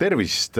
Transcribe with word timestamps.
tervist, 0.00 0.56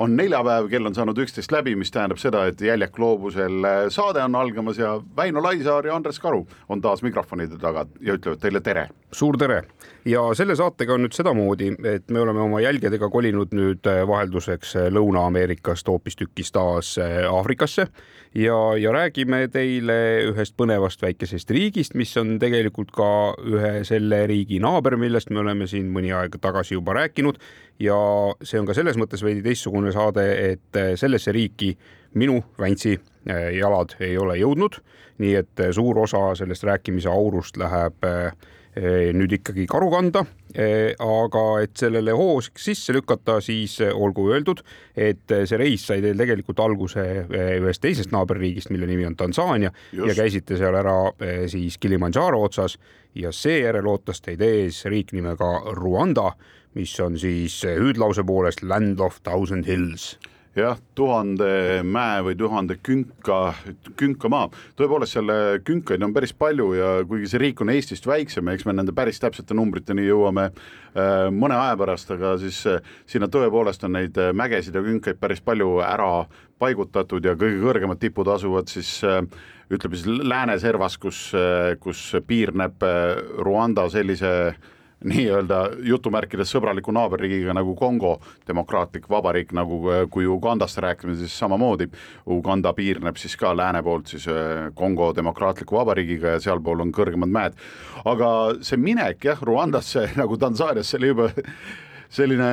on 0.00 0.16
neljapäev, 0.16 0.70
kell 0.72 0.88
on 0.88 0.96
saanud 0.96 1.18
üksteist 1.20 1.52
läbi, 1.52 1.74
mis 1.76 1.92
tähendab 1.92 2.20
seda, 2.22 2.46
et 2.48 2.60
Jäljak 2.64 2.94
gloobusel 2.96 3.66
saade 3.92 4.22
on 4.24 4.38
algamas 4.38 4.80
ja 4.80 4.94
Väino 5.16 5.42
Laisaar 5.44 5.86
ja 5.86 5.96
Andres 5.96 6.20
Karu 6.22 6.46
on 6.68 6.80
taas 6.80 7.04
mikrofonide 7.04 7.60
taga 7.60 7.84
ja 8.00 8.16
ütlevad 8.16 8.40
teile 8.40 8.64
tere. 8.64 8.88
suur 9.12 9.36
tere 9.40 9.62
ja 10.08 10.22
selle 10.34 10.56
saatega 10.56 10.94
on 10.96 11.04
nüüd 11.04 11.14
sedamoodi, 11.16 11.68
et 11.90 12.08
me 12.10 12.20
oleme 12.22 12.40
oma 12.40 12.60
jälgedega 12.64 13.10
kolinud 13.12 13.52
nüüd 13.56 13.88
vahelduseks 14.08 14.74
Lõuna-Ameerikast 14.94 15.88
hoopistükkis 15.90 16.52
taas 16.54 16.94
Aafrikasse. 17.30 17.88
Ja, 18.34 18.56
ja 18.80 18.92
räägime 18.92 19.46
teile 19.52 19.98
ühest 20.28 20.56
põnevast 20.58 21.02
väikesest 21.02 21.50
riigist, 21.54 21.96
mis 21.98 22.12
on 22.20 22.36
tegelikult 22.40 22.92
ka 22.96 23.10
ühe 23.44 23.84
selle 23.88 24.24
riigi 24.30 24.60
naaber, 24.64 24.98
millest 25.00 25.32
me 25.32 25.42
oleme 25.44 25.68
siin 25.70 25.88
mõni 25.92 26.12
aeg 26.16 26.36
tagasi 26.40 26.76
juba 26.76 26.96
rääkinud. 27.00 27.40
Ja 27.80 27.98
see 28.42 28.60
on 28.60 28.68
ka 28.68 28.76
selles 28.76 28.98
mõttes 29.00 29.24
veidi 29.24 29.44
teistsugune 29.44 29.92
saade, 29.94 30.26
et 30.52 30.82
sellesse 31.00 31.32
riiki 31.32 31.74
minu, 32.18 32.42
Väntsi 32.60 32.96
jalad 33.28 33.96
ei 34.00 34.16
ole 34.18 34.38
jõudnud, 34.40 34.78
nii 35.20 35.34
et 35.42 35.66
suur 35.76 36.04
osa 36.04 36.30
sellest 36.38 36.64
rääkimise 36.64 37.10
aurust 37.12 37.58
läheb 37.60 38.06
nüüd 38.78 39.32
ikkagi 39.38 39.66
karu 39.66 39.90
kanda. 39.90 40.24
aga 40.98 41.42
et 41.62 41.76
sellele 41.76 42.12
hoo 42.16 42.38
sisse 42.40 42.92
lükata, 42.94 43.40
siis 43.44 43.78
olgu 43.92 44.30
öeldud, 44.32 44.62
et 44.96 45.28
see 45.28 45.58
reis 45.60 45.84
sai 45.86 46.00
teil 46.00 46.16
tegelikult 46.16 46.62
alguse 46.64 47.04
ühest 47.28 47.82
teisest 47.82 48.14
naaberriigist, 48.14 48.70
mille 48.70 48.86
nimi 48.88 49.04
on 49.06 49.16
Tansaania 49.16 49.72
Just. 49.92 50.08
ja 50.08 50.14
käisite 50.22 50.56
seal 50.56 50.78
ära 50.78 50.96
siis 51.50 51.76
Kilimandžaro 51.78 52.40
otsas 52.46 52.78
ja 53.14 53.32
seejärel 53.32 53.86
ootas 53.86 54.22
teid 54.24 54.40
ees 54.46 54.84
riik 54.88 55.12
nimega 55.12 55.52
Rwanda 55.76 56.32
mis 56.78 56.94
on 57.00 57.18
siis 57.18 57.60
hüüdlause 57.64 58.24
poolest 58.26 58.62
Land 58.62 59.00
of 59.00 59.20
Thousand 59.22 59.66
Hills 59.66 60.16
jah, 60.58 60.78
tuhande 60.98 61.48
mäe 61.86 62.22
või 62.26 62.34
tuhande 62.38 62.76
künka, 62.82 63.52
künkamaa, 63.98 64.48
tõepoolest 64.78 65.16
selle 65.16 65.36
künkaid 65.66 66.02
on 66.04 66.14
päris 66.16 66.34
palju 66.36 66.68
ja 66.76 66.90
kuigi 67.08 67.30
see 67.30 67.42
riik 67.42 67.62
on 67.62 67.72
Eestist 67.72 68.06
väiksem, 68.08 68.48
eks 68.52 68.66
me 68.66 68.74
nende 68.76 68.94
päris 68.96 69.20
täpsete 69.22 69.56
numbriteni 69.56 70.06
jõuame 70.06 70.48
äh, 70.48 71.28
mõne 71.34 71.58
aja 71.58 71.76
pärast, 71.80 72.10
aga 72.14 72.34
siis 72.42 72.60
äh, 72.70 72.80
sinna 73.08 73.30
tõepoolest 73.32 73.86
on 73.86 73.96
neid 73.98 74.18
äh, 74.18 74.32
mägesid 74.36 74.76
ja 74.76 74.84
künkaid 74.84 75.20
päris 75.20 75.42
palju 75.44 75.78
ära 75.86 76.26
paigutatud 76.58 77.24
ja 77.24 77.36
kõige 77.38 77.60
kõrgemad 77.62 78.00
tipud 78.02 78.28
asuvad 78.32 78.70
siis 78.70 78.98
ütleme 79.70 79.98
siis 80.00 80.08
lääne 80.26 80.56
servas, 80.58 80.96
kus, 80.98 81.20
kus 81.78 82.00
piirneb 82.26 82.82
Rwanda 83.38 83.84
sellise 83.92 84.32
nii-öelda 85.06 85.60
jutumärkides 85.86 86.50
sõbraliku 86.50 86.92
naaberriigiga 86.94 87.54
nagu 87.54 87.74
Kongo 87.78 88.16
demokraatlik 88.48 89.06
vabariik, 89.10 89.52
nagu 89.54 89.80
kui 90.10 90.26
Ugandast 90.26 90.80
rääkime, 90.82 91.14
siis 91.18 91.36
samamoodi. 91.38 91.88
Uganda 92.26 92.72
piirneb 92.74 93.16
siis 93.20 93.36
ka 93.38 93.54
lääne 93.56 93.82
poolt 93.86 94.10
siis 94.14 94.26
äh, 94.28 94.68
Kongo 94.74 95.12
demokraatliku 95.16 95.78
vabariigiga 95.78 96.36
ja 96.36 96.40
sealpool 96.42 96.82
on 96.82 96.92
kõrgemad 96.94 97.30
mäed. 97.30 97.58
aga 98.04 98.30
see 98.62 98.78
minek 98.80 99.24
jah, 99.24 99.42
Rwandasse 99.42 100.08
nagu 100.20 100.36
Tansaaniasse 100.36 100.98
oli 100.98 101.12
juba 101.14 101.30
selline 102.12 102.48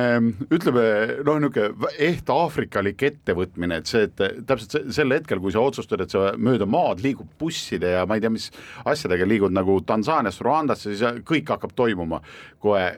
ütleme 0.52 0.84
noh, 1.24 1.38
niisugune 1.40 1.90
ehk 2.08 2.28
aafrikalik 2.32 3.02
ettevõtmine, 3.08 3.80
et 3.80 3.90
see, 3.90 4.04
et 4.08 4.44
täpselt 4.48 4.92
sel 4.94 5.14
hetkel, 5.16 5.40
kui 5.40 5.54
sa 5.54 5.64
otsustad, 5.64 6.02
et 6.04 6.12
sa 6.12 6.34
mööda 6.36 6.68
maad 6.68 7.00
liigud 7.04 7.30
busside 7.40 7.94
ja 7.96 8.04
ma 8.08 8.18
ei 8.18 8.24
tea, 8.24 8.32
mis 8.34 8.50
asjadega 8.84 9.28
liigud 9.28 9.54
nagu 9.56 9.78
Tansaaniast 9.86 10.44
Rwandasse, 10.44 10.92
siis 10.92 11.22
kõik 11.26 11.54
hakkab 11.54 11.72
toimuma 11.76 12.20
kohe. 12.60 12.88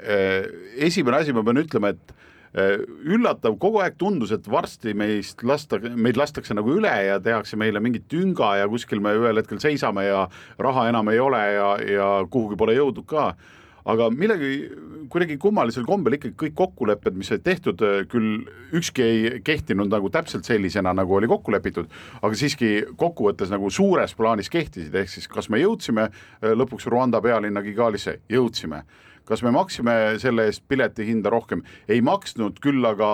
esimene 0.88 1.22
asi, 1.22 1.34
ma 1.36 1.44
pean 1.46 1.62
ütlema, 1.62 1.94
et 1.94 2.16
üllatav, 2.56 3.58
kogu 3.60 3.82
aeg 3.82 3.98
tundus, 4.00 4.32
et 4.32 4.46
varsti 4.48 4.94
meist 4.96 5.44
lasta, 5.46 5.78
meid 5.78 6.16
lastakse 6.18 6.56
nagu 6.56 6.72
üle 6.78 6.92
ja 7.06 7.18
tehakse 7.20 7.58
meile 7.60 7.80
mingit 7.84 8.08
tünga 8.08 8.56
ja 8.58 8.68
kuskil 8.70 9.02
me 9.04 9.12
ühel 9.18 9.38
hetkel 9.38 9.60
seisame 9.62 10.06
ja 10.08 10.24
raha 10.58 10.88
enam 10.88 11.12
ei 11.12 11.20
ole 11.20 11.42
ja, 11.54 11.68
ja 11.84 12.08
kuhugi 12.30 12.58
pole 12.58 12.74
jõudnud 12.78 13.06
ka 13.08 13.34
aga 13.88 14.10
millegi 14.12 14.52
kuidagi 15.08 15.38
kummalisel 15.40 15.86
kombel 15.88 16.18
ikkagi 16.18 16.36
kõik 16.42 16.54
kokkulepped, 16.58 17.16
mis 17.16 17.30
said 17.32 17.44
tehtud, 17.46 17.80
äh, 17.84 18.02
küll 18.10 18.44
ükski 18.76 19.04
ei 19.04 19.42
kehtinud 19.44 19.90
nagu 19.92 20.10
täpselt 20.12 20.48
sellisena, 20.48 20.92
nagu 20.96 21.16
oli 21.16 21.30
kokku 21.30 21.54
lepitud, 21.54 21.88
aga 22.20 22.38
siiski 22.38 22.72
kokkuvõttes 23.00 23.52
nagu 23.54 23.70
suures 23.72 24.14
plaanis 24.18 24.52
kehtisid, 24.52 24.94
ehk 24.94 25.12
siis 25.12 25.28
kas 25.30 25.48
me 25.48 25.62
jõudsime 25.62 26.08
äh, 26.08 26.52
lõpuks 26.52 26.88
Rwanda 26.92 27.22
pealinna 27.24 27.64
Kigalisse, 27.64 28.18
jõudsime 28.28 28.84
kas 29.28 29.42
me 29.44 29.52
maksime 29.54 29.94
selle 30.22 30.48
eest 30.48 30.64
piletihinda 30.70 31.32
rohkem, 31.32 31.62
ei 31.90 32.00
maksnud, 32.04 32.60
küll 32.64 32.84
aga 32.88 33.10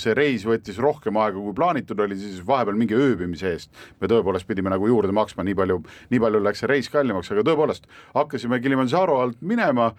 see 0.00 0.14
reis 0.16 0.46
võttis 0.48 0.80
rohkem 0.82 1.18
aega, 1.20 1.38
kui 1.38 1.56
plaanitud 1.56 2.00
oli, 2.04 2.16
siis 2.18 2.40
vahepeal 2.46 2.78
mingi 2.78 2.96
ööbimise 2.96 3.52
eest 3.52 3.84
me 4.00 4.10
tõepoolest 4.10 4.48
pidime 4.48 4.72
nagu 4.72 4.88
juurde 4.88 5.12
maksma, 5.14 5.44
nii 5.46 5.58
palju, 5.58 5.82
nii 6.12 6.22
palju 6.22 6.40
läks 6.44 6.64
see 6.64 6.70
reis 6.70 6.88
kallimaks, 6.92 7.32
aga 7.34 7.44
tõepoolest 7.46 7.88
hakkasime 8.16 8.60
Kilimanjaro 8.64 9.20
alt 9.22 9.44
minema 9.44 9.92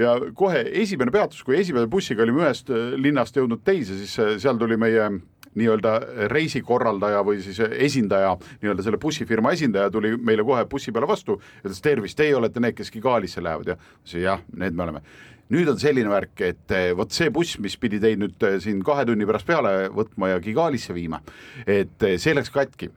ja 0.00 0.16
kohe 0.34 0.64
esimene 0.82 1.14
peatus, 1.14 1.42
kui 1.46 1.58
esimese 1.60 1.88
bussiga 1.90 2.24
olime 2.24 2.42
ühest 2.44 2.70
linnast 2.98 3.36
jõudnud 3.38 3.62
teise, 3.66 3.96
siis 4.00 4.42
seal 4.42 4.58
tuli 4.58 4.78
meie 4.80 5.10
nii-öelda 5.58 5.94
reisikorraldaja 6.32 7.22
või 7.26 7.42
siis 7.44 7.60
esindaja, 7.64 8.34
nii-öelda 8.62 8.86
selle 8.86 9.00
bussifirma 9.02 9.54
esindaja 9.54 9.92
tuli 9.94 10.14
meile 10.16 10.46
kohe 10.46 10.64
bussi 10.70 10.92
peale 10.92 11.08
vastu, 11.10 11.38
ütles 11.62 11.82
tervist, 11.84 12.18
teie 12.18 12.34
olete 12.36 12.62
need, 12.62 12.76
kes 12.78 12.90
Kigalisse 12.94 13.42
lähevad. 13.44 13.74
Ja 13.74 14.24
jah, 14.24 14.44
need 14.56 14.74
me 14.74 14.86
oleme. 14.86 15.04
Nüüd 15.52 15.68
on 15.68 15.76
selline 15.80 16.08
värk, 16.08 16.40
et 16.40 16.72
eh, 16.72 16.90
vot 16.96 17.12
see 17.12 17.28
buss, 17.32 17.58
mis 17.60 17.76
pidi 17.76 18.00
teid 18.00 18.20
nüüd 18.20 18.40
eh, 18.48 18.56
siin 18.64 18.80
kahe 18.84 19.04
tunni 19.04 19.26
pärast 19.28 19.46
peale 19.48 19.90
võtma 19.92 20.32
ja 20.32 20.40
Kigalisse 20.42 20.96
viima, 20.96 21.20
et 21.66 22.00
eh, 22.06 22.16
see 22.20 22.32
läks 22.36 22.52
katki. 22.54 22.88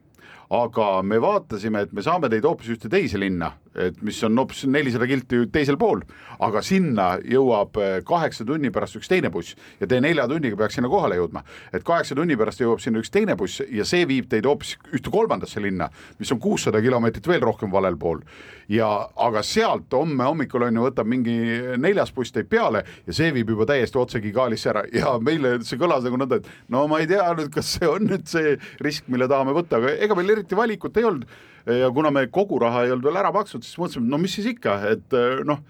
Aga 0.55 1.01
me 1.03 1.19
vaatasime, 1.19 1.81
et 1.83 1.91
me 1.91 2.03
saame 2.05 2.29
teid 2.31 2.45
hoopis 2.47 2.71
ühte 2.71 2.87
teise 2.87 3.19
linna, 3.19 3.51
et 3.77 4.01
mis 4.05 4.17
on 4.25 4.37
hoopis 4.37 4.63
nelisada 4.69 5.07
kilti 5.09 5.43
teisel 5.53 5.77
pool, 5.79 6.01
aga 6.43 6.61
sinna 6.65 7.07
jõuab 7.21 7.77
eh, 7.81 7.97
kaheksa 8.07 8.45
tunni 8.47 8.71
pärast 8.73 8.97
üks 8.99 9.09
teine 9.11 9.31
buss 9.33 9.55
ja 9.81 9.87
te 9.89 9.99
nelja 10.03 10.27
tunniga 10.29 10.57
peaks 10.59 10.77
sinna 10.77 10.89
kohale 10.91 11.17
jõudma. 11.19 11.43
et 11.73 11.85
kaheksa 11.85 12.15
tunni 12.17 12.37
pärast 12.37 12.61
jõuab 12.61 12.81
sinna 12.83 13.01
üks 13.03 13.11
teine 13.13 13.35
buss 13.37 13.61
ja 13.61 13.85
see 13.85 14.05
viib 14.09 14.29
teid 14.29 14.45
hoopis 14.49 14.75
ühte 14.93 15.13
kolmandasse 15.13 15.61
linna, 15.61 15.89
mis 16.19 16.31
on 16.33 16.39
kuussada 16.39 16.81
kilomeetrit 16.81 17.27
veel 17.27 17.41
rohkem 17.41 17.71
valel 17.71 17.97
pool. 17.97 18.21
ja 18.67 18.87
aga 19.15 19.43
sealt 19.43 19.93
homme 19.93 20.23
hommikul 20.27 20.67
on 20.67 20.79
ju, 20.79 20.87
võtab 20.89 21.07
mingi 21.07 21.37
neljas 21.77 22.11
buss 22.13 22.33
teid 22.35 22.49
peale 22.49 22.83
ja 23.05 23.13
see 23.13 23.31
viib 23.33 23.53
juba 23.53 23.67
täiesti 23.69 24.01
otse 24.01 24.21
Kigalisse 24.21 24.71
ära 24.73 24.83
ja 24.93 25.17
meile 25.21 25.57
see 25.63 25.79
kõlas 25.79 26.03
nagu 26.03 26.17
nõnda, 26.19 26.41
et 26.41 26.73
no 26.73 26.87
ma 26.87 26.99
ei 26.99 27.07
tea 27.07 27.29
nüüd, 27.37 27.51
kas 27.53 27.77
see 27.77 27.87
on 27.89 28.09
nüüd 28.09 28.25
see 28.27 28.57
risk, 28.83 29.07
mille 29.07 29.29
tahame 29.29 29.55
võtta, 29.55 29.79
aga 29.79 29.93
ega 30.03 30.17
meil 30.17 30.35
eriti 30.35 30.57
valikut 30.57 30.97
ei 30.97 31.07
olnud 31.07 31.29
ja 31.67 31.91
kuna 31.93 32.11
me 32.11 32.27
kogu 32.31 32.59
raha 32.63 32.85
ei 32.85 32.93
olnud 32.93 33.07
veel 33.09 33.19
ära 33.19 33.31
maksnud, 33.35 33.65
siis 33.65 33.79
mõtlesime, 33.79 34.09
no 34.11 34.19
mis 34.21 34.37
siis 34.37 34.51
ikka, 34.53 34.79
et 34.93 35.15
eh, 35.17 35.41
noh, 35.47 35.63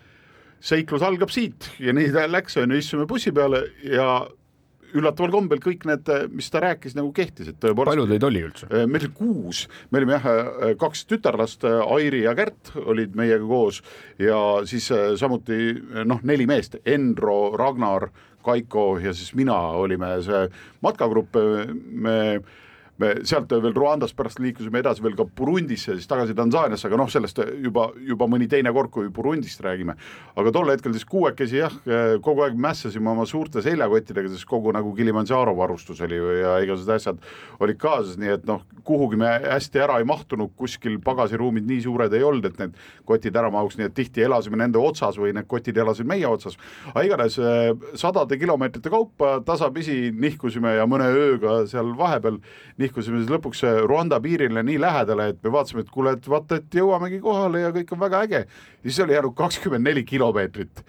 seiklus 0.64 1.06
algab 1.06 1.32
siit 1.34 1.70
ja 1.82 1.94
nii 1.94 2.12
ta 2.14 2.28
läks, 2.30 2.58
on 2.62 2.74
ju, 2.74 2.82
istume 2.82 3.08
bussi 3.10 3.34
peale 3.34 3.64
ja 3.86 4.26
üllataval 4.98 5.34
kombel 5.34 5.60
kõik 5.62 5.84
need, 5.90 6.10
mis 6.32 6.48
ta 6.50 6.62
rääkis, 6.64 6.96
nagu 6.96 7.10
kehtisid 7.16 7.58
tõepoolest. 7.60 7.92
palju 7.92 8.06
teid 8.10 8.24
oli 8.24 8.44
üldse? 8.48 8.70
Eh, 8.72 8.86
meil 8.90 9.04
oli 9.04 9.12
kuus, 9.18 9.66
me 9.92 10.02
olime 10.02 10.16
jah, 10.16 10.30
eh, 10.30 10.76
kaks 10.80 11.04
tütarlast, 11.10 11.66
Airi 11.68 12.24
ja 12.24 12.36
Kärt 12.38 12.72
olid 12.86 13.18
meiega 13.18 13.46
koos 13.46 13.82
ja 14.22 14.40
siis 14.70 14.88
samuti 15.20 15.76
noh, 16.06 16.24
neli 16.24 16.48
meest, 16.50 16.80
Enro, 16.86 17.58
Ragnar, 17.58 18.10
Kaiko 18.48 18.94
ja 19.04 19.12
siis 19.14 19.34
mina 19.36 19.58
olime 19.76 20.14
see 20.24 20.46
matkagrupp, 20.86 21.36
me 21.76 22.18
me 23.02 23.12
sealt 23.28 23.52
veel 23.52 23.76
Rwandast 23.76 24.16
pärast 24.18 24.40
liikusime 24.42 24.82
edasi 24.82 25.04
veel 25.06 25.16
ka 25.18 25.26
Burundisse, 25.38 25.96
siis 25.98 26.10
tagasi 26.10 26.36
Tansaaniasse, 26.38 26.88
aga 26.90 27.00
noh, 27.00 27.10
sellest 27.12 27.40
juba, 27.64 27.88
juba 28.08 28.28
mõni 28.30 28.48
teine 28.50 28.74
kord, 28.76 28.92
kui 28.94 29.12
Burundist 29.14 29.62
räägime. 29.64 29.96
aga 30.38 30.52
tol 30.54 30.72
hetkel 30.72 30.94
siis 30.94 31.06
kuuekesi 31.06 31.62
jah, 31.62 31.74
kogu 32.24 32.44
aeg 32.46 32.58
mässasime 32.58 33.10
oma 33.12 33.26
suurte 33.30 33.62
seljakottidega, 33.66 34.30
sest 34.34 34.48
kogu 34.50 34.74
nagu 34.76 34.94
Kilimanjaro 34.96 35.56
varustus 35.58 36.02
oli 36.06 36.18
ja 36.42 36.58
igasugused 36.64 36.94
asjad 36.96 37.22
olid 37.60 37.80
kaasas, 37.82 38.18
nii 38.18 38.34
et 38.38 38.46
noh, 38.50 38.64
kuhugi 38.88 39.20
me 39.20 39.30
hästi 39.46 39.84
ära 39.84 40.00
ei 40.02 40.08
mahtunud, 40.08 40.54
kuskil 40.58 41.00
pagasiruumid 41.04 41.68
nii 41.70 41.82
suured 41.86 42.14
ei 42.14 42.26
olnud, 42.26 42.50
et 42.50 42.62
need 42.62 42.78
kotid 43.06 43.36
ära 43.38 43.52
mahuks, 43.54 43.78
nii 43.78 43.90
et 43.90 43.96
tihti 43.98 44.26
elasime 44.26 44.60
nende 44.60 44.82
otsas 44.82 45.18
või 45.22 45.34
need 45.38 45.48
kotid 45.50 45.78
elasid 45.78 46.08
meie 46.10 46.28
otsas. 46.28 46.58
aga 46.94 47.06
igatahes 47.06 47.40
sadade 48.00 48.38
kilomeetrite 48.38 48.90
kaupa 48.90 49.38
tasapisi 49.46 50.12
nihkusime 50.14 50.76
ja 50.78 50.86
mõne 50.90 51.10
ööga 51.14 51.60
seal 51.70 51.94
vahepeal 51.98 52.40
nihkusime 52.78 52.87
nihkusime 52.88 53.22
siis 53.22 53.32
lõpuks 53.32 53.64
äh, 53.68 53.82
Rwanda 53.86 54.20
piirile 54.24 54.64
nii 54.66 54.80
lähedale, 54.82 55.30
et 55.34 55.44
me 55.44 55.54
vaatasime, 55.54 55.84
et 55.86 55.94
kuule, 55.94 56.16
et 56.18 56.30
vaata, 56.32 56.62
et 56.62 56.80
jõuamegi 56.80 57.22
kohale 57.24 57.64
ja 57.66 57.74
kõik 57.76 57.94
on 57.94 58.02
väga 58.02 58.24
äge. 58.26 58.44
siis 58.84 59.00
oli 59.04 59.18
jäänud 59.18 59.36
kakskümmend 59.38 59.88
neli 59.88 60.04
kilomeetrit 60.08 60.84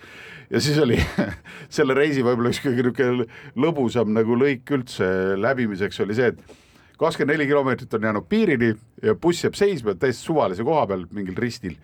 ja 0.50 0.60
siis 0.60 0.78
oli 0.78 0.98
selle 1.76 1.94
reisi 1.94 2.24
võib-olla 2.24 2.52
üks 2.52 2.62
kõige 2.64 2.86
niisugune 2.86 3.28
lõbusam 3.56 4.14
nagu 4.14 4.38
lõik 4.38 4.70
üldse 4.74 5.08
läbimiseks 5.36 6.00
oli 6.04 6.16
see, 6.16 6.32
et 6.32 6.98
kakskümmend 6.98 7.36
neli 7.36 7.48
kilomeetrit 7.50 7.94
on 7.94 8.08
jäänud 8.08 8.28
piirini 8.28 8.72
ja 9.02 9.14
buss 9.14 9.44
jääb 9.44 9.58
seisma 9.58 9.94
täiesti 9.94 10.30
suvalise 10.30 10.66
koha 10.66 10.86
peal 10.90 11.06
mingil 11.14 11.36
ristil 11.38 11.76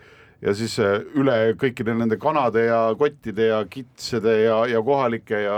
ja 0.44 0.52
siis 0.56 0.76
äh, 0.82 0.98
üle 1.16 1.36
kõikide 1.60 1.94
nende 1.96 2.18
kanade 2.20 2.66
ja 2.66 2.80
kottide 3.00 3.48
ja 3.48 3.62
kitsede 3.70 4.34
ja, 4.42 4.58
ja 4.68 4.82
kohalike 4.84 5.40
ja 5.46 5.56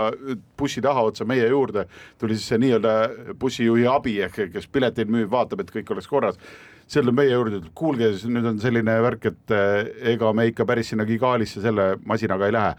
bussi 0.57 0.81
tahaotsa 0.83 1.27
meie 1.27 1.47
juurde 1.51 1.87
tuli 2.19 2.37
siis 2.37 2.47
see 2.53 2.61
nii-öelda 2.63 2.93
bussijuhi 3.39 3.87
abi 3.91 4.17
ehk 4.25 4.47
kes 4.53 4.69
pileteid 4.71 5.11
müüb, 5.11 5.29
vaatab, 5.31 5.63
et 5.63 5.73
kõik 5.73 5.91
oleks 5.95 6.07
korras. 6.07 6.39
see 6.87 7.01
tuleb 7.01 7.17
meie 7.19 7.33
juurde, 7.33 7.59
ütleb 7.59 7.73
kuulge, 7.75 8.13
nüüd 8.31 8.45
on 8.47 8.61
selline 8.63 8.93
värk, 9.03 9.25
et 9.27 9.55
äh, 9.55 9.89
ega 10.13 10.31
me 10.33 10.47
ikka 10.47 10.65
päris 10.65 10.93
sinna 10.93 11.05
Kigalisse 11.05 11.61
selle 11.61 11.97
masinaga 12.07 12.47
ei 12.47 12.55
lähe 12.55 12.75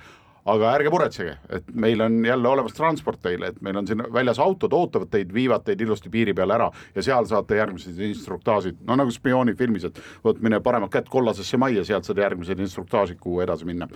aga 0.48 0.72
ärge 0.78 0.92
muretsege, 0.92 1.34
et 1.58 1.68
meil 1.74 2.00
on 2.04 2.18
jälle 2.24 2.48
olemas 2.48 2.76
transport 2.76 3.20
teile, 3.24 3.52
et 3.52 3.60
meil 3.64 3.76
on 3.80 3.88
siin 3.88 4.02
väljas 4.14 4.40
autod 4.42 4.72
ootavad 4.76 5.10
teid, 5.12 5.32
viivad 5.34 5.66
teid 5.66 5.80
ilusti 5.84 6.10
piiri 6.12 6.34
peale 6.36 6.56
ära 6.58 6.70
ja 6.94 7.04
seal 7.04 7.28
saate 7.28 7.58
järgmised 7.58 8.00
instruktaažid, 8.08 8.80
no 8.88 8.96
nagu 8.98 9.12
spioonifilmis, 9.14 9.88
et 9.90 10.00
vot 10.24 10.40
mine 10.44 10.60
paremat 10.64 10.92
kätt 10.92 11.12
kollasesse 11.12 11.60
majja, 11.60 11.84
sealt 11.88 12.08
saad 12.08 12.22
järgmised 12.24 12.60
instruktaažid, 12.64 13.20
kuhu 13.22 13.42
edasi 13.44 13.68
minna 13.68 13.90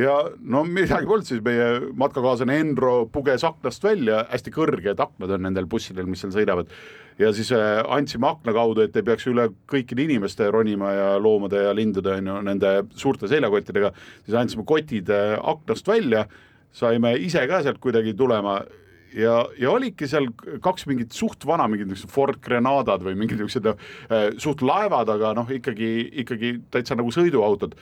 ja 0.00 0.16
no 0.40 0.62
midagi 0.64 1.08
polnud, 1.08 1.26
siis 1.28 1.42
meie 1.44 1.92
matkakaaslane 1.98 2.58
Enro 2.60 2.94
puges 3.12 3.44
aknast 3.46 3.84
välja, 3.84 4.24
hästi 4.30 4.52
kõrged 4.54 5.02
aknad 5.02 5.36
on 5.36 5.46
nendel 5.48 5.68
bussidel, 5.70 6.08
mis 6.10 6.22
seal 6.24 6.34
sõidavad. 6.34 6.72
Ja 7.20 7.30
siis 7.36 7.52
äh, 7.52 7.80
andsime 7.92 8.28
akna 8.30 8.54
kaudu, 8.56 8.84
et 8.84 8.96
ei 8.96 9.04
peaks 9.06 9.26
üle 9.30 9.50
kõikide 9.70 10.06
inimeste 10.06 10.48
ronima 10.52 10.92
ja 10.94 11.08
loomade 11.20 11.64
ja 11.66 11.74
lindude 11.76 12.16
on 12.16 12.30
ju 12.30 12.36
nende 12.46 12.74
suurte 12.96 13.28
seljakottidega, 13.30 13.92
siis 14.24 14.36
andsime 14.40 14.64
kotid 14.68 15.10
äh, 15.14 15.36
aknast 15.52 15.88
välja, 15.88 16.26
saime 16.72 17.16
ise 17.20 17.44
ka 17.50 17.62
sealt 17.64 17.80
kuidagi 17.82 18.14
tulema. 18.18 18.60
Ja, 19.10 19.40
ja 19.58 19.72
olidki 19.74 20.06
seal 20.06 20.28
kaks 20.62 20.84
mingit 20.86 21.10
suht 21.16 21.42
vana, 21.42 21.64
mingid 21.66 21.88
niisugused 21.90 22.14
Ford 22.14 22.38
Grenadad 22.44 23.02
või 23.02 23.16
mingid 23.18 23.40
niisugused 23.40 23.66
äh, 23.72 24.28
suht 24.38 24.62
laevad, 24.62 25.10
aga 25.10 25.34
noh, 25.34 25.50
ikkagi, 25.50 25.90
ikkagi 26.22 26.54
täitsa 26.70 26.94
nagu 26.98 27.10
sõiduautod 27.14 27.74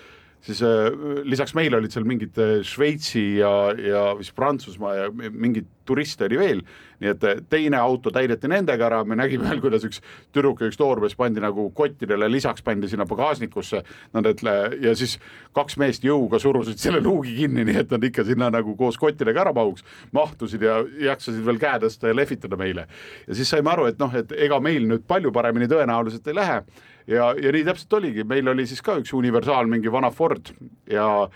siis 0.44 0.62
äh, 0.62 0.92
lisaks 1.26 1.54
meile 1.58 1.78
olid 1.80 1.94
seal 1.94 2.06
mingid 2.08 2.38
äh, 2.40 2.58
Šveitsi 2.66 3.24
ja, 3.40 3.50
ja 3.74 4.04
vist 4.18 4.34
Prantsusmaa 4.36 4.94
ja 4.94 5.08
mingeid 5.12 5.68
turiste 5.88 6.26
oli 6.26 6.38
veel, 6.38 6.60
nii 7.02 7.10
et 7.10 7.24
äh, 7.26 7.40
teine 7.50 7.80
auto 7.80 8.12
täideti 8.14 8.50
nendega 8.50 8.86
ära, 8.88 9.00
me 9.08 9.16
nägime 9.18 9.48
veel, 9.48 9.62
kuidas 9.64 9.86
üks 9.88 10.02
tüdruk 10.34 10.62
ja 10.62 10.70
üks 10.70 10.78
toormees 10.80 11.16
pandi 11.18 11.42
nagu 11.42 11.68
kottidele, 11.76 12.28
lisaks 12.30 12.64
pandi 12.64 12.90
sinna 12.90 13.06
pagasnikusse, 13.08 13.82
nad 14.16 14.28
et 14.30 14.44
ja 14.82 14.94
siis 14.98 15.16
kaks 15.56 15.78
meest 15.80 16.04
jõuga 16.06 16.40
surusid 16.42 16.78
selle 16.80 17.00
luugi 17.04 17.34
kinni, 17.40 17.64
nii 17.68 17.80
et 17.82 17.94
nad 17.94 18.04
ikka 18.10 18.26
sinna 18.28 18.52
nagu 18.54 18.76
koos 18.78 19.00
kottidega 19.00 19.46
ära 19.46 19.54
mahuks, 19.56 19.86
mahtusid 20.14 20.62
ja 20.62 20.78
jaksasid 21.08 21.42
veel 21.46 21.58
käe 21.62 21.80
tõsta 21.82 22.12
ja 22.12 22.16
lehvitada 22.16 22.60
meile. 22.60 22.86
ja 23.26 23.34
siis 23.34 23.50
saime 23.50 23.72
aru, 23.72 23.88
et 23.90 23.98
noh, 23.98 24.14
et 24.14 24.32
ega 24.36 24.60
meil 24.62 24.86
nüüd 24.86 25.08
palju 25.08 25.32
paremini 25.34 25.70
tõenäoliselt 25.70 26.30
ei 26.30 26.38
lähe 26.38 26.62
ja, 27.08 27.32
ja 27.40 27.52
nii 27.54 27.64
täpselt 27.66 27.98
oligi, 28.00 28.26
meil 28.28 28.48
oli 28.52 28.66
siis 28.68 28.82
ka 28.84 28.98
üks 29.00 29.14
universaal, 29.16 29.68
mingi 29.70 29.92
vana 29.92 30.10
Ford. 30.14 30.52
Ja 30.90 31.28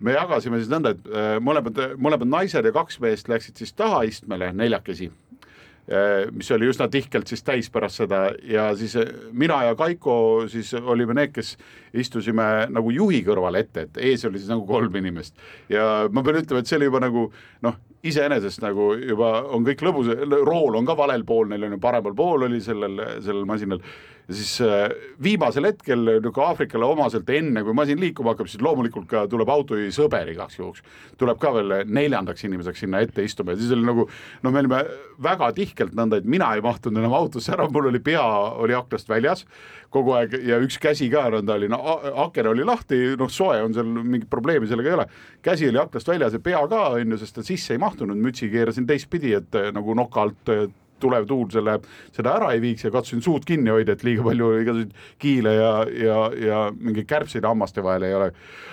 me 0.00 0.16
jagasime 0.16 0.60
siis 0.60 0.72
nõnda, 0.72 0.94
et 0.94 1.08
äh, 1.12 1.30
mõlemad, 1.42 1.80
mõlemad 2.00 2.30
naised 2.30 2.66
ja 2.66 2.74
kaks 2.74 3.00
meest 3.02 3.30
läksid 3.30 3.58
siis 3.58 3.74
tahaistmele 3.78 4.52
neljakesi 4.56 5.10
äh, 5.10 6.28
mis 6.32 6.50
oli 6.54 6.68
üsna 6.70 6.88
tihkelt 6.92 7.30
siis 7.30 7.42
täis 7.42 7.70
pärast 7.72 8.02
seda. 8.02 8.28
Ja 8.46 8.70
siis 8.78 8.94
äh, 9.00 9.10
mina 9.32 9.62
ja 9.68 9.76
Kaiko 9.78 10.46
siis 10.50 10.72
olime 10.78 11.16
need, 11.18 11.34
kes 11.34 11.56
istusime 11.92 12.68
nagu 12.70 12.94
juhi 12.94 13.24
kõrval 13.26 13.58
ette, 13.60 13.88
et 13.88 14.00
ees 14.10 14.24
oli 14.28 14.40
siis 14.40 14.52
nagu 14.52 14.66
kolm 14.68 14.96
inimest. 15.02 15.36
Ja 15.72 16.06
ma 16.12 16.24
pean 16.24 16.40
ütlema, 16.42 16.62
et 16.62 16.70
see 16.70 16.78
oli 16.78 16.90
juba 16.90 17.02
nagu 17.04 17.28
noh, 17.66 17.80
iseenesest 18.06 18.62
nagu 18.62 18.92
juba 19.00 19.32
on 19.50 19.66
kõik 19.66 19.82
lõbus, 19.82 20.12
rool 20.46 20.78
on 20.78 20.86
ka 20.86 20.94
valel 20.96 21.24
pool, 21.26 21.50
neil 21.50 21.66
on 21.66 21.74
ju 21.74 21.80
paremal 21.82 22.14
pool 22.14 22.46
oli 22.46 22.62
sellel, 22.62 23.00
sellel 23.24 23.48
masinal 23.48 23.82
ja 24.28 24.34
siis 24.36 24.60
äh, 24.60 24.90
viimasel 25.22 25.64
hetkel 25.70 26.02
niisugune 26.04 26.46
Aafrikale 26.50 26.84
omaselt, 26.84 27.30
enne 27.32 27.62
kui 27.64 27.74
masin 27.76 28.00
liikuma 28.00 28.34
hakkab, 28.34 28.50
siis 28.50 28.62
loomulikult 28.64 29.06
ka 29.08 29.24
tuleb 29.30 29.48
autojuhi 29.52 29.88
sõber 29.94 30.28
igaks 30.34 30.58
juhuks. 30.58 30.82
tuleb 31.18 31.38
ka 31.40 31.52
veel 31.54 31.72
neljandaks 31.88 32.44
inimeseks 32.44 32.84
sinna 32.84 33.00
ette 33.04 33.24
istuma 33.24 33.54
ja 33.54 33.60
siis 33.60 33.72
oli 33.72 33.86
nagu 33.88 34.04
noh, 34.08 34.52
me 34.52 34.60
olime 34.60 34.82
väga 35.24 35.48
tihkelt 35.56 35.96
nõnda, 35.96 36.20
et 36.20 36.28
mina 36.28 36.50
ei 36.54 36.64
mahtunud 36.64 37.00
enam 37.00 37.16
autosse 37.16 37.54
ära, 37.56 37.70
mul 37.72 37.88
oli 37.88 38.02
pea 38.04 38.24
oli 38.60 38.76
aknast 38.76 39.08
väljas 39.08 39.46
kogu 39.88 40.12
aeg 40.18 40.36
ja 40.44 40.58
üks 40.60 40.76
käsi 40.82 41.08
ka 41.12 41.24
nõnda 41.32 41.56
oli, 41.56 41.70
no 41.72 41.80
aken 42.26 42.50
oli 42.52 42.66
lahti, 42.68 42.98
noh, 43.16 43.32
soe 43.32 43.62
on 43.64 43.72
seal, 43.76 43.88
mingit 43.88 44.28
probleemi 44.28 44.68
sellega 44.68 44.92
ei 44.92 44.98
ole. 44.98 45.06
käsi 45.42 45.70
oli 45.70 45.80
aknast 45.80 46.12
väljas 46.12 46.36
ja 46.36 46.42
pea 46.44 46.60
ka 46.68 46.82
on 46.98 47.16
ju, 47.16 47.20
sest 47.22 47.40
ta 47.40 47.46
sisse 47.46 47.72
ei 47.72 47.80
mahtunud, 47.80 48.20
mütsi 48.20 48.50
keerasin 48.52 48.86
teistpidi, 48.86 49.32
et 49.40 49.58
nagu 49.72 49.96
noka 49.96 50.26
alt 50.26 50.52
tulev 51.00 51.26
tuul 51.26 51.48
selle, 51.52 51.78
seda 52.12 52.36
ära 52.36 52.52
ei 52.54 52.60
viiks 52.64 52.84
ja 52.84 52.92
katsusin 52.94 53.22
suud 53.24 53.46
kinni 53.48 53.70
hoida, 53.70 53.96
et 53.96 54.04
liiga 54.06 54.26
palju 54.26 54.52
igasuguseid 54.62 54.94
kiile 55.18 55.54
ja, 55.54 55.72
ja, 56.04 56.20
ja 56.48 56.60
mingeid 56.76 57.08
kärbseid 57.08 57.48
hammaste 57.48 57.84
vahel 57.84 58.08
ei 58.08 58.14
ole. 58.14 58.30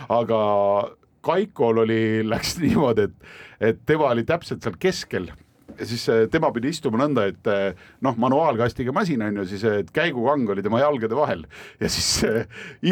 aga 0.09 0.43
Kaikol 1.25 1.81
oli, 1.85 2.03
läks 2.33 2.59
niimoodi, 2.61 3.09
et, 3.09 3.33
et 3.71 3.81
tema 3.87 4.11
oli 4.13 4.25
täpselt 4.27 4.63
seal 4.65 4.77
keskel. 4.79 5.31
Ja 5.75 5.83
siis 5.89 6.05
äh, 6.07 6.21
tema 6.31 6.53
pidi 6.55 6.69
istuma 6.71 7.01
nõnda, 7.01 7.25
et 7.27 7.49
äh, 7.51 7.87
noh, 8.05 8.15
manuaalkastiga 8.21 8.93
masin 8.95 9.25
on 9.25 9.41
ju, 9.41 9.47
siis 9.49 9.65
et 9.67 9.89
käigukang 9.95 10.47
oli 10.53 10.63
tema 10.63 10.79
jalgade 10.79 11.17
vahel. 11.17 11.43
Ja 11.81 11.89
siis 11.91 12.21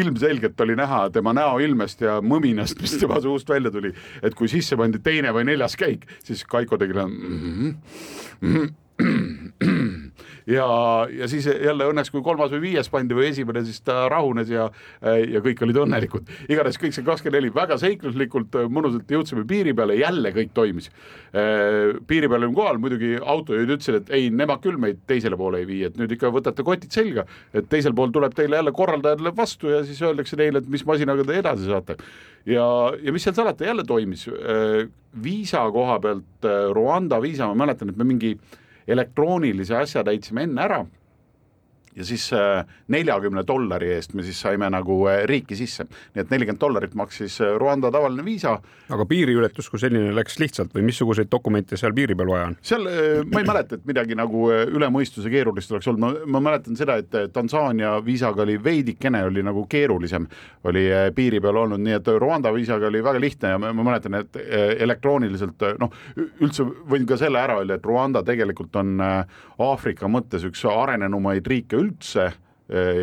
ilmselgelt 0.02 0.60
oli 0.60 0.76
näha 0.76 1.06
tema 1.14 1.32
näoilmest 1.36 2.04
ja 2.04 2.18
mõminast, 2.20 2.82
mis 2.84 2.98
tema 3.00 3.22
suust 3.24 3.48
välja 3.48 3.72
tuli, 3.72 3.94
et 4.20 4.36
kui 4.36 4.52
sisse 4.52 4.76
pandi 4.76 5.00
teine 5.00 5.32
või 5.32 5.48
neljas 5.48 5.78
käik, 5.80 6.04
siis 6.26 6.44
Kaiko 6.44 6.76
tegi 6.76 6.92
mm 6.92 7.20
-hmm, 7.22 7.74
mm 8.40 8.56
-hmm 8.56 8.72
ja, 10.46 10.66
ja 11.10 11.28
siis 11.28 11.46
jälle 11.46 11.86
õnneks, 11.88 12.10
kui 12.12 12.22
kolmas 12.24 12.52
või 12.52 12.60
viies 12.68 12.88
pandi 12.92 13.16
või 13.16 13.28
esimene, 13.30 13.64
siis 13.66 13.80
ta 13.84 14.04
rahunes 14.12 14.50
ja, 14.52 14.66
ja 15.02 15.42
kõik 15.44 15.62
olid 15.64 15.78
õnnelikud. 15.84 16.28
igatahes 16.48 16.78
kõik 16.80 16.96
see 16.96 17.06
kakskümmend 17.06 17.40
neli 17.40 17.52
väga 17.54 17.78
seikluslikult, 17.80 18.58
mõnusalt 18.72 19.10
jõudsime 19.10 19.44
piiri 19.48 19.74
peale, 19.74 19.96
jälle 19.98 20.32
kõik 20.36 20.52
toimis. 20.54 20.90
piiri 22.06 22.28
peal 22.28 22.42
olime 22.42 22.54
kohal, 22.54 22.78
muidugi 22.82 23.14
autojuhid 23.20 23.74
ütlesid, 23.76 24.00
et 24.02 24.14
ei, 24.18 24.30
nemad 24.30 24.62
küll 24.64 24.78
meid 24.80 25.02
teisele 25.10 25.38
poole 25.40 25.62
ei 25.62 25.68
vii, 25.70 25.82
et 25.88 25.98
nüüd 26.00 26.14
ikka 26.16 26.32
võtate 26.34 26.66
kotid 26.66 26.92
selga, 26.94 27.26
et 27.54 27.68
teisel 27.70 27.94
pool 27.96 28.12
tuleb 28.14 28.34
teile 28.36 28.60
jälle 28.60 28.74
korraldaja 28.76 29.18
tuleb 29.20 29.38
vastu 29.38 29.72
ja 29.72 29.82
siis 29.86 30.02
öeldakse 30.02 30.38
neile, 30.40 30.62
et 30.62 30.68
mis 30.70 30.84
masinaga 30.86 31.24
te 31.24 31.38
edasi 31.40 31.70
saate. 31.70 31.96
ja, 32.46 32.66
ja 33.02 33.12
mis 33.12 33.24
seal 33.24 33.34
salata, 33.34 33.64
jälle 33.64 33.84
toimis. 33.84 34.28
viisa 35.22 35.62
koha 35.70 35.98
pealt, 36.00 36.46
Rwanda 36.74 37.20
viisa, 37.22 37.46
ma 37.46 37.64
mäletan, 37.64 37.88
et 37.88 37.96
me 37.96 38.04
mingi 38.04 38.34
elektroonilise 38.86 39.76
asja 39.76 40.04
täitsime 40.04 40.42
enne 40.48 40.62
ära 40.62 40.84
ja 41.96 42.04
siis 42.04 42.32
äh, 42.32 42.64
neljakümne 42.88 43.44
dollari 43.46 43.92
eest 43.94 44.14
me 44.14 44.24
siis 44.26 44.40
saime 44.42 44.66
nagu 44.72 44.96
äh, 45.10 45.22
riiki 45.30 45.56
sisse, 45.58 45.86
nii 46.14 46.24
et 46.24 46.32
nelikümmend 46.32 46.60
dollarit 46.60 46.94
maksis 46.98 47.36
äh, 47.44 47.54
Rwanda 47.60 47.90
tavaline 47.94 48.24
viisa. 48.26 48.56
aga 48.90 49.06
piiriületus 49.06 49.70
kui 49.70 49.78
selline 49.78 50.14
läks 50.16 50.38
lihtsalt 50.42 50.74
või 50.74 50.86
missuguseid 50.88 51.30
dokumente 51.30 51.78
seal 51.78 51.94
piiri 51.94 52.16
peal 52.18 52.32
vaja 52.32 52.48
on? 52.50 52.56
seal 52.62 52.88
ma 53.30 53.42
ei 53.42 53.48
mäleta, 53.48 53.78
et 53.78 53.86
midagi 53.86 54.18
nagu 54.18 54.48
üle 54.50 54.88
mõistuse 54.94 55.30
keerulist 55.30 55.72
oleks 55.72 55.88
olnud, 55.92 56.02
ma, 56.02 56.38
ma 56.38 56.42
mäletan 56.48 56.78
seda, 56.78 56.98
et 56.98 57.14
Tansaania 57.32 57.94
viisaga 58.04 58.42
oli 58.42 58.58
veidikene 58.64 59.22
oli 59.28 59.44
nagu 59.46 59.66
keerulisem, 59.70 60.26
oli 60.66 60.86
piiri 61.14 61.40
peal 61.44 61.62
olnud, 61.62 61.82
nii 61.84 61.98
et 62.00 62.10
Rwanda 62.18 62.52
viisaga 62.54 62.90
oli 62.90 63.04
väga 63.04 63.22
lihtne 63.22 63.54
ja 63.54 63.62
ma, 63.62 63.72
ma 63.72 63.86
mäletan, 63.90 64.18
et 64.18 64.40
elektrooniliselt 64.84 65.62
noh, 65.80 65.94
üldse 66.42 66.66
võin 66.90 67.06
ka 67.06 67.18
selle 67.20 67.38
ära 67.38 67.60
öelda, 67.62 67.78
et 67.78 67.86
Rwanda 67.86 68.24
tegelikult 68.26 68.74
on 68.82 68.98
Aafrika 69.62 70.10
mõttes 70.10 70.42
üks 70.48 70.64
arenenumaid 70.68 71.46
riike 71.46 71.83
üldse 71.84 72.32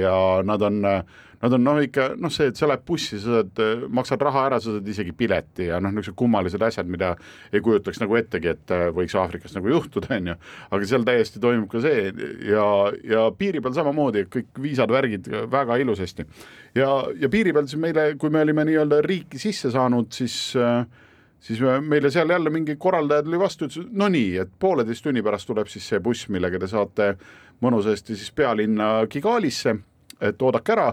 ja 0.01 0.41
nad 0.43 0.61
on, 0.65 0.79
nad 0.81 1.53
on 1.53 1.61
noh, 1.61 1.77
ikka 1.85 2.07
noh, 2.17 2.31
see, 2.33 2.47
et 2.50 2.57
sa 2.57 2.65
lähed 2.69 2.81
bussi, 2.85 3.19
sa 3.21 3.41
saad, 3.41 3.59
maksad 3.93 4.23
raha 4.25 4.47
ära, 4.50 4.57
sa 4.61 4.73
saad 4.73 4.88
isegi 4.89 5.13
pileti 5.17 5.67
ja 5.67 5.77
noh, 5.77 5.93
niisugused 5.93 6.17
kummalised 6.17 6.65
asjad, 6.65 6.89
mida 6.89 7.11
ei 7.53 7.61
kujutaks 7.61 8.01
nagu 8.01 8.17
ettegi, 8.17 8.55
et 8.55 8.73
võiks 8.97 9.13
Aafrikas 9.21 9.53
nagu 9.57 9.69
juhtuda, 9.69 10.09
on 10.17 10.31
ju. 10.33 10.35
aga 10.73 10.89
seal 10.89 11.05
täiesti 11.05 11.43
toimub 11.43 11.69
ka 11.69 11.83
see 11.85 12.09
ja, 12.50 12.65
ja 13.05 13.27
piiri 13.38 13.61
peal 13.61 13.77
samamoodi, 13.77 14.25
kõik 14.33 14.63
viisad, 14.65 14.93
värgid 14.93 15.29
väga 15.53 15.77
ilusasti. 15.83 16.25
ja, 16.81 16.89
ja 17.21 17.29
piiri 17.29 17.53
peal 17.53 17.69
siis 17.69 17.81
meile, 17.85 18.11
kui 18.17 18.33
me 18.33 18.41
olime 18.41 18.65
nii-öelda 18.71 19.03
riiki 19.05 19.41
sisse 19.41 19.69
saanud, 19.77 20.09
siis 20.17 20.41
äh, 20.57 20.81
siis 21.41 21.62
meile 21.81 22.12
seal 22.13 22.29
jälle 22.29 22.50
mingi 22.53 22.75
korraldaja 22.79 23.24
tuli 23.25 23.39
vastu, 23.39 23.67
ütles 23.67 23.88
no 23.91 24.10
nii, 24.12 24.36
et 24.43 24.51
pooleteist 24.60 25.03
tunni 25.05 25.24
pärast 25.25 25.50
tuleb 25.50 25.69
siis 25.71 25.88
see 25.89 26.01
buss, 26.03 26.29
millega 26.29 26.60
te 26.62 26.69
saate 26.69 27.15
mõnusasti 27.62 28.17
siis 28.17 28.31
pealinna 28.36 28.93
Kigalisse, 29.10 29.75
et 30.21 30.41
oodake 30.41 30.75
ära. 30.75 30.91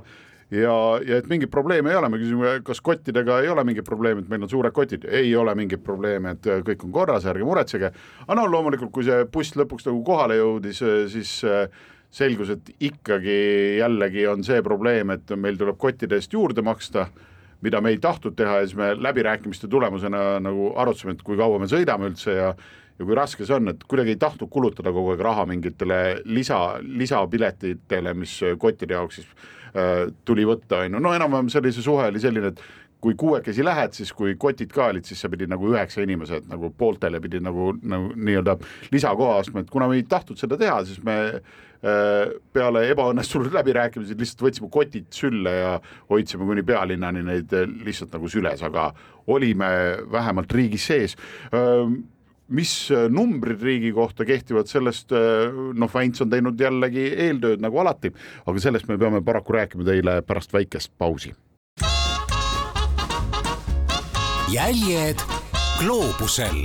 Ja, 0.48 0.72
ja 1.04 1.18
et 1.20 1.26
mingit 1.28 1.50
probleemi 1.52 1.90
ei 1.92 1.98
ole, 1.98 2.08
me 2.08 2.18
küsime, 2.22 2.54
kas 2.64 2.78
kottidega 2.80 3.42
ei 3.42 3.50
ole 3.52 3.66
mingit 3.68 3.84
probleemi, 3.84 4.22
et 4.24 4.30
meil 4.32 4.46
on 4.46 4.48
suured 4.48 4.72
kotid, 4.72 5.04
ei 5.04 5.34
ole 5.36 5.52
mingit 5.58 5.82
probleemi, 5.84 6.32
et 6.32 6.48
kõik 6.64 6.86
on 6.86 6.94
korras, 6.94 7.26
ärge 7.28 7.44
muretsege. 7.44 7.90
aga 8.24 8.36
no 8.38 8.46
loomulikult, 8.48 8.92
kui 8.94 9.04
see 9.04 9.26
buss 9.28 9.58
lõpuks 9.60 9.84
nagu 9.90 10.00
kohale 10.06 10.38
jõudis, 10.40 10.80
siis 11.12 11.34
selgus, 12.10 12.54
et 12.54 12.70
ikkagi 12.80 13.36
jällegi 13.82 14.24
on 14.26 14.44
see 14.44 14.62
probleem, 14.64 15.12
et 15.12 15.36
meil 15.36 15.60
tuleb 15.60 15.76
kottide 15.76 16.16
eest 16.16 16.32
juurde 16.32 16.64
maksta, 16.64 17.10
mida 17.62 17.80
me 17.80 17.90
ei 17.94 17.98
tahtnud 18.02 18.36
teha 18.38 18.60
ja 18.60 18.66
siis 18.66 18.78
me 18.78 18.92
läbirääkimiste 18.94 19.68
tulemusena 19.68 20.38
nagu 20.40 20.72
arutasime, 20.76 21.16
et 21.16 21.24
kui 21.26 21.38
kaua 21.38 21.58
me 21.58 21.70
sõidame 21.70 22.10
üldse 22.10 22.36
ja 22.36 22.52
ja 22.98 23.06
kui 23.06 23.14
raske 23.14 23.46
see 23.46 23.54
on, 23.54 23.70
et 23.70 23.84
kuidagi 23.86 24.16
ei 24.16 24.18
tahtnud 24.18 24.50
kulutada 24.50 24.90
kogu 24.94 25.12
aeg 25.12 25.20
raha 25.22 25.44
mingitele 25.46 25.98
lisa, 26.26 26.58
lisapiletitele, 26.82 28.14
mis 28.18 28.32
kottide 28.58 28.96
jaoks 28.96 29.20
siis 29.20 29.28
äh, 29.70 30.08
tuli 30.26 30.46
võtta, 30.48 30.82
on 30.82 30.96
ju, 30.96 31.02
no 31.04 31.14
enam-vähem 31.14 31.50
see 31.52 31.62
oli 31.62 31.72
see 31.76 31.86
suhe 31.86 32.08
oli 32.10 32.22
selline, 32.22 32.50
et 32.50 32.62
kui 33.00 33.14
kuuekesi 33.18 33.64
lähed, 33.64 33.94
siis 33.94 34.10
kui 34.16 34.34
kotid 34.40 34.72
ka 34.74 34.88
olid, 34.90 35.06
siis 35.06 35.20
sa 35.22 35.30
pidid 35.30 35.50
nagu 35.52 35.70
üheksa 35.70 36.02
inimesed 36.02 36.48
nagu 36.50 36.72
pooltele 36.78 37.20
pidid 37.22 37.44
nagu, 37.46 37.70
nagu 37.78 38.10
nii-öelda 38.16 38.56
lisakoha 38.94 39.38
ostma, 39.44 39.62
et 39.62 39.70
kuna 39.70 39.88
me 39.90 40.00
ei 40.00 40.04
tahtnud 40.08 40.40
seda 40.40 40.58
teha, 40.58 40.80
siis 40.88 40.98
me 41.06 41.16
äh, 41.30 42.34
peale 42.54 42.84
ebaõnnestunud 42.90 43.54
läbirääkimisi 43.54 44.18
lihtsalt 44.18 44.44
võtsime 44.48 44.70
kotid 44.74 45.08
sülle 45.14 45.54
ja 45.54 45.72
hoidsime 46.10 46.48
kuni 46.48 46.66
pealinnani 46.66 47.22
neid 47.30 47.54
äh, 47.54 47.70
lihtsalt 47.86 48.14
nagu 48.18 48.30
süles, 48.32 48.62
aga 48.66 48.90
olime 49.30 49.72
vähemalt 50.10 50.52
riigis 50.56 50.86
sees. 50.88 51.18
Mis 52.48 52.70
numbrid 53.12 53.60
riigi 53.60 53.90
kohta 53.92 54.24
kehtivad, 54.24 54.70
sellest 54.70 55.12
noh, 55.12 55.90
Väints 55.92 56.24
on 56.24 56.30
teinud 56.32 56.56
jällegi 56.56 57.04
eeltööd 57.26 57.60
nagu 57.60 57.82
alati, 57.84 58.08
aga 58.48 58.62
sellest 58.64 58.88
me 58.88 58.96
peame 58.96 59.20
paraku 59.26 59.58
rääkima 59.58 59.84
teile 59.84 60.22
pärast 60.24 60.56
väikest 60.56 60.94
pausi 60.96 61.34
jäljed 64.52 65.20
gloobusel. 65.80 66.64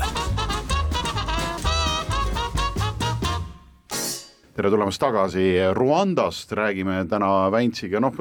tere 4.54 4.70
tulemast 4.70 5.02
tagasi 5.02 5.58
Rwandast, 5.74 6.52
räägime 6.54 7.02
täna 7.10 7.50
Väntsiga, 7.52 8.00
noh 8.00 8.14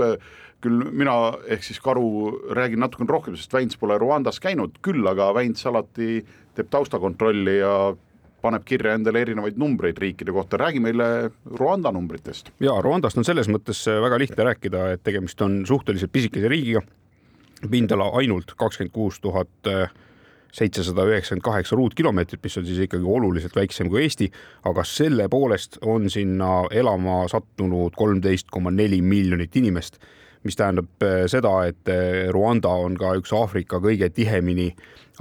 küll 0.63 0.87
mina 0.95 1.15
ehk 1.51 1.63
siis 1.67 1.81
Karu 1.83 2.33
räägin 2.57 2.81
natukene 2.81 3.13
rohkem, 3.13 3.37
sest 3.37 3.53
Vänts 3.53 3.77
pole 3.79 3.99
Rwandas 4.01 4.41
käinud, 4.41 4.79
küll 4.83 5.07
aga 5.07 5.29
Vänts 5.37 5.67
alati 5.69 6.23
teeb 6.57 6.71
taustakontrolli 6.73 7.59
ja 7.59 7.75
paneb 8.43 8.65
kirja 8.67 8.97
endale 8.97 9.23
erinevaid 9.23 9.61
numbreid 9.61 10.01
riikide 10.03 10.33
kohta, 10.35 10.59
räägi 10.59 10.81
meile 10.83 11.31
Rwanda 11.59 11.93
numbritest. 11.93 12.51
ja 12.61 12.75
Rwandast 12.83 13.19
on 13.19 13.29
selles 13.29 13.51
mõttes 13.53 13.85
väga 13.87 14.19
lihtne 14.19 14.49
rääkida, 14.51 14.89
et 14.97 15.05
tegemist 15.05 15.43
on 15.43 15.63
suhteliselt 15.67 16.13
pisikese 16.13 16.51
riigiga 16.51 16.83
pindala 17.71 18.11
ainult 18.19 18.55
kakskümmend 18.57 18.93
kuus 18.95 19.21
tuhat 19.21 19.71
seitsesada 20.53 21.05
üheksakümmend 21.09 21.45
kaheksa 21.45 21.77
ruutkilomeetrit, 21.77 22.43
mis 22.45 22.59
on 22.59 22.67
siis 22.67 22.79
ikkagi 22.85 23.05
oluliselt 23.09 23.57
väiksem 23.57 23.89
kui 23.89 24.03
Eesti, 24.05 24.29
aga 24.69 24.85
selle 24.85 25.29
poolest 25.33 25.79
on 25.81 26.11
sinna 26.11 26.67
elama 26.71 27.23
sattunud 27.33 27.97
kolmteist 27.97 28.51
koma 28.53 28.71
neli 28.71 29.01
miljonit 29.03 29.57
inimest, 29.57 29.97
mis 30.45 30.59
tähendab 30.59 31.07
äh, 31.07 31.25
seda, 31.31 31.55
et 31.71 31.89
äh, 31.89 32.29
Rwanda 32.35 32.75
on 32.85 32.99
ka 33.01 33.15
üks 33.21 33.33
Aafrika 33.37 33.81
kõige 33.81 34.11
tihemini 34.13 34.69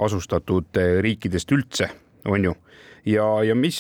asustatud 0.02 0.82
äh, 0.82 0.98
riikidest 1.06 1.52
üldse, 1.56 1.88
on 2.28 2.50
ju 2.50 2.56
ja, 3.06 3.26
ja 3.44 3.56
mis 3.56 3.80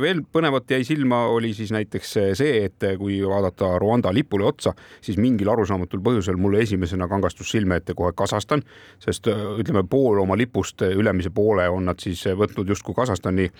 veel 0.00 0.22
põnevat 0.32 0.70
jäi 0.70 0.84
silma, 0.84 1.24
oli 1.32 1.52
siis 1.54 1.72
näiteks 1.74 2.12
see, 2.38 2.64
et 2.66 2.86
kui 2.98 3.18
vaadata 3.26 3.76
Rwanda 3.82 4.12
lipule 4.14 4.46
otsa, 4.48 4.74
siis 5.00 5.18
mingil 5.20 5.50
arusaamatul 5.52 6.02
põhjusel 6.04 6.38
mulle 6.40 6.62
esimesena 6.64 7.08
kangastus 7.08 7.50
silme 7.54 7.80
ette 7.80 7.94
kohe 7.94 8.12
Kasahstan, 8.16 8.62
sest 9.02 9.30
ütleme, 9.30 9.86
pool 9.88 10.22
oma 10.22 10.36
lipust, 10.38 10.82
ülemise 10.82 11.30
poole 11.34 11.68
on 11.70 11.86
nad 11.90 12.02
siis 12.02 12.24
võtnud 12.26 12.68
justkui 12.74 12.96
Kasahstani 12.96 13.46
eh, 13.46 13.52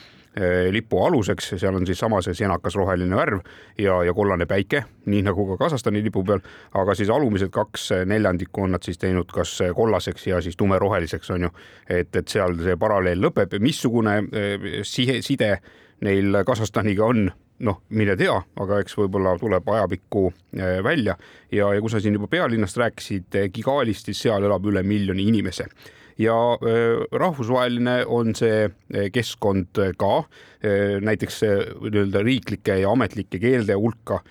lipu 0.73 0.99
aluseks, 1.01 1.55
seal 1.57 1.79
on 1.79 1.87
siis 1.89 1.97
sama 1.99 2.19
see 2.21 2.35
senakas 2.37 2.75
roheline 2.77 3.17
värv 3.17 3.39
ja, 3.81 4.03
ja 4.05 4.13
kollane 4.15 4.45
päike, 4.47 4.83
nii 5.09 5.23
nagu 5.25 5.47
ka 5.49 5.57
Kasahstani 5.65 6.03
lipu 6.05 6.21
peal, 6.29 6.43
aga 6.77 6.95
siis 6.99 7.09
alumised 7.11 7.49
kaks 7.55 7.89
neljandikku 8.05 8.67
on 8.67 8.77
nad 8.77 8.85
siis 8.85 9.01
teinud 9.01 9.33
kas 9.33 9.55
kollaseks 9.75 10.27
ja 10.29 10.43
siis 10.45 10.57
tumeroheliseks 10.61 11.33
on 11.33 11.49
ju, 11.49 11.53
et, 11.89 12.13
et 12.17 12.29
seal 12.29 12.59
see 12.61 12.77
paralleel 12.77 13.25
lõpeb, 13.25 13.57
missugune 13.65 14.19
eh, 14.29 14.71
sihe, 14.85 15.23
side 15.25 15.55
neil 16.05 16.43
Kasahstaniga 16.47 17.07
on, 17.09 17.27
noh, 17.65 17.81
mine 17.97 18.17
tea, 18.21 18.35
aga 18.61 18.81
eks 18.83 18.97
võib-olla 18.99 19.37
tuleb 19.41 19.69
ajapikku 19.73 20.27
äh, 20.29 20.79
välja. 20.85 21.17
Ja, 21.53 21.73
ja 21.75 21.81
kui 21.81 21.93
sa 21.93 22.01
siin 22.03 22.19
juba 22.19 22.29
pealinnast 22.29 22.77
rääkisid, 22.81 23.39
Kigalist, 23.53 24.11
siis 24.11 24.27
seal 24.27 24.45
elab 24.45 24.67
üle 24.69 24.83
miljoni 24.85 25.29
inimese 25.31 25.71
ja 26.19 26.35
rahvusvaheline 27.13 28.05
on 28.07 28.35
see 28.35 28.71
keskkond 29.13 29.79
ka, 30.01 30.13
näiteks 31.05 31.43
nii-öelda 31.45 32.23
riiklike 32.25 32.79
ja 32.81 32.91
ametlike 32.91 33.39
keelte 33.39 33.77
hulka 33.77 34.23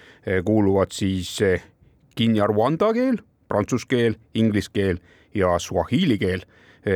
kuuluvad 0.45 0.91
siis 0.95 1.37
Kinyarwanda 2.15 2.93
keel, 2.95 3.19
prantsuse 3.47 3.87
keel, 3.91 4.15
inglise 4.33 4.71
keel 4.73 5.01
ja 5.35 5.59
suahiili 5.59 6.17
keel 6.17 6.45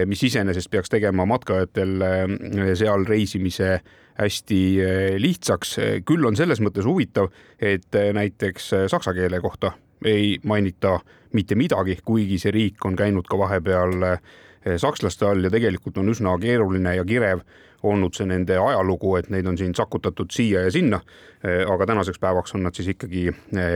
mis 0.05 0.22
iseenesest 0.24 0.69
peaks 0.72 0.89
tegema 0.89 1.25
matkajatel 1.25 2.03
seal 2.77 3.05
reisimise 3.10 3.79
hästi 4.19 4.60
lihtsaks. 5.17 5.77
küll 6.05 6.25
on 6.27 6.36
selles 6.36 6.62
mõttes 6.62 6.86
huvitav, 6.86 7.31
et 7.60 7.88
näiteks 8.13 8.74
saksa 8.91 9.13
keele 9.17 9.39
kohta 9.41 9.72
ei 10.05 10.38
mainita 10.43 11.00
mitte 11.34 11.55
midagi, 11.55 11.98
kuigi 12.05 12.39
see 12.39 12.51
riik 12.51 12.86
on 12.86 12.96
käinud 12.96 13.27
ka 13.27 13.38
vahepeal 13.38 14.05
sakslaste 14.77 15.25
all 15.25 15.43
ja 15.43 15.49
tegelikult 15.49 15.97
on 15.97 16.11
üsna 16.11 16.35
keeruline 16.41 16.95
ja 16.95 17.05
kirev 17.05 17.41
olnud 17.83 18.13
see 18.13 18.27
nende 18.27 18.57
ajalugu, 18.59 19.15
et 19.15 19.29
neid 19.31 19.47
on 19.47 19.57
siin 19.57 19.71
sakutatud 19.75 20.31
siia 20.35 20.65
ja 20.65 20.71
sinna. 20.71 20.99
aga 21.73 21.85
tänaseks 21.88 22.19
päevaks 22.19 22.55
on 22.55 22.63
nad 22.63 22.75
siis 22.75 22.88
ikkagi 22.91 23.29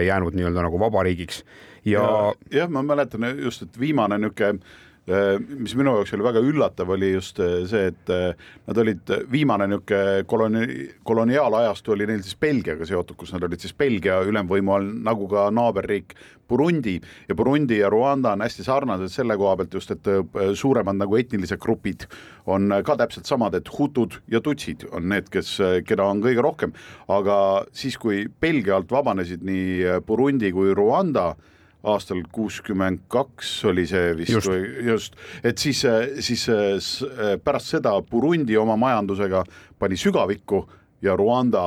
jäänud 0.06 0.36
nii-öelda 0.36 0.66
nagu 0.66 0.80
vabariigiks 0.80 1.46
ja, 1.86 2.02
ja. 2.02 2.34
jah, 2.52 2.70
ma 2.70 2.84
mäletan 2.84 3.24
just, 3.40 3.62
et 3.64 3.80
viimane 3.80 4.18
niisugune 4.20 4.60
mis 5.06 5.74
minu 5.76 5.98
jaoks 5.98 6.14
oli 6.16 6.24
väga 6.24 6.42
üllatav, 6.48 6.92
oli 6.96 7.10
just 7.12 7.40
äh, 7.44 7.66
see, 7.68 7.90
et 7.92 8.12
äh, 8.14 8.38
nad 8.70 8.78
olid 8.80 9.10
viimane 9.32 9.68
niisugune 9.68 10.24
koloni-, 10.30 10.86
koloniaalajastu 11.04 11.92
oli 11.92 12.08
neil 12.08 12.24
siis 12.24 12.38
Belgiaga 12.40 12.88
seotud, 12.88 13.18
kus 13.20 13.34
nad 13.36 13.44
olid 13.44 13.60
siis 13.60 13.76
Belgia 13.76 14.22
ülemvõimu 14.24 14.76
all, 14.78 14.88
nagu 15.04 15.28
ka 15.32 15.50
naaberriik 15.52 16.16
Burundi. 16.48 16.96
Ja 17.28 17.36
Burundi 17.36 17.82
ja 17.82 17.92
Rwanda 17.92 18.32
on 18.38 18.46
hästi 18.46 18.64
sarnased 18.64 19.12
selle 19.12 19.36
koha 19.40 19.58
pealt 19.60 19.76
just, 19.76 19.92
et 19.92 20.08
suuremad 20.60 21.00
nagu 21.00 21.20
etnilised 21.20 21.60
grupid 21.60 22.08
on 22.48 22.72
ka 22.86 22.96
täpselt 23.00 23.28
samad, 23.28 23.56
et 23.60 23.72
hutud 23.76 24.20
ja 24.32 24.40
tutsid 24.44 24.86
on 24.92 25.10
need, 25.12 25.28
kes, 25.34 25.56
keda 25.88 26.08
on 26.08 26.24
kõige 26.24 26.44
rohkem, 26.44 26.76
aga 27.12 27.38
siis, 27.76 28.00
kui 28.00 28.28
Belgia 28.44 28.78
alt 28.78 28.92
vabanesid 28.92 29.44
nii 29.44 30.04
Burundi 30.08 30.52
kui 30.56 30.76
Rwanda, 30.78 31.34
aastal 31.84 32.22
kuuskümmend 32.32 33.04
kaks 33.12 33.52
oli 33.68 33.86
see 33.88 34.14
vist 34.18 34.32
just, 34.32 34.52
just., 34.86 35.18
et 35.44 35.58
siis, 35.60 35.84
siis 36.24 36.46
pärast 37.44 37.74
seda 37.76 37.98
Burundi 38.10 38.58
oma 38.58 38.78
majandusega 38.80 39.44
pani 39.80 40.00
sügavikku 40.00 40.64
ja 41.04 41.18
Rwanda 41.20 41.66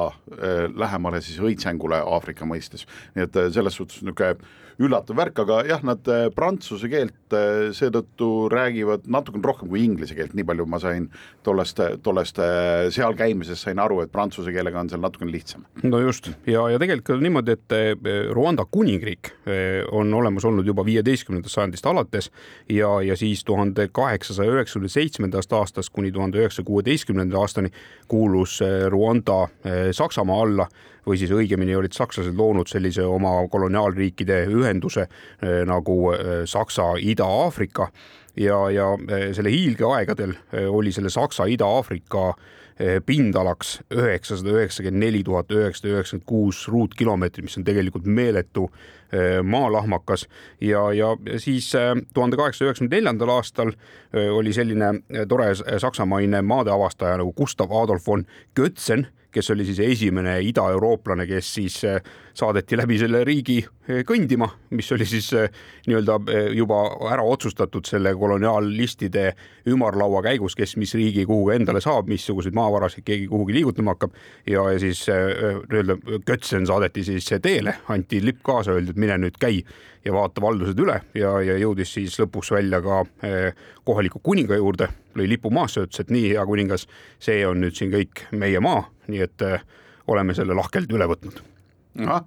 lähemale 0.76 1.20
siis 1.20 1.40
õitsengule 1.44 2.00
Aafrika 2.00 2.48
mõistes, 2.48 2.86
nii 3.14 3.26
et 3.26 3.40
selles 3.52 3.76
suhtes 3.76 4.00
niisugune 4.00 4.64
üllatav 4.82 5.16
värk, 5.16 5.40
aga 5.44 5.60
jah, 5.68 5.82
nad 5.86 6.08
äh, 6.12 6.26
prantsuse 6.34 6.88
keelt 6.92 7.34
äh, 7.34 7.70
seetõttu 7.76 8.48
räägivad 8.52 9.06
natukene 9.10 9.46
rohkem 9.46 9.70
kui 9.70 9.82
inglise 9.86 10.16
keelt, 10.16 10.34
nii 10.36 10.44
palju 10.48 10.66
ma 10.68 10.80
sain 10.82 11.08
tollest, 11.46 11.80
tollest 12.04 12.40
äh, 12.42 12.88
seal 12.94 13.16
käimisest 13.16 13.64
sain 13.64 13.80
aru, 13.82 14.02
et 14.04 14.12
prantsuse 14.12 14.52
keelega 14.54 14.80
on 14.82 14.90
seal 14.92 15.00
natukene 15.02 15.32
lihtsam. 15.32 15.64
no 15.82 16.00
just 16.04 16.28
ja, 16.48 16.66
ja 16.72 16.80
tegelikult 16.82 17.16
on 17.16 17.24
niimoodi, 17.24 17.56
et 17.56 17.76
Rwanda 18.34 18.66
kuningriik 18.70 19.30
on 19.96 20.12
olemas 20.14 20.44
olnud 20.48 20.66
juba 20.66 20.84
viieteistkümnendast 20.86 21.54
sajandist 21.56 21.86
alates 21.86 22.30
ja, 22.72 22.90
ja 23.04 23.16
siis 23.16 23.44
tuhande 23.46 23.88
kaheksasaja 23.94 24.58
üheksakümne 24.58 24.90
seitsmendast 24.92 25.52
aastast 25.56 25.92
kuni 25.94 26.12
tuhande 26.12 26.40
üheksasaja 26.42 26.66
kuueteistkümnenda 26.68 27.40
aastani 27.40 27.72
kuulus 28.08 28.58
Rwanda 28.92 29.46
Saksamaa 29.96 30.42
alla 30.42 30.68
või 31.06 31.18
siis 31.20 31.30
õigemini 31.30 31.76
olid 31.78 31.94
sakslased 31.94 32.34
loonud 32.36 32.68
sellise 32.70 33.04
oma 33.06 33.38
koloniaalriikide 33.50 34.42
ühenduse 34.66 35.06
eh, 35.06 35.62
nagu 35.68 36.12
eh, 36.14 36.44
Saksa 36.44 36.94
Ida-Aafrika. 36.98 37.90
Ja, 38.36 38.66
ja 38.70 38.92
eh, 39.08 39.30
selle 39.32 39.52
hiilgeaegadel 39.52 40.34
oli 40.68 40.92
selle 40.92 41.10
Saksa 41.10 41.48
Ida-Aafrika 41.48 42.34
pindalaks 43.08 43.78
üheksasada 43.88 44.50
üheksakümmend 44.52 45.00
neli 45.00 45.22
tuhat 45.24 45.48
üheksasada 45.48 45.94
üheksakümmend 45.94 46.26
kuus 46.28 46.58
ruutkilomeetrit, 46.68 47.46
mis 47.46 47.56
on 47.56 47.64
tegelikult 47.64 48.04
meeletu 48.04 48.66
maalahmakas. 49.48 50.26
Ja, 50.60 50.82
ja 50.92 51.14
siis 51.40 51.70
tuhande 52.12 52.36
kaheksasaja 52.36 52.68
üheksakümne 52.68 52.98
neljandal 52.98 53.32
aastal 53.38 53.72
oli 54.12 54.52
selline 54.52 54.90
tore 55.24 55.48
saksamaine 55.56 56.42
maadeavastaja 56.44 57.16
nagu 57.22 57.32
Gustav 57.32 57.72
Adolf 57.72 58.04
von 58.06 58.26
Götzen 58.52 59.06
kes 59.36 59.50
oli 59.52 59.66
siis 59.68 59.82
esimene 59.84 60.38
idaeurooplane, 60.48 61.26
kes 61.28 61.48
siis 61.58 61.74
saadeti 62.36 62.76
läbi 62.80 62.96
selle 63.00 63.20
riigi 63.24 63.58
kõndima, 64.08 64.48
mis 64.76 64.88
oli 64.96 65.06
siis 65.08 65.28
nii-öelda 65.86 66.16
juba 66.56 66.80
ära 67.12 67.24
otsustatud 67.24 67.84
selle 67.88 68.14
koloniaalistide 68.16 69.26
ümarlaua 69.72 70.22
käigus, 70.24 70.56
kes 70.56 70.76
mis 70.80 70.94
riigi 70.96 71.26
kuhu 71.28 71.50
endale 71.52 71.82
saab, 71.84 72.08
missuguseid 72.08 72.56
maavarasid 72.56 73.04
keegi 73.04 73.28
kuhugi 73.28 73.58
liigutama 73.58 73.94
hakkab. 73.94 74.16
Ja, 74.48 74.64
ja 74.72 74.80
siis 74.80 75.04
nii-öelda 75.08 75.98
Götsen 76.26 76.66
saadeti 76.68 77.04
siis 77.04 77.28
teele, 77.42 77.76
anti 77.92 78.22
lipp 78.24 78.40
kaasa, 78.46 78.76
öeldi, 78.76 78.96
et 78.96 79.04
mine 79.04 79.20
nüüd 79.20 79.36
käi 79.40 79.60
ja 80.06 80.12
vaata 80.16 80.42
valdused 80.44 80.78
üle. 80.80 81.00
Ja, 81.18 81.36
ja 81.44 81.56
jõudis 81.60 81.92
siis 81.96 82.16
lõpuks 82.20 82.52
välja 82.56 82.80
ka 82.84 83.02
kohaliku 83.84 84.20
kuninga 84.24 84.56
juurde, 84.56 84.88
lõi 85.16 85.28
lipu 85.34 85.50
maasse, 85.54 85.86
ütles, 85.86 86.04
et 86.04 86.12
nii, 86.12 86.30
hea 86.34 86.46
kuningas, 86.46 86.86
see 87.22 87.42
on 87.48 87.60
nüüd 87.64 87.76
siin 87.76 87.92
kõik 87.94 88.26
meie 88.36 88.60
maa, 88.60 88.84
nii 89.08 89.22
et 89.24 89.46
oleme 90.06 90.34
selle 90.36 90.54
lahkelt 90.54 90.92
üle 90.92 91.08
võtnud. 91.10 91.40
ahah 92.06 92.24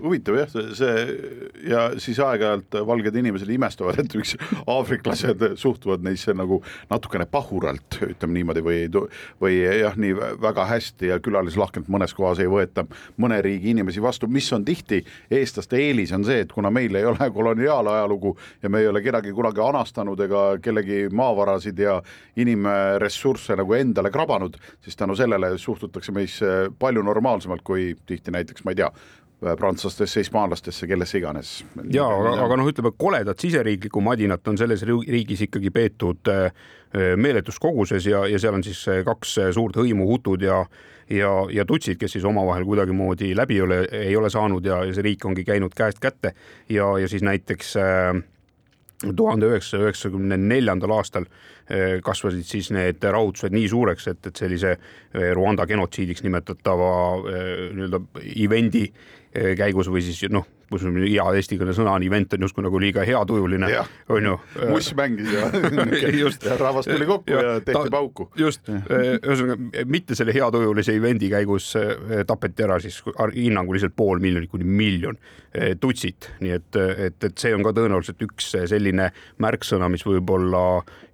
huvitav 0.00 0.36
jah, 0.40 0.52
see, 0.76 1.02
ja 1.68 1.82
siis 2.00 2.18
aeg-ajalt 2.22 2.78
valged 2.88 3.16
inimesed 3.18 3.50
imestavad, 3.52 3.98
et 4.00 4.14
miks 4.16 4.34
aafriklased 4.66 5.44
suhtuvad 5.60 6.04
neisse 6.06 6.34
nagu 6.36 6.62
natukene 6.90 7.26
pahuralt, 7.30 7.98
ütleme 8.06 8.38
niimoodi, 8.38 8.64
või, 8.64 8.80
või 9.42 9.58
jah, 9.60 9.96
nii 10.00 10.16
väga 10.42 10.66
hästi 10.70 11.12
ja 11.12 11.20
külalislahkelt 11.22 11.90
mõnes 11.92 12.14
kohas 12.16 12.40
ei 12.42 12.50
võeta 12.50 12.86
mõne 13.20 13.40
riigi 13.44 13.72
inimesi 13.74 14.02
vastu, 14.02 14.28
mis 14.32 14.48
on 14.56 14.64
tihti 14.64 15.02
eestlaste 15.30 15.80
eelis, 15.80 16.14
on 16.16 16.26
see, 16.28 16.42
et 16.46 16.52
kuna 16.52 16.72
meil 16.72 16.96
ei 16.96 17.06
ole 17.08 17.30
koloniaalajalugu 17.34 18.36
ja 18.62 18.72
me 18.72 18.82
ei 18.82 18.88
ole 18.88 19.02
kedagi 19.04 19.32
kunagi 19.36 19.62
anastanud 19.64 20.20
ega 20.24 20.44
kellegi 20.62 21.06
maavarasid 21.12 21.78
ja 21.78 21.98
inimressursse 22.40 23.56
nagu 23.60 23.76
endale 23.76 24.10
krabanud, 24.14 24.56
siis 24.80 24.96
tänu 24.96 25.16
sellele 25.18 25.56
suhtutakse 25.58 26.12
meisse 26.16 26.70
palju 26.78 27.02
normaalsemalt 27.04 27.64
kui 27.66 27.92
tihti 28.06 28.32
näiteks, 28.34 28.64
ma 28.64 28.72
ei 28.72 28.80
tea, 28.82 28.90
prantslastesse, 29.42 30.20
hispaanlastesse, 30.20 30.86
kellesse 30.86 31.18
iganes. 31.18 31.64
ja 31.90 32.06
aga, 32.06 32.36
aga 32.44 32.58
noh, 32.60 32.70
ütleme 32.70 32.92
koledat 32.98 33.42
siseriiklikku 33.42 34.00
madinat 34.04 34.48
on 34.48 34.58
selles 34.58 34.84
riigis 34.86 35.46
ikkagi 35.48 35.72
peetud 35.74 36.30
äh, 36.30 36.64
meeletus 37.16 37.58
koguses 37.62 38.06
ja, 38.06 38.24
ja 38.28 38.38
seal 38.38 38.58
on 38.58 38.64
siis 38.64 38.84
äh, 38.88 39.02
kaks 39.06 39.38
suurt 39.56 39.78
hõimu, 39.80 40.06
hutud 40.10 40.42
ja 40.46 40.64
ja, 41.12 41.30
ja 41.52 41.64
tutsid, 41.68 41.98
kes 42.00 42.14
siis 42.14 42.24
omavahel 42.24 42.64
kuidagimoodi 42.64 43.32
läbi 43.36 43.58
ei 43.58 43.62
ole, 43.62 43.80
ei 43.92 44.16
ole 44.16 44.30
saanud 44.30 44.64
ja, 44.64 44.84
ja 44.86 44.94
see 44.94 45.04
riik 45.10 45.24
ongi 45.26 45.44
käinud 45.44 45.74
käest 45.76 45.98
kätte 46.00 46.32
ja, 46.70 46.86
ja 47.02 47.08
siis 47.10 47.24
näiteks 47.26 47.74
tuhande 49.16 49.48
üheksasaja 49.50 49.88
üheksakümne 49.88 50.38
neljandal 50.38 50.94
aastal 50.94 51.26
kasvasid 52.06 52.46
siis 52.46 52.70
need 52.74 53.02
rahutused 53.02 53.54
nii 53.54 53.66
suureks, 53.70 54.06
et, 54.12 54.26
et 54.30 54.42
sellise 54.44 54.76
Rwanda 55.34 55.66
genotsiidiks 55.66 56.22
nimetatava 56.22 56.92
nii-öelda 57.74 58.00
event'i 58.46 58.86
käigus 59.32 59.88
või 59.88 60.02
siis 60.04 60.26
noh, 60.32 60.46
kus 60.72 60.86
on 60.88 60.96
hea 61.02 61.24
eestikeelne 61.38 61.74
sõna 61.76 61.96
on 61.96 62.04
event 62.06 62.36
on 62.36 62.46
justkui 62.46 62.64
nagu 62.64 62.80
liiga 62.80 63.04
heatujuline, 63.06 63.68
on 64.12 64.28
ju. 64.28 64.36
muss 64.70 64.90
mängis 64.98 65.28
ja, 65.32 65.48
ja 66.48 66.56
rahvas 66.60 66.88
tuli 66.88 67.08
kokku 67.08 67.34
ja, 67.34 67.42
ja 67.42 67.54
tehti 67.60 67.78
ta, 67.78 67.92
pauku. 67.92 68.28
just, 68.38 68.68
eh, 68.72 69.14
ühesõnaga 69.18 69.84
mitte 69.88 70.16
selle 70.18 70.34
heatujulise 70.36 70.96
event'i 70.98 71.30
käigus 71.32 71.72
eh, 71.80 72.22
tapeti 72.28 72.66
ära 72.66 72.78
siis 72.82 73.02
hinnanguliselt 73.34 73.96
pool 73.96 74.22
miljonit 74.22 74.52
kuni 74.52 74.68
miljon 74.68 75.20
tutsit, 75.80 76.30
nii 76.40 76.52
et, 76.56 76.76
et, 76.80 77.24
et 77.28 77.42
see 77.42 77.50
on 77.52 77.60
ka 77.60 77.74
tõenäoliselt 77.76 78.22
üks 78.24 78.46
selline 78.70 79.10
märksõna, 79.44 79.90
mis 79.92 80.00
võib-olla 80.06 80.62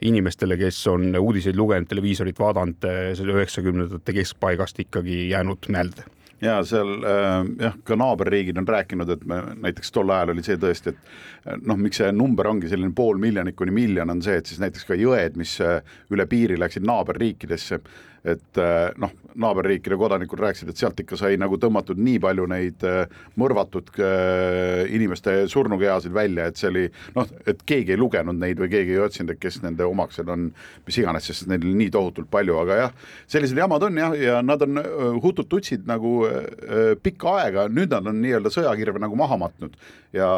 inimestele, 0.07 0.55
kes 0.61 0.79
on 0.93 1.09
uudiseid 1.19 1.59
lugenud, 1.59 1.89
televiisorit 1.91 2.39
vaadanud, 2.39 2.87
selle 3.19 3.35
üheksakümnendate 3.35 4.15
keskpaigast 4.15 4.79
ikkagi 4.85 5.25
jäänud 5.33 5.67
meelde 5.75 6.07
ja 6.41 6.59
seal 6.67 6.93
äh, 7.05 7.37
jah, 7.65 7.77
ka 7.85 7.97
naaberriigid 7.99 8.59
on 8.61 8.69
rääkinud, 8.69 9.11
et 9.11 9.25
me 9.29 9.41
näiteks 9.67 9.93
tol 9.95 10.11
ajal 10.15 10.35
oli 10.35 10.45
see 10.47 10.59
tõesti, 10.61 10.95
et 10.95 11.49
äh, 11.51 11.59
noh, 11.63 11.79
miks 11.81 12.01
see 12.03 12.11
number 12.15 12.51
ongi 12.51 12.71
selline 12.71 12.95
pool 12.97 13.19
miljonit 13.23 13.57
kuni 13.59 13.75
miljon, 13.75 14.11
on 14.15 14.23
see, 14.25 14.39
et 14.39 14.51
siis 14.51 14.63
näiteks 14.63 14.87
ka 14.89 14.99
jõed, 14.99 15.39
mis 15.41 15.57
äh, 15.65 15.81
üle 16.15 16.29
piiri 16.31 16.59
läksid 16.61 16.87
naaberriikidesse, 16.87 17.81
et 18.33 18.61
äh, 18.61 18.91
noh, 19.01 19.13
naaberriikide 19.39 19.97
kodanikud 20.01 20.41
rääkisid, 20.43 20.73
et 20.73 20.81
sealt 20.81 20.99
ikka 21.03 21.19
sai 21.21 21.39
nagu 21.39 21.59
tõmmatud 21.61 22.01
nii 22.03 22.19
palju 22.23 22.47
neid 22.51 22.83
mõrvatud 23.39 23.93
inimeste 24.91 25.35
surnukehasid 25.53 26.11
välja, 26.15 26.49
et 26.49 26.59
see 26.59 26.67
oli 26.73 26.83
noh, 27.15 27.29
et 27.47 27.63
keegi 27.69 27.95
ei 27.95 28.01
lugenud 28.01 28.35
neid 28.41 28.59
või 28.59 28.73
keegi 28.73 28.97
ei 28.97 29.05
otsinud, 29.05 29.37
et 29.37 29.43
kes 29.43 29.61
nende 29.63 29.87
omaksed 29.87 30.33
on, 30.35 30.49
mis 30.89 30.99
iganes, 30.99 31.29
sest 31.31 31.47
neid 31.51 31.63
oli 31.63 31.77
nii 31.85 31.93
tohutult 31.95 32.27
palju, 32.33 32.59
aga 32.65 32.81
jah, 32.81 32.97
sellised 33.31 33.63
jamad 33.63 33.87
on 33.87 34.03
jah, 34.03 34.17
ja 34.19 34.41
nad 34.43 34.65
on 34.67 34.83
hutud-tutsid 35.23 35.87
nagu 35.87 36.17
pikka 37.07 37.39
aega, 37.45 37.69
nüüd 37.71 37.95
nad 37.95 38.11
on 38.11 38.19
nii-öelda 38.25 38.51
sõjakirve 38.59 39.07
nagu 39.07 39.23
maha 39.23 39.39
matnud. 39.47 39.79
Ja 40.17 40.33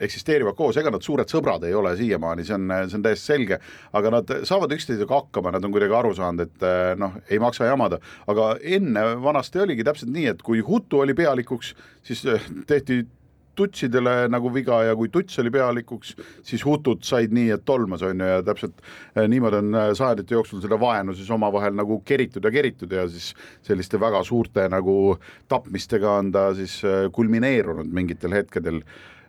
eksisteerivad 0.00 0.56
koos, 0.56 0.76
ega 0.76 0.92
nad 0.92 1.04
suured 1.04 1.30
sõbrad 1.30 1.64
ei 1.66 1.74
ole 1.76 1.94
siiamaani, 1.96 2.44
see 2.46 2.56
on, 2.56 2.68
see 2.90 2.98
on 2.98 3.06
täiesti 3.06 3.32
selge, 3.32 3.60
aga 3.96 4.14
nad 4.18 4.36
saavad 4.48 4.76
üksteisega 4.76 5.20
hakkama, 5.22 5.54
nad 5.54 5.64
on 5.64 5.74
kuidagi 5.74 5.96
aru 5.96 6.14
saanud, 6.16 6.46
et 6.46 6.68
eh, 6.68 6.92
noh, 7.00 7.16
ei 7.30 7.40
maksa 7.42 7.70
jamada, 7.70 8.00
aga 8.28 8.54
enne 8.76 9.08
vanasti 9.24 9.62
oligi 9.64 9.86
täpselt 9.86 10.12
nii, 10.12 10.30
et 10.34 10.46
kui 10.46 10.64
Hutu 10.64 11.04
oli 11.04 11.16
pealikuks, 11.16 11.74
siis 12.06 12.24
eh, 12.28 12.50
tehti 12.68 13.04
tutsidele 13.56 14.26
nagu 14.28 14.50
viga 14.52 14.82
ja 14.84 14.92
kui 14.92 15.08
tuts 15.08 15.38
oli 15.40 15.48
pealikuks, 15.48 16.10
siis 16.44 16.60
hutud 16.68 17.00
said 17.08 17.32
nii, 17.32 17.54
et 17.54 17.62
tolmas 17.64 18.02
on 18.04 18.20
ju 18.20 18.28
ja 18.28 18.42
täpselt 18.44 18.82
eh, 18.84 19.24
niimoodi 19.32 19.62
on 19.62 19.80
sajandite 19.96 20.36
jooksul 20.36 20.60
seda 20.60 20.76
vaenu 20.80 21.16
siis 21.16 21.30
omavahel 21.32 21.72
nagu 21.78 22.02
keritud 22.04 22.44
ja 22.44 22.52
keritud 22.52 22.92
ja 22.92 23.06
siis 23.08 23.30
selliste 23.64 24.00
väga 24.00 24.20
suurte 24.28 24.68
nagu 24.68 25.16
tapmistega 25.48 26.18
on 26.20 26.34
ta 26.36 26.50
siis 26.58 26.82
kulmineerunud 27.16 27.88
mingitel 27.96 28.36
hetkedel 28.36 28.82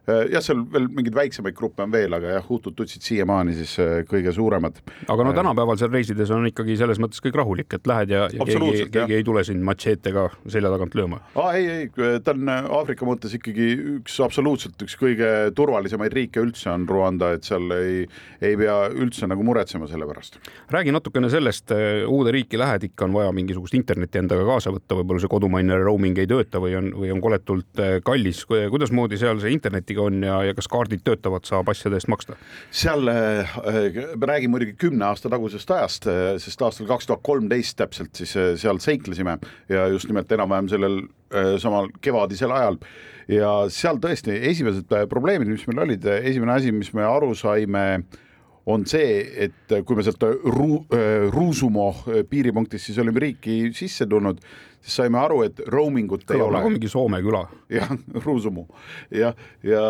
jah, 0.07 0.43
seal 0.43 0.61
veel 0.71 0.87
mingeid 0.91 1.15
väiksemaid 1.17 1.55
gruppe 1.57 1.83
on 1.83 1.91
veel, 1.91 2.13
aga 2.15 2.37
jah, 2.37 2.45
hutud-tutsid 2.47 3.03
siiamaani 3.03 3.55
siis 3.57 3.73
äh, 3.83 3.93
kõige 4.07 4.31
suuremad. 4.35 4.79
aga 5.07 5.25
no 5.25 5.33
äh, 5.33 5.35
tänapäeval 5.35 5.79
seal 5.79 5.91
reisides 5.91 6.31
on 6.33 6.47
ikkagi 6.47 6.77
selles 6.79 7.01
mõttes 7.03 7.23
kõik 7.23 7.35
rahulik, 7.39 7.75
et 7.75 7.89
lähed 7.89 8.13
ja, 8.15 8.27
ja 8.31 8.47
keegi, 8.47 8.87
keegi 8.93 9.17
ei 9.17 9.25
tule 9.27 9.43
sind 9.47 9.65
matšeetega 9.67 10.27
selja 10.47 10.71
tagant 10.71 10.95
lööma. 10.97 11.19
aa 11.35 11.53
ei, 11.59 11.67
ei, 11.73 11.89
ta 12.23 12.35
on 12.35 12.51
Aafrika 12.51 13.07
mõttes 13.07 13.35
ikkagi 13.35 13.69
üks 13.97 14.19
absoluutselt 14.23 14.79
üks 14.85 14.95
kõige 14.99 15.31
turvalisemaid 15.57 16.15
riike 16.15 16.43
üldse 16.43 16.71
on 16.71 16.87
Rwanda, 16.89 17.33
et 17.35 17.47
seal 17.47 17.67
ei, 17.75 18.05
ei 18.39 18.55
pea 18.59 18.77
üldse 18.95 19.27
nagu 19.27 19.43
muretsema 19.47 19.89
selle 19.91 20.07
pärast. 20.07 20.39
räägi 20.71 20.95
natukene 20.95 21.31
sellest, 21.33 21.75
uude 22.07 22.31
riiki 22.35 22.59
lähed, 22.59 22.87
ikka 22.91 23.09
on 23.09 23.17
vaja 23.17 23.35
mingisugust 23.35 23.75
internetti 23.75 24.23
endaga 24.23 24.47
kaasa 24.47 24.71
võtta, 24.71 24.95
võib-olla 25.01 25.23
see 25.23 25.35
kodumaine 25.35 25.81
roaming 25.83 26.23
ei 26.23 26.29
tööta 26.29 26.63
või 26.63 26.77
on, 26.79 26.89
või 26.95 27.11
on 27.11 27.21
koletult 27.23 27.83
kallis, 28.07 28.45
kuidasmoodi 28.47 29.19
seal 29.19 29.43
see 29.43 29.51
interneti 29.51 29.96
kaardiga 29.97 30.05
on 30.05 30.23
ja, 30.23 30.37
ja 30.47 30.55
kas 30.55 30.67
kaardid 30.69 31.03
töötavad, 31.05 31.45
saab 31.47 31.69
asjade 31.71 31.97
eest 31.97 32.09
maksta? 32.11 32.37
seal 32.71 33.07
äh, 33.09 33.57
me 34.15 34.29
räägime 34.29 34.55
muidugi 34.55 34.75
kümne 34.77 35.05
aasta 35.09 35.29
tagusest 35.29 35.69
ajast, 35.71 36.07
äh, 36.07 36.37
sest 36.41 36.61
aastal 36.61 36.87
kaks 36.87 37.07
tuhat 37.07 37.23
kolmteist 37.23 37.77
täpselt 37.77 38.15
siis 38.15 38.35
äh, 38.37 38.55
seal 38.57 38.79
seiklesime 38.79 39.37
ja 39.69 39.87
just 39.87 40.07
nimelt 40.07 40.31
enam-vähem 40.31 40.69
sellel 40.69 41.01
samal 41.59 41.89
kevadisel 42.01 42.53
ajal 42.55 42.77
ja 43.27 43.49
seal 43.73 43.97
tõesti 43.99 44.31
esimesed 44.47 44.93
probleemid, 45.11 45.49
mis 45.51 45.65
meil 45.67 45.83
olid, 45.83 46.05
esimene 46.21 46.53
asi, 46.55 46.71
mis 46.71 46.93
me 46.95 47.03
aru 47.03 47.33
saime, 47.35 48.05
on 48.67 48.85
see, 48.87 49.25
et 49.47 49.75
kui 49.83 49.97
me 49.97 50.05
sealt 50.07 50.23
Ru-, 50.23 50.85
Ruusumo 51.33 51.89
piiripunktist 52.29 52.87
siis 52.87 53.01
olime 53.03 53.19
riiki 53.25 53.57
sisse 53.75 54.07
tulnud, 54.07 54.39
siis 54.81 54.97
saime 55.01 55.19
aru, 55.19 55.41
et 55.47 55.59
roaming 55.71 56.11
ut 56.15 56.23
ei 56.31 56.41
ole. 56.41 56.57
nagu 56.57 56.71
mingi 56.71 56.89
Soome 56.91 57.19
küla. 57.23 57.43
jah, 57.71 57.89
Ruusumu 58.25 58.65
ja, 59.11 59.33
ja, 59.65 59.83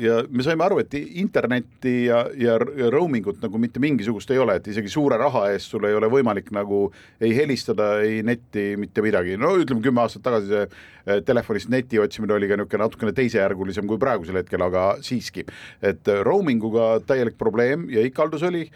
ja 0.00 0.18
me 0.28 0.44
saime 0.44 0.64
aru, 0.66 0.80
et 0.82 0.94
internetti 0.98 1.94
ja, 2.06 2.24
ja, 2.36 2.58
ja 2.76 2.90
roaming 2.92 3.30
ut 3.32 3.40
nagu 3.44 3.60
mitte 3.62 3.82
mingisugust 3.82 4.30
ei 4.34 4.42
ole, 4.42 4.58
et 4.60 4.68
isegi 4.72 4.92
suure 4.92 5.18
raha 5.20 5.46
eest 5.54 5.72
sul 5.72 5.86
ei 5.88 5.96
ole 5.96 6.10
võimalik 6.12 6.52
nagu 6.54 6.88
ei 7.20 7.34
helistada, 7.36 7.92
ei 8.04 8.20
netti, 8.26 8.74
mitte 8.80 9.04
midagi, 9.04 9.38
no 9.40 9.54
ütleme 9.60 9.84
kümme 9.84 10.04
aastat 10.04 10.26
tagasi 10.26 10.50
see 10.50 10.62
eh, 10.66 11.24
telefonist 11.26 11.72
neti 11.72 12.00
otsimine 12.02 12.36
oli 12.36 12.50
ka 12.50 12.60
niisugune 12.60 12.84
natukene 12.84 13.16
teisejärgulisem 13.16 13.88
kui 13.88 14.00
praegusel 14.00 14.40
hetkel, 14.42 14.62
aga 14.66 14.92
siiski, 15.04 15.46
et 15.82 16.08
roaming 16.26 16.64
uga 16.66 16.92
täielik 17.06 17.38
probleem 17.40 17.88
ja 17.92 18.04
ikaldus 18.04 18.44
oli 18.48 18.66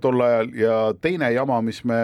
tol 0.00 0.20
ajal. 0.20 0.54
Ja 0.58 0.78
teine 1.00 1.32
jama, 1.32 1.60
mis 1.62 1.82
me 1.88 2.00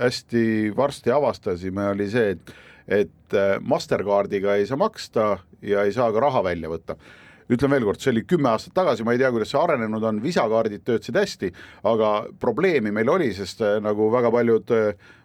hästi 0.00 0.72
varsti 0.76 1.12
avastasime, 1.14 1.90
oli 1.94 2.08
see, 2.12 2.34
et, 2.36 2.56
et 2.86 3.36
äh, 3.36 3.56
Mastercardiga 3.60 4.56
ei 4.56 4.66
saa 4.66 4.80
maksta 4.80 5.36
ja 5.62 5.86
ei 5.86 5.94
saa 5.94 6.12
ka 6.12 6.22
raha 6.26 6.44
välja 6.46 6.70
võtta. 6.72 6.98
Ütlen 7.46 7.70
veel 7.70 7.84
kord, 7.86 8.00
see 8.02 8.10
oli 8.10 8.24
kümme 8.26 8.50
aastat 8.50 8.74
tagasi, 8.74 9.04
ma 9.06 9.14
ei 9.14 9.20
tea, 9.20 9.30
kuidas 9.30 9.52
see 9.52 9.60
arenenud 9.60 10.02
on, 10.02 10.16
visakaardid 10.22 10.82
töötasid 10.82 11.18
hästi, 11.20 11.52
aga 11.86 12.14
probleemi 12.42 12.90
meil 12.94 13.12
oli, 13.12 13.30
sest 13.36 13.62
äh, 13.62 13.76
nagu 13.82 14.10
väga 14.14 14.32
paljud 14.34 14.74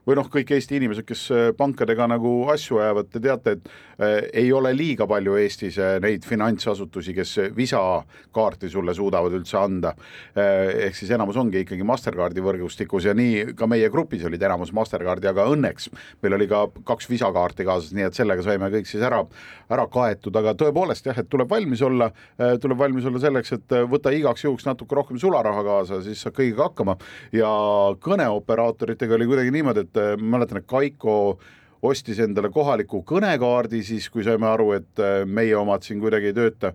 või 0.07 0.17
noh, 0.17 0.29
kõik 0.31 0.51
Eesti 0.55 0.79
inimesed, 0.79 1.05
kes 1.07 1.27
pankadega 1.57 2.07
nagu 2.09 2.31
asju 2.51 2.79
ajavad, 2.81 3.09
te 3.11 3.21
teate, 3.23 3.55
et 3.57 3.69
äh, 4.01 4.17
ei 4.43 4.51
ole 4.53 4.73
liiga 4.75 5.07
palju 5.09 5.35
Eestis 5.41 5.77
äh, 5.81 5.97
neid 6.03 6.25
finantsasutusi, 6.27 7.13
kes 7.17 7.35
Visa 7.55 7.81
kaarti 8.33 8.69
sulle 8.71 8.95
suudavad 8.97 9.35
üldse 9.37 9.57
anda 9.59 9.93
äh,. 9.93 10.87
ehk 10.87 10.97
siis 10.97 11.11
enamus 11.13 11.37
ongi 11.37 11.61
ikkagi 11.63 11.85
Mastercardi 11.87 12.43
võrgustikus 12.43 13.05
ja 13.07 13.15
nii 13.17 13.53
ka 13.57 13.67
meie 13.69 13.89
grupis 13.93 14.25
olid 14.27 14.41
enamus 14.41 14.73
Mastercardi, 14.75 15.29
aga 15.31 15.45
õnneks 15.51 15.89
meil 16.23 16.37
oli 16.37 16.47
ka 16.51 16.65
kaks 16.87 17.09
Visa 17.11 17.31
kaarti 17.33 17.65
kaasas, 17.67 17.93
nii 17.95 18.07
et 18.09 18.17
sellega 18.17 18.45
saime 18.45 18.71
kõik 18.73 18.89
siis 18.89 19.03
ära, 19.05 19.21
ära 19.71 19.87
kaetud, 19.91 20.35
aga 20.41 20.55
tõepoolest 20.59 21.07
jah, 21.09 21.17
et 21.21 21.29
tuleb 21.31 21.49
valmis 21.51 21.81
olla, 21.85 22.11
äh, 22.39 22.55
tuleb 22.61 22.79
valmis 22.81 23.07
olla 23.09 23.21
selleks, 23.21 23.53
et 23.57 23.77
äh, 23.77 23.85
võtta 23.89 24.13
igaks 24.15 24.45
juhuks 24.45 24.67
natuke 24.67 24.97
rohkem 24.97 25.19
sularaha 25.21 25.63
kaasa, 25.67 26.01
siis 26.05 26.21
saab 26.23 26.37
kõigiga 26.39 26.69
hakkama 26.69 26.97
ja 27.35 27.51
kõneoperaatoritega 28.01 29.17
oli 29.17 29.29
kuidagi 29.29 29.53
niimoodi, 29.55 29.85
et 29.85 30.00
äh, 30.00 30.00
ma 30.19 30.37
mäletan, 30.37 30.61
et 30.61 30.69
Kaiko 30.69 31.17
ostis 31.81 32.19
endale 32.21 32.51
kohaliku 32.53 33.01
kõnekaardi 33.07 33.81
siis, 33.85 34.09
kui 34.13 34.25
saime 34.25 34.49
aru, 34.49 34.71
et 34.77 35.01
meie 35.25 35.55
omad 35.57 35.85
siin 35.85 36.01
kuidagi 36.01 36.29
ei 36.29 36.37
tööta. 36.37 36.73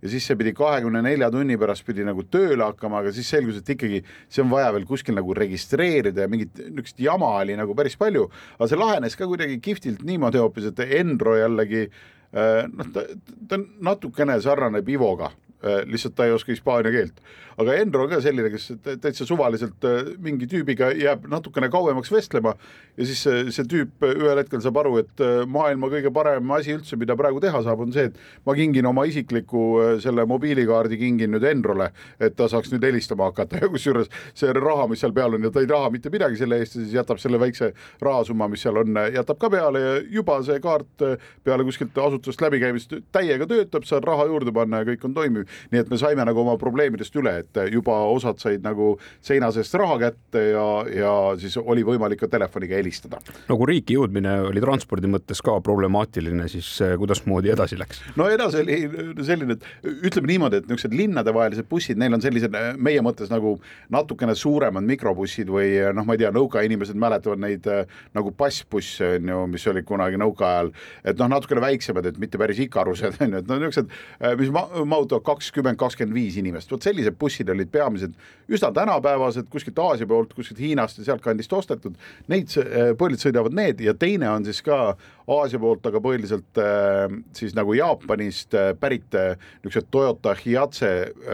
Ja 0.00 0.08
siis 0.08 0.24
see 0.24 0.36
pidi 0.40 0.54
kahekümne 0.56 1.02
nelja 1.04 1.28
tunni 1.30 1.58
pärast 1.60 1.84
pidi 1.84 2.06
nagu 2.06 2.24
tööle 2.32 2.64
hakkama, 2.64 3.02
aga 3.02 3.12
siis 3.12 3.28
selgus, 3.30 3.58
et 3.60 3.68
ikkagi 3.74 4.00
see 4.32 4.40
on 4.40 4.48
vaja 4.50 4.70
veel 4.72 4.86
kuskil 4.88 5.14
nagu 5.14 5.36
registreerida 5.36 6.24
ja 6.24 6.30
mingit 6.32 6.56
niisugust 6.56 7.02
jama 7.04 7.34
oli 7.42 7.58
nagu 7.58 7.76
päris 7.76 7.98
palju, 8.00 8.24
aga 8.56 8.70
see 8.70 8.80
lahenes 8.80 9.18
ka 9.20 9.28
kuidagi 9.28 9.60
kihvtilt 9.60 10.00
niimoodi 10.08 10.40
hoopis, 10.40 10.70
et 10.72 10.80
Enro 11.02 11.36
jällegi 11.36 11.84
noh, 12.32 12.90
ta, 12.94 13.04
ta 13.50 13.60
natukene 13.60 14.40
sarnaneb 14.40 14.88
Ivoga 14.88 15.28
Äh, 15.60 15.84
lihtsalt 15.84 16.14
ta 16.16 16.24
ei 16.24 16.32
oska 16.32 16.52
hispaania 16.54 16.92
keelt. 16.92 17.18
Aga 17.60 17.76
Enro 17.80 18.04
on 18.04 18.10
ka 18.12 18.20
selline, 18.24 18.50
kes 18.52 18.68
täitsa 19.02 19.26
suvaliselt 19.28 19.84
äh, 19.88 20.12
mingi 20.22 20.48
tüübiga 20.50 20.90
jääb 20.96 21.26
natukene 21.30 21.68
kauemaks 21.72 22.12
vestlema 22.12 22.54
ja 22.96 23.06
siis 23.06 23.22
see, 23.26 23.42
see 23.54 23.66
tüüp 23.70 24.06
ühel 24.06 24.40
hetkel 24.40 24.62
saab 24.64 24.80
aru, 24.82 24.96
et 25.02 25.24
äh, 25.24 25.42
maailma 25.50 25.90
kõige 25.92 26.12
parem 26.14 26.50
asi 26.56 26.74
üldse, 26.76 26.98
mida 27.00 27.16
praegu 27.18 27.42
teha 27.42 27.62
saab, 27.66 27.84
on 27.84 27.92
see, 27.94 28.08
et 28.10 28.46
ma 28.48 28.56
kingin 28.58 28.88
oma 28.90 29.04
isikliku 29.08 29.62
selle 30.02 30.24
mobiilikaardi 30.30 30.98
kingin 31.00 31.34
nüüd 31.34 31.46
Enrole, 31.50 31.90
et 32.22 32.36
ta 32.38 32.48
saaks 32.50 32.72
nüüd 32.72 32.84
helistama 32.86 33.30
hakata. 33.30 33.60
Ja 33.60 33.70
kusjuures 33.72 34.10
see 34.36 34.52
raha, 34.56 34.86
mis 34.90 35.02
seal 35.02 35.14
peal 35.16 35.36
on 35.36 35.46
ja 35.46 35.52
ta 35.52 35.62
ei 35.62 35.68
taha 35.70 35.90
mitte 35.92 36.12
midagi 36.12 36.38
selle 36.40 36.60
eest 36.60 36.76
ja 36.76 36.84
siis 36.84 36.96
jätab 36.96 37.20
selle 37.22 37.40
väikse 37.42 37.72
rahasumma, 38.02 38.48
mis 38.50 38.64
seal 38.64 38.80
on, 38.80 39.00
jätab 39.14 39.40
ka 39.40 39.50
peale 39.52 39.82
ja 39.82 39.94
juba 40.18 40.40
see 40.46 40.60
kaart 40.62 41.06
peale 41.44 41.66
kuskilt 41.66 41.98
asutusest 41.98 42.44
läbikäimist 42.44 42.94
täiega 43.12 43.48
töötab, 43.50 43.86
saad 43.88 44.06
raha 44.08 44.26
juurde 44.30 44.54
panna 44.54 44.82
ja 44.82 44.90
kõik 44.92 45.06
on 45.08 45.16
toimiv. 45.16 45.48
Nii 45.72 45.82
et 45.82 45.90
me 45.92 45.98
saime 46.00 46.24
nagu 46.26 46.42
oma 46.42 46.56
probleemidest 46.60 47.16
üle, 47.20 47.36
et 47.42 47.49
juba 47.72 47.96
osad 48.10 48.40
said 48.42 48.64
nagu 48.64 48.92
seina 49.24 49.50
seest 49.54 49.74
raha 49.78 49.98
kätte 50.00 50.42
ja, 50.52 50.66
ja 50.94 51.12
siis 51.40 51.56
oli 51.60 51.84
võimalik 51.86 52.22
ka 52.22 52.28
telefoniga 52.30 52.78
helistada. 52.78 53.20
no 53.48 53.56
kui 53.60 53.70
riiki 53.74 53.96
jõudmine 53.96 54.36
oli 54.48 54.62
transpordi 54.62 55.10
mõttes 55.10 55.42
ka 55.44 55.56
problemaatiline, 55.64 56.48
siis 56.52 56.68
eh, 56.84 56.94
kuidasmoodi 57.00 57.52
edasi 57.54 57.78
läks? 57.80 58.02
no 58.18 58.28
edasi 58.30 58.62
oli 58.62 58.78
selline, 59.26 59.56
et 59.56 60.04
ütleme 60.10 60.32
niimoodi, 60.32 60.60
et 60.60 60.68
niisugused 60.68 60.96
linnadevahelised 60.96 61.68
bussid, 61.70 62.00
neil 62.00 62.16
on 62.16 62.24
sellised 62.24 62.54
meie 62.78 63.04
mõttes 63.04 63.32
nagu 63.32 63.56
natukene 63.92 64.34
suuremad 64.38 64.86
mikrobussid 64.86 65.50
või 65.50 65.72
noh, 65.96 66.06
ma 66.06 66.16
ei 66.16 66.24
tea, 66.24 66.32
nõukainimesed 66.34 66.98
mäletavad 67.00 67.42
neid 67.42 67.66
eh, 67.70 67.84
nagu 68.16 68.34
passbusse 68.36 69.16
on 69.16 69.32
ju, 69.34 69.40
mis 69.54 69.66
olid 69.70 69.88
kunagi 69.88 70.20
nõukaajal, 70.20 70.72
et 71.04 71.20
noh, 71.20 71.30
natukene 71.32 71.64
väiksemad, 71.64 72.10
et 72.10 72.20
mitte 72.22 72.40
päris 72.40 72.60
ikarused 72.66 73.18
on 73.24 73.36
ju, 73.36 73.42
et 73.42 73.50
no 73.50 73.60
niisugused, 73.60 73.94
eh, 74.20 74.36
mis 74.40 74.52
mahutavad 74.52 75.24
kakskümmend, 75.26 75.80
kakskümmend 75.80 76.16
viis 76.16 76.38
inimest, 76.40 76.70
vot 76.72 76.84
sellised 76.84 77.16
bussid 77.20 77.39
olid 77.48 77.70
peamiselt 77.72 78.18
üsna 78.50 78.72
tänapäevased, 78.74 79.46
kuskilt 79.50 79.78
Aasia 79.78 80.06
poolt, 80.06 80.34
kuskilt 80.34 80.58
Hiinast 80.60 80.98
ja 80.98 81.06
sealtkandist 81.06 81.52
ostetud, 81.54 81.94
neid 82.30 82.50
äh, 82.58 82.92
põhiliselt 82.98 83.28
sõidavad 83.28 83.54
need 83.54 83.82
ja 83.84 83.94
teine 83.94 84.30
on 84.32 84.46
siis 84.46 84.62
ka 84.66 84.96
Aasia 85.30 85.60
poolt, 85.62 85.84
aga 85.86 86.00
põhiliselt 86.02 86.58
äh, 86.58 87.04
siis 87.36 87.54
nagu 87.54 87.76
Jaapanist 87.78 88.56
äh, 88.58 88.72
pärit 88.80 89.06
niisugused 89.14 89.90
Toyota 89.94 90.34
Hiace 90.38 90.90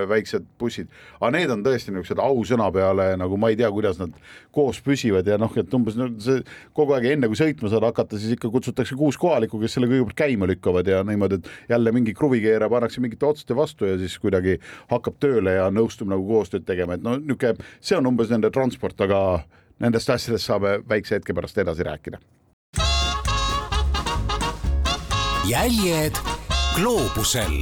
väiksed 0.09 0.45
bussid, 0.61 0.91
aga 1.21 1.33
need 1.39 1.55
on 1.55 1.65
tõesti 1.65 1.95
niisugused 1.95 2.21
ausõna 2.21 2.69
peale 2.75 3.15
nagu 3.17 3.41
ma 3.41 3.53
ei 3.53 3.57
tea, 3.57 3.71
kuidas 3.73 4.01
nad 4.03 4.13
koos 4.53 4.83
püsivad 4.85 5.27
ja 5.29 5.41
noh, 5.41 5.53
et 5.57 5.75
umbes 5.77 5.97
no, 5.97 6.11
see 6.21 6.43
kogu 6.77 6.97
aeg 6.97 7.09
enne 7.15 7.31
kui 7.33 7.41
sõitma 7.41 7.73
saad 7.73 7.85
hakata, 7.89 8.21
siis 8.21 8.37
ikka 8.37 8.53
kutsutakse 8.53 8.97
kuus 8.99 9.17
kohalikku, 9.21 9.61
kes 9.63 9.77
selle 9.77 9.89
kõigepealt 9.89 10.21
käima 10.21 10.49
lükkavad 10.53 10.89
ja 10.93 11.01
niimoodi, 11.07 11.41
et 11.41 11.73
jälle 11.73 11.93
mingi 11.97 12.13
kruvikeera 12.17 12.69
pannakse 12.73 13.01
mingite 13.05 13.29
otste 13.29 13.57
vastu 13.57 13.89
ja 13.89 13.97
siis 14.01 14.17
kuidagi 14.21 14.59
hakkab 14.93 15.17
tööle 15.23 15.57
ja 15.57 15.69
nõustub 15.87 16.11
nagu 16.11 16.27
koostööd 16.27 16.67
tegema, 16.67 16.99
et 16.99 17.07
no 17.07 17.17
niisugune, 17.17 17.71
see 17.81 17.97
on 17.97 18.11
umbes 18.11 18.35
nende 18.35 18.51
transport, 18.51 19.01
aga 19.07 19.21
nendest 19.81 20.11
asjadest 20.11 20.51
saame 20.51 20.81
väikse 20.89 21.21
hetke 21.21 21.35
pärast 21.37 21.63
edasi 21.63 21.87
rääkida. 21.87 22.21
jäljed 25.47 26.13
gloobusel. 26.75 27.61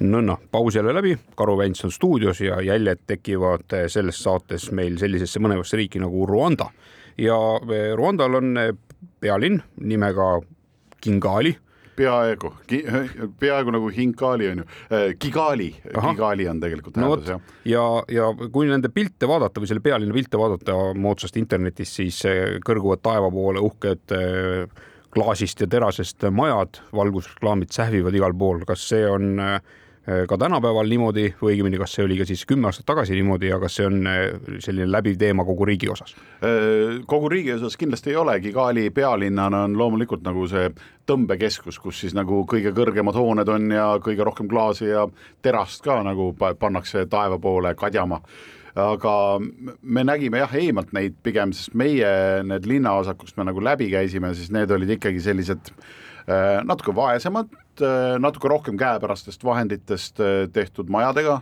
No 0.00 0.20
noh, 0.20 0.40
paus 0.50 0.74
jälle 0.74 0.94
läbi, 0.94 1.18
Karu 1.36 1.58
Vents 1.58 1.84
on 1.84 1.92
stuudios 1.92 2.40
ja 2.40 2.60
jäljed 2.60 2.98
tekivad 3.06 3.76
selles 3.88 4.22
saates 4.22 4.70
meil 4.72 4.96
sellisesse 4.98 5.40
mõnevasse 5.40 5.76
riiki 5.76 6.00
nagu 6.00 6.26
Rwanda. 6.26 6.70
Ja 7.18 7.36
eh, 7.60 7.92
Rwandal 7.96 8.40
on 8.40 8.56
eh, 8.56 8.72
pealinn 9.20 9.60
nimega 9.80 10.40
Kingali 11.00 11.56
peaaegu, 11.96 12.52
peaaegu 13.40 13.74
nagu 13.74 13.90
Hinkali 13.94 14.50
on 14.52 14.62
ju, 14.62 14.66
äh, 14.90 15.06
Kigali, 15.18 15.70
Kigali 15.94 16.48
on 16.50 16.60
tegelikult 16.62 17.00
no 17.00 17.12
hääldus 17.12 17.32
jah. 17.34 17.54
ja, 17.64 17.86
ja 18.12 18.28
kui 18.52 18.68
nende 18.70 18.90
pilte 18.94 19.28
vaadata 19.30 19.62
või 19.62 19.70
selle 19.70 19.84
pealinna 19.84 20.16
pilte 20.16 20.40
vaadata 20.40 20.76
moodsast 20.96 21.40
internetist, 21.40 22.00
siis 22.02 22.20
kõrguvad 22.66 23.02
taeva 23.04 23.30
poole 23.32 23.62
uhked 23.64 24.16
äh, 24.16 24.84
klaasist 25.16 25.62
ja 25.64 25.70
terasest 25.72 26.28
majad, 26.34 26.82
valgusreklaamid 26.92 27.72
sähvivad 27.72 28.14
igal 28.18 28.36
pool, 28.36 28.64
kas 28.68 28.84
see 28.90 29.04
on 29.08 29.36
äh, 29.40 29.58
Äh, 29.58 29.85
ka 30.06 30.38
tänapäeval 30.38 30.86
niimoodi 30.86 31.32
või 31.40 31.56
õigemini, 31.56 31.78
kas 31.80 31.96
see 31.96 32.04
oli 32.06 32.18
ka 32.20 32.26
siis 32.28 32.44
kümme 32.46 32.68
aastat 32.70 32.86
tagasi 32.86 33.16
niimoodi 33.18 33.50
ja 33.50 33.58
kas 33.62 33.78
see 33.78 33.86
on 33.88 34.06
äh, 34.06 34.20
selline 34.62 34.86
läbiv 34.90 35.16
teema 35.18 35.44
kogu 35.44 35.66
riigi 35.66 35.90
osas? 35.90 36.14
Äh, 36.38 37.00
kogu 37.10 37.30
riigi 37.32 37.56
osas 37.56 37.74
kindlasti 37.80 38.12
ei 38.12 38.20
ole, 38.20 38.36
Kigali 38.40 38.90
pealinnana 38.94 39.64
on 39.66 39.74
loomulikult 39.78 40.22
nagu 40.26 40.46
see 40.50 40.68
tõmbekeskus, 41.10 41.80
kus 41.82 42.04
siis 42.04 42.14
nagu 42.14 42.44
kõige 42.46 42.70
kõrgemad 42.76 43.18
hooned 43.18 43.50
on 43.50 43.70
ja 43.74 43.88
kõige 44.02 44.26
rohkem 44.26 44.50
klaasi 44.50 44.92
ja 44.92 45.08
terast 45.42 45.82
ka 45.82 45.98
nagu 46.06 46.32
pannakse 46.38 47.06
taeva 47.10 47.40
poole 47.42 47.74
kadjama 47.74 48.22
aga 48.76 49.12
me 49.40 50.02
nägime 50.04 50.42
jah, 50.42 50.52
eemalt 50.60 50.90
neid 50.92 51.14
pigem, 51.24 51.54
sest 51.56 51.72
meie 51.74 52.08
need 52.44 52.66
linnaosad, 52.68 53.16
kust 53.16 53.38
me 53.40 53.46
nagu 53.48 53.62
läbi 53.64 53.88
käisime, 53.88 54.34
siis 54.36 54.52
need 54.52 54.70
olid 54.70 54.98
ikkagi 54.98 55.22
sellised 55.24 55.72
natuke 56.66 56.90
vaesemad, 56.94 57.52
Äh, 57.80 58.16
natuke 58.18 58.48
rohkem 58.48 58.76
käepärastest 58.80 59.44
vahenditest 59.44 60.20
äh, 60.20 60.48
tehtud 60.52 60.88
majadega. 60.88 61.40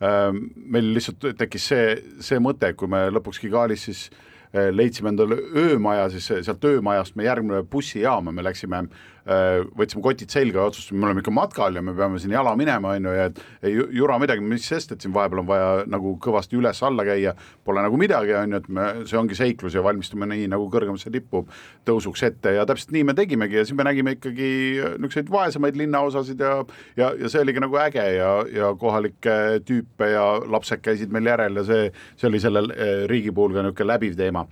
Äh, 0.00 0.30
meil 0.56 0.94
lihtsalt 0.96 1.26
tekkis 1.38 1.66
see, 1.68 1.88
see 2.24 2.40
mõte, 2.40 2.72
kui 2.78 2.88
me 2.88 3.08
lõpuks 3.12 3.42
Kigalis 3.42 3.88
siis 3.90 4.06
leidsime 4.54 5.10
endale 5.10 5.34
öömaja, 5.58 6.04
siis 6.12 6.28
sealt 6.46 6.62
öömajast 6.62 7.16
me 7.18 7.24
järgmine 7.26 7.64
bussijaama, 7.66 8.30
me 8.30 8.44
läksime 8.46 8.84
Äh, 8.84 9.13
võtsime 9.24 10.02
kotid 10.04 10.32
selga 10.32 10.60
ja 10.60 10.68
otsustasime, 10.68 11.00
me 11.00 11.08
oleme 11.08 11.22
ikka 11.24 11.32
matkal 11.32 11.78
ja 11.78 11.82
me 11.84 11.94
peame 11.96 12.18
siin 12.20 12.34
jala 12.34 12.52
minema, 12.60 12.92
on 12.98 13.08
ju, 13.08 13.14
ja 13.16 13.28
et 13.30 13.38
ei 13.64 13.78
jura 13.96 14.18
midagi, 14.20 14.44
mis 14.44 14.66
sest, 14.68 14.92
et 14.92 15.04
siin 15.04 15.14
vahepeal 15.14 15.40
on 15.40 15.48
vaja 15.48 15.70
nagu 15.88 16.16
kõvasti 16.20 16.58
üles-alla 16.58 17.06
käia, 17.08 17.32
pole 17.64 17.84
nagu 17.84 17.98
midagi, 18.00 18.34
on 18.36 18.52
ju, 18.52 18.60
et 18.60 18.68
me, 18.68 18.88
see 19.08 19.18
ongi 19.20 19.38
seiklus 19.38 19.78
ja 19.78 19.84
valmistume 19.84 20.28
nii 20.28 20.50
nagu 20.52 20.68
kõrgemasse 20.72 21.12
tippu 21.14 21.44
tõusuks 21.88 22.26
ette. 22.28 22.52
Ja 22.58 22.66
täpselt 22.68 22.92
nii 22.94 23.06
me 23.08 23.16
tegimegi 23.16 23.60
ja 23.60 23.64
siis 23.64 23.76
me 23.78 23.86
nägime 23.88 24.16
ikkagi 24.18 24.50
niisuguseid 24.98 25.32
vaesemaid 25.32 25.80
linnaosasid 25.80 26.44
ja 26.44 26.54
ja, 26.96 27.10
ja 27.18 27.30
see 27.30 27.42
oligi 27.42 27.62
nagu 27.64 27.78
äge 27.80 28.04
ja, 28.16 28.30
ja 28.52 28.70
kohalikke 28.80 29.60
tüüpe 29.66 30.10
ja 30.12 30.26
lapsed 30.50 30.84
käisid 30.84 31.12
meil 31.14 31.32
järel 31.32 31.62
ja 31.62 31.66
see, 31.66 31.90
see 32.20 32.28
oli 32.30 32.40
selle 32.42 32.66
eh, 32.74 33.04
riigi 33.10 33.32
puhul 33.34 33.56
ka 33.56 33.64
niisugune 33.64 33.92
läbiv 33.94 34.16
teema 34.18 34.46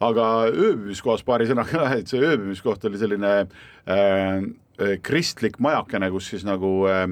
aga 0.00 0.26
ööbimiskohas 0.48 1.24
paari 1.26 1.48
sõnaga, 1.50 1.90
et 1.98 2.10
see 2.10 2.22
ööbimiskoht 2.24 2.84
oli 2.88 3.00
selline 3.00 3.32
äh, 3.40 3.48
äh, 3.92 4.96
kristlik 5.04 5.60
majakene, 5.62 6.10
kus 6.12 6.30
siis 6.32 6.46
nagu 6.48 6.72
äh, 6.90 7.06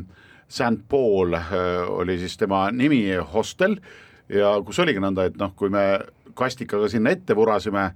St 0.48 0.86
Paul 0.88 1.36
äh, 1.36 1.48
oli 1.92 2.18
siis 2.20 2.38
tema 2.40 2.68
nimi, 2.72 3.02
hostel, 3.32 3.78
ja 4.32 4.56
kus 4.64 4.80
oligi 4.80 5.02
nõnda, 5.04 5.28
et 5.28 5.36
noh, 5.40 5.52
kui 5.56 5.72
me 5.72 5.84
kastikaga 6.38 6.88
sinna 6.90 7.12
ette 7.16 7.36
vurasime, 7.36 7.90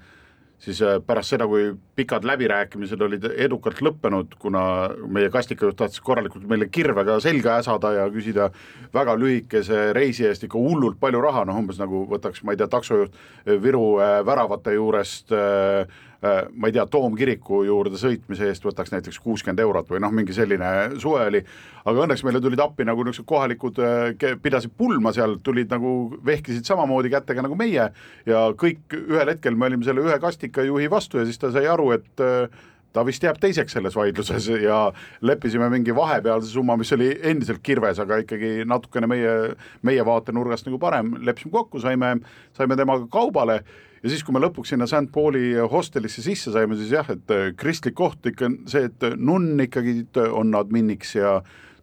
siis 0.63 0.83
äh, 0.83 0.99
pärast 1.07 1.35
seda, 1.35 1.47
kui 1.51 1.73
pikad 1.99 2.27
läbirääkimised 2.29 3.01
olid 3.03 3.27
edukalt 3.33 3.83
lõppenud, 3.83 4.37
kuna 4.43 4.63
meie 5.11 5.31
kastikajuht 5.33 5.79
tahtis 5.81 6.03
korralikult 6.05 6.47
meile 6.51 6.69
kirvega 6.73 7.19
selga 7.25 7.59
äsada 7.63 7.93
ja 7.97 8.07
küsida 8.13 8.49
väga 8.95 9.17
lühikese 9.19 9.91
reisi 9.97 10.27
eest 10.29 10.47
ikka 10.47 10.61
hullult 10.61 11.01
palju 11.03 11.23
raha, 11.25 11.45
noh 11.49 11.59
umbes 11.63 11.81
nagu 11.83 12.05
võtaks, 12.11 12.45
ma 12.47 12.55
ei 12.55 12.63
tea, 12.63 12.71
taksojuht 12.71 13.19
Viru 13.63 13.87
äh, 13.99 14.21
väravate 14.27 14.77
juurest 14.77 15.35
äh, 15.35 15.87
ma 16.23 16.69
ei 16.69 16.75
tea, 16.75 16.85
Toomkiriku 16.87 17.63
juurde 17.67 17.99
sõitmise 17.99 18.47
eest 18.47 18.63
võtaks 18.63 18.93
näiteks 18.95 19.19
kuuskümmend 19.23 19.59
eurot 19.65 19.89
või 19.91 20.03
noh, 20.05 20.13
mingi 20.15 20.35
selline 20.37 20.69
suve 21.03 21.25
oli, 21.27 21.41
aga 21.83 22.05
õnneks 22.07 22.23
meile 22.27 22.41
tulid 22.43 22.63
appi 22.63 22.87
nagu 22.87 23.03
niisugused 23.03 23.29
kohalikud, 23.29 23.81
äh, 23.83 24.37
pidasid 24.43 24.75
pulma 24.79 25.11
seal, 25.17 25.39
tulid 25.43 25.73
nagu, 25.75 26.13
vehkisid 26.25 26.69
samamoodi 26.69 27.11
kätega 27.11 27.43
nagu 27.43 27.59
meie 27.59 27.89
ja 28.29 28.45
kõik 28.59 28.95
ühel 29.03 29.35
hetkel 29.35 29.59
me 29.59 29.67
olime 29.67 29.87
selle 29.89 30.05
ühe 30.05 30.19
kastikajuhi 30.23 30.91
vastu 30.93 31.19
ja 31.19 31.27
siis 31.27 31.43
ta 31.43 31.51
sai 31.55 31.67
aru, 31.71 31.91
et 31.99 32.23
äh, 32.23 32.63
ta 32.93 33.05
vist 33.07 33.25
jääb 33.25 33.39
teiseks 33.43 33.75
selles 33.77 33.97
vaidluses 33.97 34.49
ja 34.69 34.81
leppisime 35.27 35.69
mingi 35.73 35.95
vahepealse 35.97 36.51
summa, 36.53 36.77
mis 36.79 36.93
oli 36.95 37.13
endiselt 37.33 37.63
kirves, 37.67 38.01
aga 38.03 38.23
ikkagi 38.23 38.61
natukene 38.69 39.11
meie, 39.11 39.39
meie 39.83 40.05
vaatenurgast 40.07 40.69
nagu 40.69 40.81
parem, 40.83 41.17
leppisime 41.21 41.55
kokku, 41.55 41.83
saime, 41.83 42.19
saime 42.59 42.79
temaga 42.79 43.09
kaubale 43.13 43.63
ja 44.03 44.11
siis, 44.11 44.23
kui 44.27 44.35
me 44.35 44.43
lõpuks 44.43 44.73
sinna 44.75 44.89
St 44.91 45.11
Pauli 45.15 45.53
hostelisse 45.71 46.25
sisse 46.25 46.53
saime, 46.55 46.79
siis 46.79 46.95
jah, 46.95 47.09
et 47.13 47.35
äh, 47.35 47.51
kristlik 47.59 47.97
koht 47.99 48.27
ikka 48.27 48.49
on 48.49 48.57
see, 48.71 48.89
et 48.91 49.07
nunn 49.19 49.61
ikkagi 49.63 50.01
on 50.31 50.55
adminiks 50.59 51.17
ja 51.19 51.39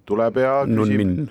tuleb 0.09 0.39
ja 0.41 0.53
küsib, 0.65 1.29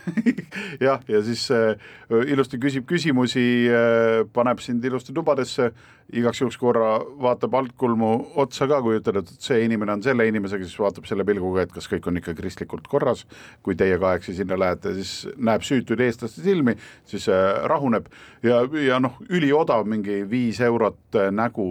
jah, 0.86 1.02
ja 1.08 1.22
siis 1.26 1.46
äh, 1.54 1.90
ilusti 2.26 2.58
küsib 2.62 2.88
küsimusi 2.90 3.44
äh,, 3.70 4.24
paneb 4.34 4.62
sind 4.64 4.84
ilusti 4.84 5.14
tubadesse 5.16 5.70
igaks 6.16 6.40
juhuks 6.42 6.56
korra 6.60 6.90
vaatab 7.22 7.54
altkulmu 7.60 8.10
otsa 8.42 8.66
ka, 8.70 8.80
kui 8.84 8.98
ütled, 8.98 9.20
et 9.20 9.44
see 9.44 9.60
inimene 9.64 9.94
on 9.96 10.02
selle 10.04 10.26
inimesega, 10.28 10.66
siis 10.66 10.80
vaatab 10.80 11.06
selle 11.08 11.24
pilguga, 11.28 11.64
et 11.64 11.72
kas 11.74 11.88
kõik 11.90 12.08
on 12.10 12.20
ikka 12.20 12.34
kristlikult 12.38 12.88
korras. 12.90 13.26
kui 13.62 13.76
teie 13.76 13.98
kahekesi 14.00 14.34
sinna 14.40 14.58
lähete, 14.58 14.94
siis 14.96 15.28
näeb 15.36 15.62
süütuid 15.66 16.00
eestlaste 16.00 16.42
silmi, 16.42 16.74
siis 17.08 17.28
äh, 17.28 17.62
rahuneb 17.70 18.08
ja, 18.42 18.62
ja 18.86 18.98
noh, 19.02 19.18
üliodav 19.28 19.86
mingi 19.88 20.22
viis 20.30 20.60
eurot 20.64 21.18
äh, 21.20 21.30
nägu 21.34 21.66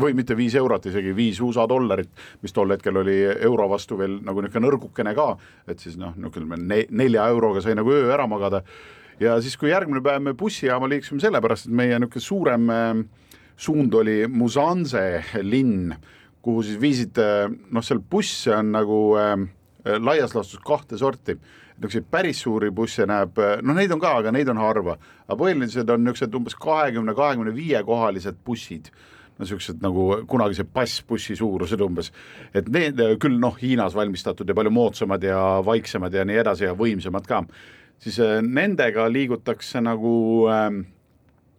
või 0.00 0.14
mitte 0.18 0.36
viis 0.36 0.54
eurot, 0.58 0.90
isegi 0.90 1.14
viis 1.16 1.40
USA 1.40 1.66
dollarit, 1.70 2.10
mis 2.42 2.56
tol 2.56 2.70
hetkel 2.74 3.00
oli 3.02 3.18
euro 3.38 3.68
vastu 3.70 3.98
veel 4.00 4.20
nagu 4.24 4.42
niisugune 4.42 4.66
nõrgukene 4.66 5.14
ka, 5.16 5.34
et 5.70 5.82
siis 5.82 5.98
noh, 6.00 6.16
niisugune 6.16 6.84
nelja 6.90 7.28
euroga 7.30 7.62
sai 7.64 7.76
nagu 7.78 7.92
öö 7.94 8.10
ära 8.12 8.26
magada 8.30 8.64
ja 9.20 9.36
siis, 9.42 9.56
kui 9.60 9.70
järgmine 9.70 10.02
päev 10.04 10.22
me 10.24 10.34
bussijaama 10.36 10.88
liikusime 10.90 11.22
sellepärast, 11.22 11.68
et 11.68 11.76
meie 11.76 11.98
niisugune 11.98 12.24
suurem 12.24 12.70
äh, 12.74 12.92
suund 13.60 13.94
oli 13.94 14.24
Musanze 14.28 15.24
linn, 15.42 15.92
kuhu 16.42 16.62
siis 16.64 16.80
viisid, 16.80 17.18
noh, 17.70 17.84
seal 17.84 18.00
busse 18.00 18.54
on 18.56 18.72
nagu 18.72 19.00
äh, 19.20 19.34
laias 20.00 20.34
laastus 20.36 20.62
kahte 20.64 20.98
sorti. 20.98 21.36
niisuguseid 21.80 22.10
päris 22.12 22.42
suuri 22.42 22.68
busse 22.76 23.06
näeb, 23.08 23.38
noh, 23.62 23.76
neid 23.76 23.92
on 23.94 24.00
ka, 24.00 24.10
aga 24.20 24.32
neid 24.36 24.48
on 24.52 24.58
harva, 24.60 24.98
aga 25.24 25.36
põhilised 25.40 25.88
on 25.88 26.02
niisugused 26.04 26.34
umbes 26.36 26.56
kahekümne, 26.60 27.14
kahekümne 27.16 27.54
viie 27.56 27.80
kohalised 27.84 28.36
bussid. 28.44 28.90
No 29.38 29.46
niisugused 29.46 29.80
nagu 29.80 30.04
kunagise 30.28 30.66
passbussi 30.68 31.36
suurused 31.40 31.80
umbes, 31.80 32.12
et 32.52 32.68
need 32.68 33.00
küll 33.20 33.40
noh, 33.40 33.56
Hiinas 33.56 33.96
valmistatud 33.96 34.48
ja 34.48 34.56
palju 34.56 34.72
moodsamad 34.76 35.24
ja 35.24 35.40
vaiksemad 35.64 36.12
ja 36.12 36.26
nii 36.28 36.40
edasi 36.42 36.68
ja 36.68 36.76
võimsamad 36.76 37.28
ka, 37.28 37.40
siis 38.00 38.20
nendega 38.44 39.08
liigutakse 39.08 39.80
nagu 39.80 40.12
äh, 40.52 40.68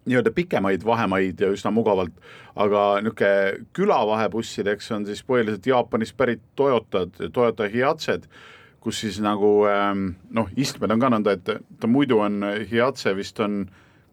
nii-öelda 0.08 0.32
pikemaid 0.34 0.84
vahemaid 0.84 1.40
ja 1.40 1.50
üsna 1.54 1.70
mugavalt, 1.74 2.14
aga 2.58 2.86
niisugune 3.02 3.66
külavahebussideks 3.76 4.90
on 4.96 5.06
siis 5.06 5.22
põhiliselt 5.26 5.68
Jaapanist 5.68 6.16
pärit 6.18 6.42
Toyotad, 6.58 7.14
Toyota 7.32 7.68
Hiatsed, 7.70 8.26
kus 8.82 9.02
siis 9.04 9.20
nagu 9.22 9.62
ähm, 9.70 10.08
noh, 10.34 10.50
istmed 10.58 10.90
on 10.90 11.02
ka 11.02 11.12
nõnda, 11.12 11.36
et 11.38 11.78
ta 11.80 11.90
muidu 11.90 12.18
on, 12.24 12.42
Hiatse 12.70 13.14
vist 13.18 13.38
on, 13.40 13.64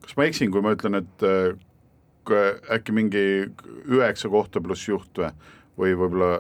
kas 0.06 0.18
ma 0.18 0.30
eksin, 0.30 0.54
kui 0.54 0.62
ma 0.66 0.76
ütlen, 0.78 1.02
et 1.02 1.26
äh, 1.26 1.58
äkki 2.76 2.94
mingi 2.94 3.26
üheksa 3.90 4.30
kohta 4.30 4.62
pluss 4.62 4.86
juht 4.86 5.18
või, 5.18 5.32
või 5.80 5.96
võib-olla 5.98 6.34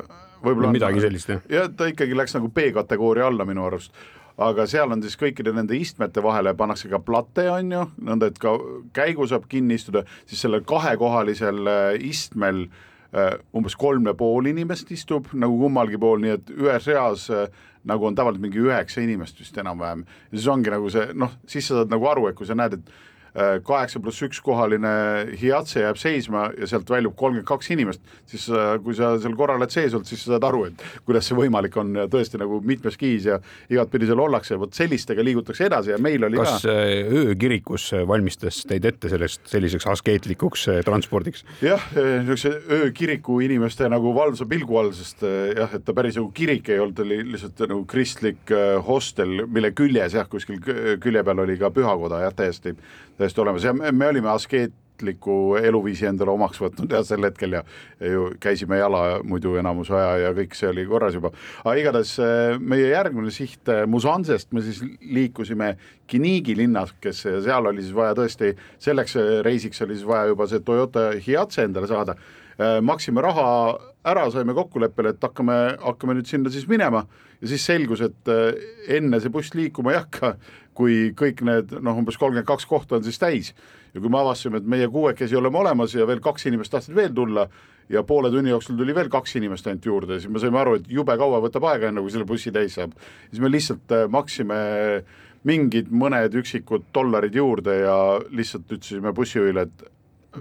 võib-olla 0.44 0.70
no, 0.70 0.76
midagi 0.76 1.04
sellist, 1.04 1.30
jah. 1.34 1.42
ja 1.52 1.66
ta 1.68 1.90
ikkagi 1.90 2.16
läks 2.18 2.36
nagu 2.38 2.52
B-kategooria 2.54 3.28
alla 3.28 3.48
minu 3.48 3.66
arust 3.68 3.96
aga 4.40 4.66
seal 4.70 4.92
on 4.94 5.02
siis 5.04 5.18
kõikide 5.20 5.54
nende 5.56 5.76
istmete 5.78 6.24
vahele 6.24 6.54
pannakse 6.58 6.90
ka 6.92 7.02
plate, 7.04 7.50
on 7.52 7.74
ju, 7.76 7.86
nõnda 8.08 8.30
et 8.32 8.40
ka 8.42 8.56
käigu 8.96 9.28
saab 9.28 9.50
kinni 9.52 9.76
istuda, 9.80 10.06
siis 10.30 10.44
sellel 10.46 10.64
kahekohalisel 10.68 11.68
äh, 11.68 11.90
istmel 12.10 12.66
äh, 13.12 13.36
umbes 13.56 13.76
kolm 13.80 14.08
ja 14.08 14.16
pool 14.18 14.48
inimest 14.52 14.92
istub 14.96 15.32
nagu 15.34 15.60
kummalgi 15.60 16.00
pool, 16.02 16.24
nii 16.24 16.38
et 16.38 16.54
ühes 16.56 16.88
reas 16.88 17.28
äh, 17.34 17.50
nagu 17.90 18.08
on 18.08 18.16
tavaliselt 18.16 18.44
mingi 18.44 18.64
üheksa 18.64 19.04
inimest 19.04 19.40
vist 19.40 19.58
enam-vähem. 19.60 20.06
ja 20.32 20.38
siis 20.38 20.48
ongi 20.52 20.72
nagu 20.72 20.90
see 20.94 21.12
noh, 21.14 21.36
siis 21.48 21.68
sa 21.68 21.82
saad 21.82 21.94
nagu 21.94 22.08
aru, 22.08 22.28
et 22.30 22.40
kui 22.40 22.48
sa 22.48 22.58
näed, 22.58 22.80
et 22.80 22.92
kaheksa 23.66 24.02
pluss 24.04 24.24
üks 24.26 24.42
kohaline 24.44 24.92
Hiatse 25.40 25.84
jääb 25.84 26.00
seisma 26.00 26.50
ja 26.58 26.68
sealt 26.70 26.90
väljub 26.90 27.16
kolmkümmend 27.20 27.48
kaks 27.48 27.72
inimest, 27.76 28.02
siis 28.30 28.48
kui 28.84 28.96
sa 28.98 29.14
seal 29.22 29.36
korra 29.40 29.56
oled 29.60 29.72
sees 29.74 29.94
olnud, 29.96 30.10
siis 30.10 30.24
sa 30.26 30.36
saad 30.36 30.48
aru, 30.50 30.66
et 30.70 30.84
kuidas 31.08 31.30
see 31.30 31.38
võimalik 31.38 31.76
on 31.80 31.94
ja 31.96 32.08
tõesti 32.12 32.40
nagu 32.42 32.60
mitmes 32.66 32.98
kiis 33.00 33.28
ja 33.30 33.40
igatpidi 33.72 34.10
seal 34.10 34.22
ollakse, 34.24 34.58
vot 34.60 34.76
sellistega 34.76 35.24
liigutakse 35.26 35.68
edasi 35.70 35.94
ja 35.94 36.00
meil 36.02 36.26
oli 36.28 36.40
kas 36.40 36.66
ka. 36.66 36.74
kas 36.74 37.20
öökirikus 37.24 37.90
valmistas 38.10 38.62
teid 38.70 38.88
ette 38.90 39.12
sellest 39.12 39.48
selliseks 39.52 39.88
askeetlikuks 39.94 40.68
äh, 40.74 40.82
transpordiks? 40.88 41.46
jah, 41.66 41.84
niisuguse 41.96 42.54
öökiriku 42.80 43.40
inimeste 43.46 43.90
nagu 43.92 44.14
valvsa 44.16 44.48
pilgu 44.50 44.80
all, 44.82 44.94
sest 44.98 45.24
äh, 45.28 45.54
jah, 45.58 45.76
et 45.78 45.86
ta 45.86 45.96
päris 45.98 46.20
nagu 46.20 46.32
kirik 46.36 46.72
ei 46.74 46.82
olnud, 46.84 47.04
oli 47.06 47.22
lihtsalt 47.34 47.66
nagu 47.68 47.84
kristlik 47.90 48.54
hostel, 48.86 49.46
mille 49.48 49.72
küljes 49.78 50.18
jah, 50.18 50.28
kuskil 50.30 50.60
külje 51.02 51.24
peal 51.26 51.46
oli 51.46 51.58
ka 51.60 51.72
pühakoda 51.74 52.24
jah, 52.26 52.36
täiesti 52.36 52.76
täiesti 53.20 53.42
olemas 53.44 53.66
ja 53.68 53.74
me, 53.76 53.92
me 53.92 54.08
olime 54.08 54.30
askeetliku 54.32 55.58
eluviisi 55.60 56.08
endale 56.08 56.32
omaks 56.32 56.60
võtnud 56.62 56.94
ja 56.96 57.02
sel 57.08 57.26
hetkel 57.28 57.58
ja, 57.58 57.64
ju 58.04 58.30
käisime 58.40 58.80
jala 58.80 59.20
muidu 59.28 59.56
enamus 59.60 59.92
aja 59.92 60.26
ja 60.26 60.34
kõik 60.38 60.56
see 60.58 60.70
oli 60.72 60.86
korras 60.88 61.18
juba. 61.18 61.34
aga 61.66 61.76
igatahes 61.82 62.16
äh, 62.24 62.56
meie 62.60 62.92
järgmine 62.94 63.34
siht 63.36 63.72
äh, 63.72 63.86
Musansest 63.88 64.54
me 64.56 64.64
siis 64.66 64.82
liikusime 65.02 65.76
Kinigi 66.10 66.56
linnakesse 66.58 67.38
ja 67.38 67.42
seal 67.46 67.72
oli 67.72 67.84
siis 67.84 67.96
vaja 67.96 68.16
tõesti, 68.18 68.54
selleks 68.80 69.18
äh, 69.20 69.32
reisiks 69.46 69.84
oli 69.86 70.00
siis 70.00 70.08
vaja 70.08 70.32
juba 70.32 70.48
see 70.48 70.64
Toyota 70.64 71.10
Hiace 71.26 71.68
endale 71.68 71.88
saada. 71.90 72.16
maksime 72.84 73.22
raha 73.24 73.44
ära, 74.04 74.26
saime 74.32 74.52
kokkuleppele, 74.54 75.14
et 75.14 75.22
hakkame, 75.24 75.54
hakkame 75.80 76.18
nüüd 76.18 76.28
sinna 76.28 76.52
siis 76.52 76.66
minema 76.68 77.06
ja 77.40 77.48
siis 77.48 77.64
selgus, 77.64 78.02
et 78.04 78.32
enne 78.98 79.20
see 79.24 79.32
buss 79.32 79.54
liikuma 79.56 79.94
ei 79.94 80.00
hakka, 80.02 80.34
kui 80.80 81.10
kõik 81.18 81.44
need 81.44 81.74
noh, 81.84 81.98
umbes 82.00 82.16
kolmkümmend 82.20 82.48
kaks 82.48 82.68
kohta 82.70 82.96
on 83.00 83.04
siis 83.04 83.20
täis. 83.20 83.52
Ja 83.94 84.00
kui 84.00 84.12
me 84.12 84.22
avastasime, 84.22 84.62
et 84.62 84.70
meie 84.70 84.88
kuuekesi 84.92 85.36
oleme 85.36 85.60
olemas 85.60 85.96
ja 85.98 86.08
veel 86.08 86.22
kaks 86.24 86.48
inimest 86.48 86.72
tahtsid 86.72 86.96
veel 86.96 87.12
tulla 87.16 87.48
ja 87.90 88.04
poole 88.08 88.32
tunni 88.32 88.54
jooksul 88.54 88.78
tuli 88.78 88.96
veel 88.96 89.10
kaks 89.12 89.36
inimest 89.40 89.68
ainult 89.68 89.88
juurde, 89.90 90.20
siis 90.20 90.32
me 90.32 90.40
saime 90.40 90.62
aru, 90.62 90.78
et 90.80 90.88
jube 90.94 91.16
kaua 91.20 91.42
võtab 91.44 91.66
aega, 91.72 91.90
enne 91.90 92.04
kui 92.06 92.14
selle 92.14 92.28
bussi 92.30 92.54
täis 92.56 92.78
saab. 92.78 92.94
siis 93.32 93.42
me 93.44 93.52
lihtsalt 93.52 93.96
äh, 93.96 94.06
maksime 94.12 94.60
mingid 95.48 95.92
mõned 95.92 96.36
üksikud 96.40 96.90
dollarid 96.96 97.36
juurde 97.36 97.80
ja 97.82 97.98
lihtsalt 98.30 98.72
ütlesime 98.72 99.14
bussijuhile, 99.16 99.68
et 99.68 99.86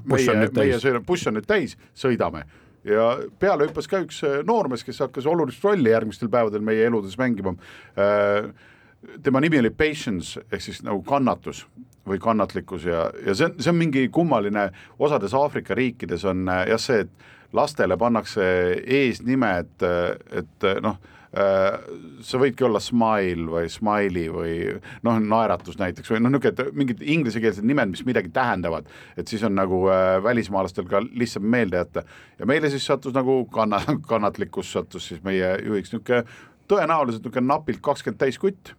meie, 0.04 0.48
meie 0.54 0.80
sõidame, 0.82 1.04
buss 1.06 1.30
on 1.30 1.38
nüüd 1.38 1.48
täis, 1.48 1.76
sõidame. 1.96 2.44
Ja 2.86 3.10
peale 3.40 3.66
hüppas 3.68 3.88
ka 3.90 4.02
üks 4.04 4.20
äh, 4.26 4.40
noormees, 4.46 4.84
kes 4.86 5.00
hakkas 5.02 5.26
olulist 5.26 5.64
rolli 5.64 5.90
järgmistel 5.90 6.30
päevadel 6.32 6.64
meie 6.64 6.86
eludes 6.86 7.16
mängima. 7.20 7.56
Äh, 7.98 8.52
tema 9.22 9.40
nimi 9.40 9.58
oli 9.58 9.70
patience 9.70 10.40
ehk 10.52 10.62
siis 10.62 10.82
nagu 10.86 11.02
kannatus 11.06 11.64
või 12.08 12.20
kannatlikkus 12.22 12.86
ja, 12.88 13.08
ja 13.26 13.34
see 13.36 13.50
on, 13.50 13.58
see 13.60 13.72
on 13.72 13.78
mingi 13.78 14.06
kummaline, 14.12 14.70
osades 14.98 15.34
Aafrika 15.36 15.76
riikides 15.78 16.24
on 16.28 16.48
äh, 16.48 16.64
jah, 16.72 16.80
see, 16.82 17.04
et 17.04 17.54
lastele 17.56 17.96
pannakse 17.96 18.44
eesnimed, 18.84 19.84
et 20.36 20.66
noh, 20.84 20.98
äh, 21.32 21.78
sa 22.24 22.40
võidki 22.40 22.66
olla 22.66 22.80
smile 22.82 23.46
või 23.48 23.70
smiley 23.72 24.26
või 24.32 24.56
noh, 25.06 25.20
naeratus 25.22 25.78
näiteks 25.80 26.12
või 26.12 26.20
noh, 26.24 26.34
niisugune 26.34 26.76
mingid 26.76 27.04
inglisekeelsed 27.04 27.64
nimed, 27.68 27.94
mis 27.94 28.04
midagi 28.08 28.32
tähendavad, 28.34 28.90
et 29.16 29.30
siis 29.32 29.44
on 29.48 29.56
nagu 29.56 29.84
välismaalastel 30.24 30.88
ka 30.90 31.00
lihtsam 31.08 31.46
meelde 31.48 31.80
jätta. 31.80 32.04
ja 32.38 32.50
meile 32.50 32.72
siis 32.72 32.84
sattus 32.86 33.16
nagu 33.16 33.40
kanna, 33.52 33.80
kannatlikkus 34.10 34.74
sattus 34.76 35.08
siis 35.12 35.24
meie 35.24 35.56
juhiks 35.64 35.94
niisugune 35.94 36.26
tõenäoliselt 36.68 37.24
niisugune 37.24 37.48
napilt 37.54 37.80
kakskümmend 37.84 38.20
täis 38.20 38.40
kutt 38.40 38.74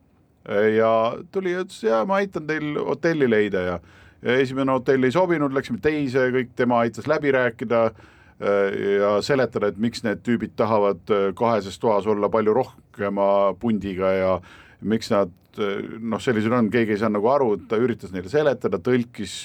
ja 0.47 0.91
tuli 1.32 1.54
ja 1.54 1.63
ütles, 1.63 1.82
ja 1.84 2.04
ma 2.08 2.19
aitan 2.21 2.47
teil 2.47 2.78
hotelli 2.88 3.28
leida 3.30 3.63
ja, 3.65 3.80
ja 4.25 4.38
esimene 4.41 4.71
hotell 4.75 5.04
ei 5.04 5.13
sobinud, 5.13 5.54
läksime 5.56 5.82
teise, 5.84 6.30
kõik 6.36 6.54
tema 6.58 6.80
aitas 6.84 7.10
läbi 7.12 7.34
rääkida 7.36 7.84
äh, 7.89 8.80
ja 8.99 9.12
seletada, 9.25 9.69
et 9.69 9.82
miks 9.82 10.04
need 10.06 10.23
tüübid 10.25 10.56
tahavad 10.60 11.13
äh, 11.13 11.30
kaheses 11.38 11.80
toas 11.80 12.08
olla 12.08 12.32
palju 12.32 12.56
rohkema 12.56 13.30
pundiga 13.60 14.13
ja 14.15 14.34
miks 14.82 15.12
nad 15.13 15.34
äh, 15.60 15.84
noh, 15.99 16.21
sellised 16.23 16.56
on, 16.56 16.71
keegi 16.73 16.95
ei 16.95 17.02
saanud 17.04 17.19
nagu 17.19 17.34
aru, 17.36 17.52
ta 17.69 17.80
üritas 17.82 18.15
neile 18.15 18.32
seletada, 18.32 18.82
tõlkis 18.84 19.41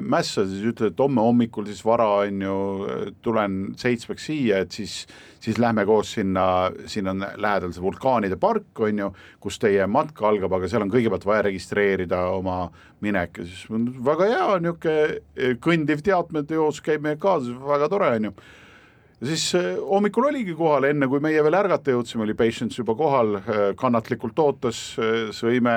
mässa, 0.00 0.44
siis 0.48 0.64
ütled, 0.72 0.92
et 0.92 1.00
homme 1.00 1.22
hommikul 1.24 1.66
siis 1.68 1.80
vara 1.86 2.06
on 2.22 2.42
ju, 2.44 2.54
tulen 3.24 3.58
seitsmeks 3.80 4.28
siia, 4.30 4.60
et 4.64 4.76
siis, 4.76 4.94
siis 5.40 5.58
lähme 5.62 5.84
koos 5.88 6.12
sinna, 6.18 6.44
siin 6.90 7.08
on 7.10 7.24
lähedal 7.24 7.72
see 7.74 7.84
vulkaanide 7.84 8.38
park 8.40 8.82
on 8.86 9.04
ju, 9.04 9.10
kus 9.42 9.60
teie 9.62 9.86
matka 9.90 10.28
algab, 10.28 10.54
aga 10.58 10.70
seal 10.70 10.84
on 10.86 10.92
kõigepealt 10.92 11.26
vaja 11.28 11.46
registreerida 11.48 12.22
oma 12.36 12.62
minek 13.04 13.42
ja 13.42 13.48
siis 13.48 13.66
väga 14.10 14.30
hea, 14.30 14.48
niisugune 14.64 15.54
kõndiv 15.64 16.04
teatmeteos 16.06 16.82
käib 16.84 17.04
meiega 17.06 17.22
kaasas, 17.22 17.56
väga 17.64 17.88
tore 17.92 18.12
on 18.16 18.30
ju. 18.30 18.34
Ja 19.20 19.28
siis 19.28 19.50
hommikul 19.84 20.30
oligi 20.30 20.54
kohal, 20.56 20.86
enne 20.88 21.08
kui 21.10 21.20
meie 21.20 21.42
veel 21.44 21.58
ärgata 21.58 21.92
jõudsime, 21.92 22.24
oli 22.24 22.36
Patience 22.38 22.80
juba 22.80 22.94
kohal, 22.96 23.34
kannatlikult 23.76 24.38
ootas, 24.40 24.78
sõime 25.36 25.74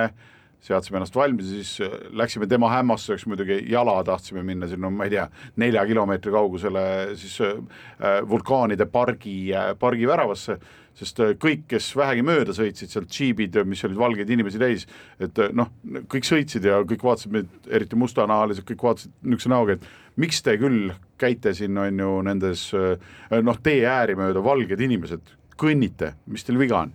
seadsime 0.63 0.99
ennast 0.99 1.15
valmis 1.15 1.49
ja 1.51 1.59
siis 1.59 1.81
äh, 1.83 1.95
läksime 2.15 2.47
tema 2.47 2.69
hämmastuseks 2.71 3.25
muidugi 3.27 3.59
jala, 3.71 3.97
tahtsime 4.07 4.43
minna 4.47 4.67
sinna, 4.71 4.91
ma 4.93 5.07
ei 5.07 5.13
tea, 5.13 5.25
nelja 5.59 5.83
kilomeetri 5.89 6.31
kaugusele 6.31 6.85
siis 7.19 7.35
äh, 7.43 7.57
äh, 7.99 8.21
vulkaanide 8.29 8.87
pargi, 8.91 9.35
pargi 9.79 10.07
väravasse, 10.07 10.57
sest 10.95 11.19
kõik, 11.41 11.65
kes 11.73 11.89
vähegi 11.97 12.23
mööda 12.25 12.55
sõitsid, 12.55 12.91
sealt 12.93 13.11
džiibid, 13.11 13.57
mis 13.67 13.81
olid 13.87 13.99
valgeid 13.99 14.29
inimesi 14.29 14.61
täis, 14.61 14.85
et 15.23 15.41
noh, 15.57 15.71
kõik 16.11 16.27
sõitsid 16.27 16.67
ja 16.69 16.83
kõik 16.87 17.03
vaatasid 17.03 17.33
meid, 17.33 17.49
eriti 17.73 17.97
mustanahalised, 17.99 18.65
kõik 18.67 18.85
vaatasid 18.85 19.15
niisuguse 19.23 19.51
näoga, 19.51 19.77
et 19.77 20.19
miks 20.21 20.43
te 20.45 20.53
küll 20.61 20.93
käite 21.19 21.55
siin, 21.57 21.79
on 21.81 22.03
ju, 22.05 22.11
nendes 22.29 22.67
noh, 22.75 23.57
tee 23.65 23.81
ääri 23.89 24.15
mööda, 24.19 24.43
valged 24.45 24.85
inimesed, 24.85 25.33
kõnnite, 25.57 26.13
mis 26.29 26.45
teil 26.45 26.61
viga 26.61 26.83
on 26.85 26.93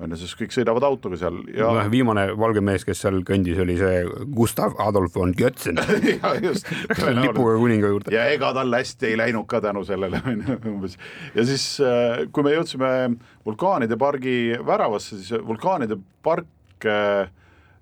on 0.00 0.14
ju, 0.14 0.18
sest 0.20 0.38
kõik 0.40 0.54
sõidavad 0.54 0.84
autoga 0.86 1.18
seal 1.20 1.40
ja 1.54 1.68
no, 1.68 1.84
viimane 1.92 2.26
valge 2.38 2.62
mees, 2.64 2.84
kes 2.88 3.02
seal 3.04 3.20
kõndis, 3.26 3.58
oli 3.62 3.76
see 3.80 4.04
Gustav 4.36 4.76
Adolf 4.82 5.16
von 5.16 5.34
Götzen 5.36 5.80
ja 6.12 6.32
just 6.42 6.68
lipuga 7.00 7.56
kuninga 7.60 7.92
juurde. 7.92 8.14
ja 8.14 8.26
ega 8.32 8.52
tal 8.56 8.72
hästi 8.76 9.10
ei 9.10 9.18
läinud 9.20 9.48
ka 9.50 9.62
tänu 9.64 9.84
sellele, 9.88 10.22
on 10.26 10.44
ju, 10.46 10.60
umbes. 10.72 10.96
ja 11.34 11.44
siis, 11.48 11.66
äh, 11.84 12.24
kui 12.32 12.46
me 12.46 12.54
jõudsime 12.56 12.92
vulkaanide 13.46 13.98
pargi 14.00 14.38
väravasse, 14.66 15.20
siis 15.20 15.44
vulkaanide 15.46 16.00
park 16.24 16.88
äh, 16.88 17.28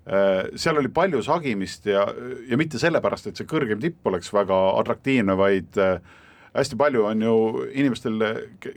äh, 0.09 0.49
seal 0.59 0.81
oli 0.81 0.91
palju 0.93 1.23
sagimist 1.25 1.87
ja, 1.89 2.05
ja 2.49 2.59
mitte 2.59 2.81
sellepärast, 2.81 3.29
et 3.29 3.39
see 3.39 3.49
kõrgem 3.49 3.81
tipp 3.83 4.07
oleks 4.09 4.33
väga 4.35 4.57
atraktiivne, 4.81 5.37
vaid 5.39 5.79
äh, 5.79 5.99
hästi 6.53 6.77
palju 6.79 7.05
on 7.05 7.21
ju 7.21 7.33
inimestel, 7.77 8.23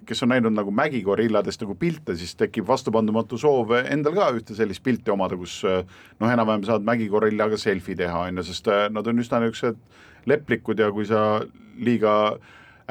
kes 0.07 0.23
on 0.25 0.33
näinud 0.35 0.55
nagu 0.55 0.73
mägikorilladest 0.77 1.65
nagu 1.65 1.77
pilte, 1.79 2.17
siis 2.19 2.35
tekib 2.39 2.69
vastupandumatu 2.69 3.39
soov 3.41 3.75
endal 3.83 4.17
ka 4.19 4.31
ühte 4.37 4.57
sellist 4.57 4.85
pilti 4.85 5.13
omada, 5.15 5.39
kus 5.41 5.61
noh, 5.65 6.29
enam-vähem 6.29 6.67
saad 6.69 6.87
mägikorillaga 6.87 7.59
selfie 7.61 7.97
teha, 7.99 8.27
on 8.29 8.41
ju, 8.41 8.49
sest 8.51 8.69
äh, 8.73 8.89
nad 8.93 9.09
on 9.09 9.23
üsna 9.23 9.41
niisugused 9.43 9.81
leplikud 10.29 10.79
ja 10.79 10.91
kui 10.95 11.07
sa 11.09 11.43
liiga 11.83 12.37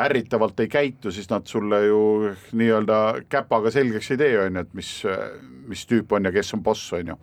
ärritavalt 0.05 0.59
ei 0.59 0.69
käitu, 0.71 1.11
siis 1.11 1.29
nad 1.29 1.47
sulle 1.49 1.83
ju 1.85 2.01
nii-öelda 2.57 2.99
käpaga 3.29 3.71
selgeks 3.71 4.11
ei 4.11 4.21
tee, 4.21 4.35
on 4.41 4.59
ju, 4.59 4.65
et 4.65 4.77
mis, 4.77 4.91
mis 5.71 5.87
tüüp 5.89 6.13
on 6.17 6.29
ja 6.29 6.33
kes 6.35 6.53
on 6.57 6.63
boss, 6.65 6.93
on 6.97 7.13
ju 7.13 7.19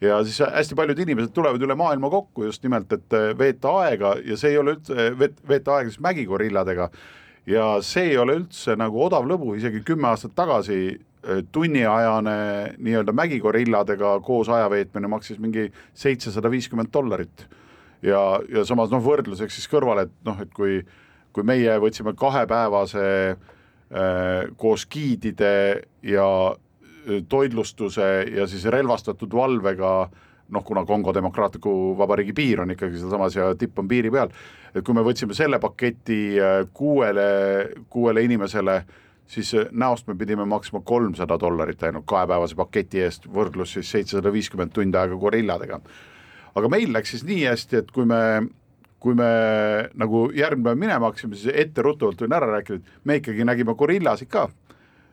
ja 0.00 0.24
siis 0.24 0.40
hästi 0.40 0.74
paljud 0.74 0.98
inimesed 0.98 1.32
tulevad 1.36 1.62
üle 1.62 1.76
maailma 1.76 2.10
kokku 2.10 2.46
just 2.48 2.64
nimelt, 2.64 2.92
et 2.92 3.16
äh, 3.16 3.30
veeta 3.38 3.72
aega 3.82 4.14
ja 4.24 4.36
see 4.40 4.54
ei 4.54 4.60
ole 4.60 4.76
üldse, 4.76 4.96
äh, 4.96 5.30
veeta 5.48 5.76
aega 5.76 5.92
siis 5.92 6.00
mägikorilladega 6.04 6.88
ja 7.50 7.68
see 7.84 8.12
ei 8.12 8.18
ole 8.20 8.38
üldse 8.40 8.76
nagu 8.80 9.02
odav 9.04 9.28
lõbu, 9.28 9.54
isegi 9.58 9.82
kümme 9.86 10.08
aastat 10.10 10.34
tagasi 10.38 10.80
äh, 10.94 11.42
tunniajane 11.52 12.36
nii-öelda 12.78 13.14
mägikorilladega 13.16 14.16
koos 14.24 14.48
aja 14.52 14.70
veetmine 14.72 15.10
maksis 15.12 15.40
mingi 15.42 15.68
seitsesada 15.94 16.50
viiskümmend 16.52 16.92
dollarit. 16.92 17.46
ja, 18.02 18.40
ja 18.48 18.64
samas 18.64 18.90
noh, 18.90 19.04
võrdluseks 19.04 19.60
siis 19.60 19.68
kõrvale, 19.68 20.08
et 20.08 20.16
noh, 20.24 20.40
et 20.40 20.52
kui, 20.56 20.80
kui 21.32 21.46
meie 21.46 21.76
võtsime 21.82 22.14
kahepäevase 22.18 23.06
äh, 23.30 24.50
koos 24.56 24.86
giidide 24.90 25.82
ja 26.02 26.26
toitlustuse 27.28 28.10
ja 28.36 28.46
siis 28.46 28.64
relvastatud 28.70 29.32
valvega 29.32 29.92
noh, 30.50 30.64
kuna 30.64 30.84
Kongo 30.84 31.14
Demokraatliku 31.14 31.98
Vabariigi 31.98 32.32
piir 32.32 32.60
on 32.60 32.70
ikkagi 32.74 32.98
sealsamas 32.98 33.36
ja 33.36 33.52
tipp 33.58 33.78
on 33.78 33.88
piiri 33.88 34.10
peal, 34.10 34.32
et 34.74 34.84
kui 34.86 34.96
me 34.96 35.04
võtsime 35.06 35.36
selle 35.36 35.60
paketi 35.62 36.20
äh, 36.40 36.64
kuuele, 36.74 37.26
kuuele 37.90 38.24
inimesele, 38.26 38.80
siis 39.30 39.52
äh, 39.54 39.68
näost 39.70 40.08
me 40.10 40.16
pidime 40.18 40.46
maksma 40.48 40.82
kolmsada 40.84 41.38
dollarit 41.40 41.82
ainult 41.86 42.08
kahepäevase 42.10 42.58
paketi 42.58 43.04
eest, 43.06 43.28
võrdlus 43.30 43.76
siis 43.76 43.90
seitsesada 43.96 44.32
viiskümmend 44.34 44.74
tundi 44.74 44.98
aega 44.98 45.18
gorilladega. 45.18 45.80
aga 46.54 46.68
meil 46.68 46.92
läks 46.92 47.14
siis 47.14 47.24
nii 47.24 47.44
hästi, 47.46 47.84
et 47.84 47.90
kui 47.94 48.06
me 48.06 48.20
kui 49.00 49.16
me 49.16 49.28
nagu 49.98 50.26
järgmine 50.36 50.70
päev 50.70 50.80
minema 50.80 51.08
hakkasime, 51.08 51.38
siis 51.38 51.54
etteruttavalt 51.64 52.20
võin 52.20 52.36
ära 52.36 52.50
rääkida, 52.50 52.80
et 52.80 53.08
me 53.08 53.16
ikkagi 53.20 53.46
nägime 53.48 53.74
gorillasid 53.78 54.30
ka. 54.32 54.48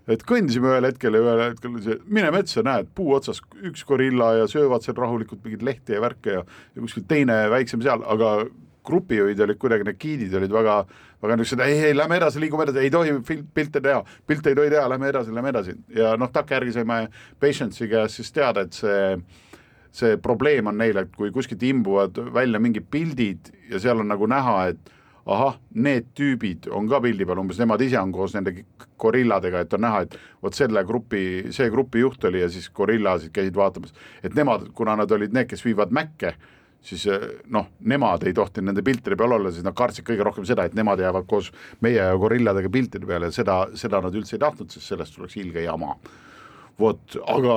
Et 0.08 0.21
kõndisime 0.23 0.69
ühel 0.71 0.88
hetkel 0.88 1.17
ja 1.17 1.23
ühel 1.23 1.41
hetkel 1.50 1.73
mine 2.08 2.30
metsa, 2.32 2.63
näed, 2.63 2.88
puu 2.95 3.12
otsas 3.15 3.41
üks 3.67 3.84
gorilla 3.88 4.34
ja 4.38 4.45
söövad 4.47 4.86
seal 4.86 4.95
rahulikult 4.95 5.43
mingeid 5.43 5.65
lehti 5.67 5.97
ja 5.97 6.04
värke 6.04 6.38
ja, 6.38 6.45
ja 6.47 6.84
kuskil 6.84 7.04
teine 7.08 7.41
väiksem 7.52 7.84
seal, 7.84 8.06
aga 8.08 8.38
grupijuhid 8.88 9.39
olid 9.43 9.60
kuidagi, 9.60 9.84
need 9.88 10.00
giidid 10.00 10.36
olid 10.39 10.54
väga, 10.56 10.78
väga 11.23 11.36
niisugused, 11.39 11.63
ei, 11.65 11.82
ei, 11.89 11.95
lähme 11.97 12.19
edasi, 12.21 12.39
liigume 12.39 12.63
edasi, 12.63 12.86
ei 12.86 12.93
tohi 12.93 13.43
pilte 13.56 13.82
teha, 13.84 14.00
pilte 14.28 14.54
ei 14.54 14.60
tohi 14.60 14.71
teha, 14.71 14.86
lähme 14.93 15.12
edasi, 15.12 15.36
lähme 15.36 15.52
edasi. 15.52 15.76
Ja 15.95 16.13
noh, 16.19 16.32
takkajärgi 16.32 16.78
saime 16.78 17.02
Patience'i 17.43 17.89
käest 17.91 18.21
siis 18.21 18.32
teada, 18.36 18.63
et 18.63 18.80
see 18.80 19.17
see 19.95 20.17
probleem 20.21 20.67
on 20.67 20.78
neil, 20.78 20.97
et 21.02 21.15
kui 21.15 21.32
kuskilt 21.36 21.63
imbuvad 21.63 22.19
välja 22.34 22.60
mingid 22.63 22.88
pildid 22.91 23.52
ja 23.71 23.82
seal 23.82 24.04
on 24.04 24.12
nagu 24.12 24.28
näha, 24.30 24.60
et 24.73 24.93
ahah, 25.28 25.58
need 25.76 26.12
tüübid 26.15 26.69
on 26.71 26.88
ka 26.88 27.02
pildi 27.04 27.26
peal, 27.28 27.41
umbes 27.41 27.60
nemad 27.60 27.82
ise 27.84 28.00
on 28.00 28.13
koos 28.15 28.36
nende 28.38 28.54
gorilladega, 29.00 29.65
et 29.65 29.73
on 29.76 29.84
näha, 29.84 30.04
et 30.06 30.15
vot 30.43 30.56
selle 30.56 30.84
grupi, 30.88 31.23
see 31.56 31.67
grupi 31.73 32.04
juht 32.04 32.23
oli 32.30 32.43
ja 32.43 32.52
siis 32.52 32.69
gorillasid 32.76 33.34
käisid 33.36 33.58
vaatamas, 33.58 33.95
et 34.23 34.38
nemad, 34.38 34.69
kuna 34.78 34.95
nad 35.00 35.12
olid 35.12 35.36
need, 35.36 35.50
kes 35.52 35.65
viivad 35.65 35.91
Mäkke, 35.95 36.34
siis 36.88 37.04
eh, 37.12 37.28
noh, 37.52 37.67
nemad 37.91 38.23
ei 38.28 38.36
tohtinud 38.38 38.71
nende 38.71 38.86
piltide 38.86 39.17
peal 39.19 39.36
olla, 39.36 39.52
siis 39.52 39.65
nad 39.67 39.76
kartsid 39.78 40.08
kõige 40.08 40.23
rohkem 40.28 40.47
seda, 40.47 40.67
et 40.67 40.78
nemad 40.78 41.02
jäävad 41.04 41.28
koos 41.28 41.52
meie 41.84 42.08
gorilladega 42.21 42.71
piltide 42.71 43.10
peale 43.10 43.32
seda, 43.36 43.65
seda 43.76 44.02
nad 44.04 44.15
üldse 44.15 44.38
ei 44.38 44.43
tahtnud, 44.45 44.71
sest 44.71 44.93
sellest 44.93 45.17
tuleks 45.17 45.38
ilge 45.41 45.65
jama. 45.67 45.97
vot, 46.80 47.19
aga 47.26 47.56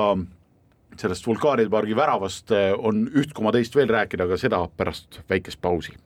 sellest 1.01 1.27
vulkaanide 1.27 1.69
pargi 1.73 1.97
väravast 1.97 2.53
eh, 2.55 2.71
on 2.77 3.07
üht 3.17 3.33
koma 3.33 3.51
teist 3.55 3.75
veel 3.75 3.89
rääkida, 3.89 4.29
aga 4.29 4.37
seda 4.39 4.63
pärast 4.77 5.21
väikest 5.29 5.61
pausi 5.61 5.97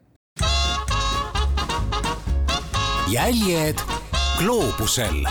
jäljed 3.12 3.82
gloobusel. 4.40 5.26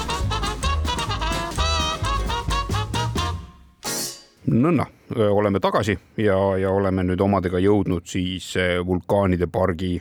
nõnda, 4.55 4.85
oleme 5.31 5.59
tagasi 5.61 5.97
ja, 6.21 6.37
ja 6.61 6.71
oleme 6.71 7.03
nüüd 7.03 7.21
omadega 7.25 7.59
jõudnud 7.59 8.07
siis 8.07 8.53
vulkaanide 8.87 9.49
pargi 9.51 9.97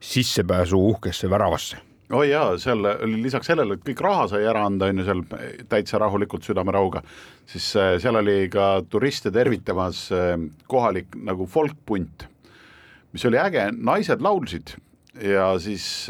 sissepääsu 0.00 0.78
uhkesse 0.92 1.30
väravasse 1.30 1.80
oi 2.06 2.18
oh 2.18 2.24
jaa, 2.28 2.54
seal 2.62 2.86
oli 2.86 3.18
lisaks 3.24 3.48
sellele, 3.50 3.76
et 3.76 3.86
kõik 3.86 4.02
raha 4.04 4.28
sai 4.30 4.46
ära 4.46 4.62
anda, 4.68 4.90
on 4.92 5.02
ju 5.02 5.06
seal 5.08 5.22
täitsa 5.70 5.98
rahulikult 5.98 6.46
südamerauga, 6.46 7.02
siis 7.50 7.66
seal 7.74 8.20
oli 8.20 8.46
ka 8.52 8.68
turiste 8.90 9.32
tervitamas 9.34 10.04
kohalik 10.70 11.18
nagu 11.26 11.48
folkpunt, 11.50 12.28
mis 13.10 13.26
oli 13.26 13.40
äge, 13.42 13.72
naised 13.74 14.22
laulsid 14.22 14.76
ja 15.18 15.50
siis 15.58 16.06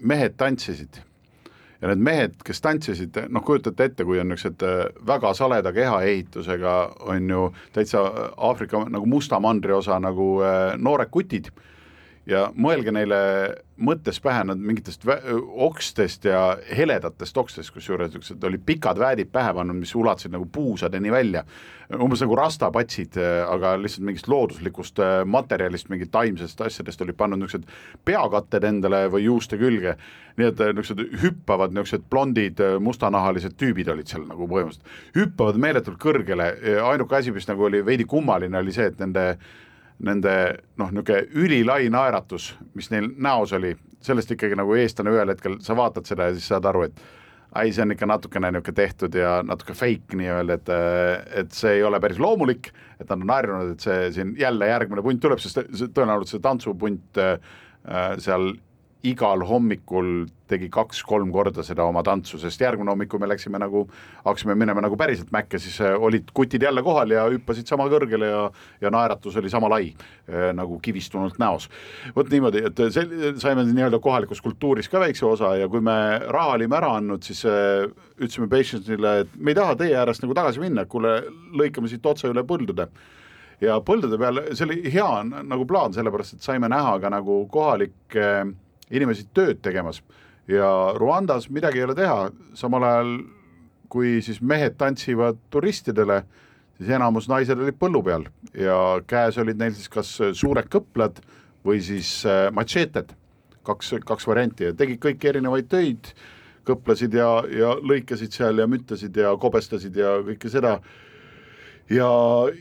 mehed 0.00 0.36
tantsisid. 0.38 1.02
Ja 1.78 1.92
need 1.92 2.02
mehed, 2.02 2.32
kes 2.42 2.58
tantsisid, 2.62 3.14
noh, 3.30 3.42
kujutate 3.46 3.86
ette, 3.86 4.06
kui 4.06 4.18
on 4.18 4.32
niisugused 4.32 4.64
äh, 4.66 4.80
väga 5.06 5.30
saleda 5.38 5.70
kehaehitusega, 5.74 6.72
on 7.06 7.28
ju 7.30 7.44
täitsa 7.74 8.02
Aafrika 8.34 8.80
nagu 8.90 9.06
musta 9.06 9.38
mandri 9.42 9.76
osa 9.76 10.00
nagu 10.02 10.40
äh, 10.42 10.72
noored 10.74 11.12
kutid 11.14 11.52
ja 12.28 12.48
mõelge 12.56 12.92
neile 12.92 13.18
mõttes 13.80 14.18
pähe 14.20 14.42
nad 14.48 14.60
mingitest 14.60 15.04
okstest 15.68 16.26
ja 16.28 16.42
heledatest 16.76 17.36
okstest, 17.40 17.72
kusjuures 17.72 18.10
niisugused 18.10 18.44
olid 18.44 18.64
pikad 18.66 18.98
väädid 19.00 19.30
pähe 19.32 19.52
pannud, 19.54 19.78
mis 19.78 19.94
ulatasid 19.96 20.34
nagu 20.34 20.48
puusadeni 20.52 21.12
välja. 21.14 21.44
umbes 21.94 22.20
nagu 22.20 22.36
rastapatsid, 22.36 23.16
aga 23.48 23.76
lihtsalt 23.80 24.04
mingist 24.04 24.28
looduslikust 24.28 25.00
materjalist, 25.24 25.88
mingit 25.88 26.10
taimsest 26.12 26.60
asjadest 26.60 27.00
olid 27.00 27.16
pannud 27.16 27.40
niisugused 27.40 27.70
peakatted 28.04 28.64
endale 28.64 29.06
või 29.08 29.24
juuste 29.24 29.56
külge. 29.56 29.96
nii 30.36 30.46
et 30.46 30.60
äh, 30.60 30.74
niisugused 30.74 31.22
hüppavad 31.22 31.72
niisugused 31.72 32.04
blondid 32.10 32.60
äh, 32.60 32.76
mustanahalised 32.80 33.56
tüübid 33.56 33.88
olid 33.88 34.10
seal 34.10 34.26
nagu 34.26 34.48
põhimõtteliselt, 34.50 34.92
hüppavad 35.16 35.56
meeletult 35.56 35.98
kõrgele, 36.02 36.52
ainuke 36.82 37.16
asi, 37.16 37.32
mis 37.32 37.48
nagu 37.48 37.64
oli 37.64 37.84
veidi 37.84 38.04
kummaline, 38.04 38.58
oli 38.58 38.74
see, 38.74 38.90
et 38.92 39.00
nende 39.00 39.38
nende 40.04 40.32
noh, 40.78 40.90
niisugune 40.94 41.26
ülilai 41.34 41.88
naeratus, 41.90 42.52
mis 42.78 42.90
neil 42.92 43.10
näos 43.18 43.52
oli, 43.56 43.74
sellest 44.04 44.30
ikkagi 44.34 44.58
nagu 44.58 44.76
eestlane 44.78 45.14
ühel 45.14 45.32
hetkel, 45.32 45.58
sa 45.64 45.76
vaatad 45.78 46.06
seda 46.06 46.28
ja 46.28 46.36
siis 46.36 46.46
saad 46.52 46.68
aru, 46.70 46.84
et 46.86 47.00
ai, 47.58 47.72
see 47.72 47.82
on 47.82 47.94
ikka 47.94 48.06
natukene 48.06 48.52
niisugune 48.54 48.78
tehtud 48.78 49.18
ja 49.18 49.38
natuke 49.46 49.74
fake 49.74 50.18
nii-öelda, 50.20 50.58
et, 50.60 50.72
et 51.42 51.56
see 51.56 51.78
ei 51.78 51.84
ole 51.86 52.00
päris 52.02 52.20
loomulik, 52.22 52.70
et 52.98 53.08
nad 53.08 53.24
on 53.24 53.34
harjunud, 53.34 53.74
et 53.74 53.88
see 53.88 54.12
siin 54.14 54.34
jälle 54.38 54.70
järgmine 54.70 55.04
punt 55.04 55.22
tuleb, 55.24 55.42
sest 55.42 55.64
tõenäoliselt 55.96 56.36
see 56.36 56.44
tantsupunt 56.44 57.22
äh, 57.24 57.38
seal 58.22 58.52
igal 59.08 59.42
hommikul 59.48 60.26
tegi 60.48 60.68
kaks-kolm 60.72 61.30
korda 61.32 61.62
seda 61.66 61.84
oma 61.88 62.02
tantsu, 62.06 62.38
sest 62.40 62.62
järgmine 62.62 62.90
hommik, 62.92 63.10
kui 63.12 63.20
me 63.20 63.28
läksime 63.28 63.60
nagu, 63.60 63.84
hakkasime 64.24 64.56
minema 64.58 64.82
nagu 64.84 64.96
päriselt 65.00 65.30
mäkke, 65.34 65.60
siis 65.60 65.76
äh, 65.84 65.94
olid 65.94 66.30
kutid 66.36 66.64
jälle 66.64 66.82
kohal 66.84 67.12
ja 67.12 67.26
hüppasid 67.28 67.68
sama 67.68 67.88
kõrgele 67.92 68.30
ja, 68.30 68.40
ja 68.80 68.92
naeratus 68.94 69.36
oli 69.40 69.52
sama 69.52 69.70
lai 69.72 69.90
äh, 69.92 70.48
nagu 70.56 70.80
kivistunult 70.84 71.38
näos. 71.42 71.68
vot 72.16 72.32
niimoodi, 72.32 72.64
et 72.70 72.82
see, 72.94 73.34
saime 73.42 73.66
nii-öelda 73.68 74.00
kohalikus 74.04 74.40
kultuuris 74.44 74.88
ka 74.88 75.02
väikse 75.04 75.26
osa 75.28 75.54
ja 75.60 75.68
kui 75.68 75.84
me 75.84 75.98
raha 76.24 76.56
olime 76.56 76.80
ära 76.80 76.94
andnud, 76.98 77.24
siis 77.26 77.44
äh, 77.48 77.84
ütlesime 78.18 78.48
patient'ile, 78.52 79.18
et 79.24 79.36
me 79.36 79.52
ei 79.52 79.60
taha 79.60 79.76
teie 79.78 79.98
äärest 80.00 80.24
nagu 80.24 80.36
tagasi 80.36 80.64
minna, 80.64 80.88
kuule, 80.88 81.20
lõikame 81.56 81.92
siit 81.92 82.06
otse 82.06 82.32
üle 82.32 82.44
põldude 82.48 82.88
ja 83.60 83.80
põldude 83.84 84.18
peal, 84.20 84.40
see 84.54 84.64
oli 84.68 84.80
hea 84.92 85.10
nagu 85.26 85.66
plaan, 85.68 85.92
sellepärast 85.94 86.38
et 86.38 86.46
saime 86.46 86.70
näha 86.70 86.96
ka 87.02 87.12
nagu 87.12 87.42
kohalikke 87.52 88.24
äh, 88.24 88.56
inimesi 88.90 89.26
tööd 89.34 89.62
tegemas. 89.64 90.02
Ja 90.48 90.94
Rwandas 90.96 91.50
midagi 91.52 91.82
ei 91.82 91.84
ole 91.84 91.96
teha, 91.98 92.30
samal 92.56 92.86
ajal 92.88 93.10
kui 93.92 94.18
siis 94.24 94.40
mehed 94.44 94.76
tantsivad 94.80 95.40
turistidele, 95.52 96.22
siis 96.78 96.92
enamus 96.96 97.28
naised 97.28 97.58
olid 97.58 97.76
põllu 97.80 98.02
peal. 98.04 98.26
Ja 98.56 99.00
käes 99.08 99.38
olid 99.40 99.60
neil 99.60 99.76
siis 99.76 99.90
kas 99.92 100.14
suured 100.36 100.68
kõplad 100.72 101.20
või 101.66 101.82
siis 101.84 102.20
äh, 102.28 102.48
matšeeted, 102.54 103.12
kaks, 103.66 103.94
kaks 104.08 104.28
varianti. 104.28 104.68
Ja 104.68 104.76
tegid 104.76 105.00
kõiki 105.04 105.32
erinevaid 105.32 105.68
töid, 105.72 106.12
kõplasid 106.68 107.16
ja, 107.16 107.28
ja 107.48 107.74
lõikasid 107.80 108.34
seal 108.36 108.60
ja 108.60 108.68
müttasid 108.70 109.16
ja 109.16 109.34
kobestasid 109.40 109.96
ja 109.96 110.18
kõike 110.24 110.52
seda 110.52 110.78
ja, 111.90 112.08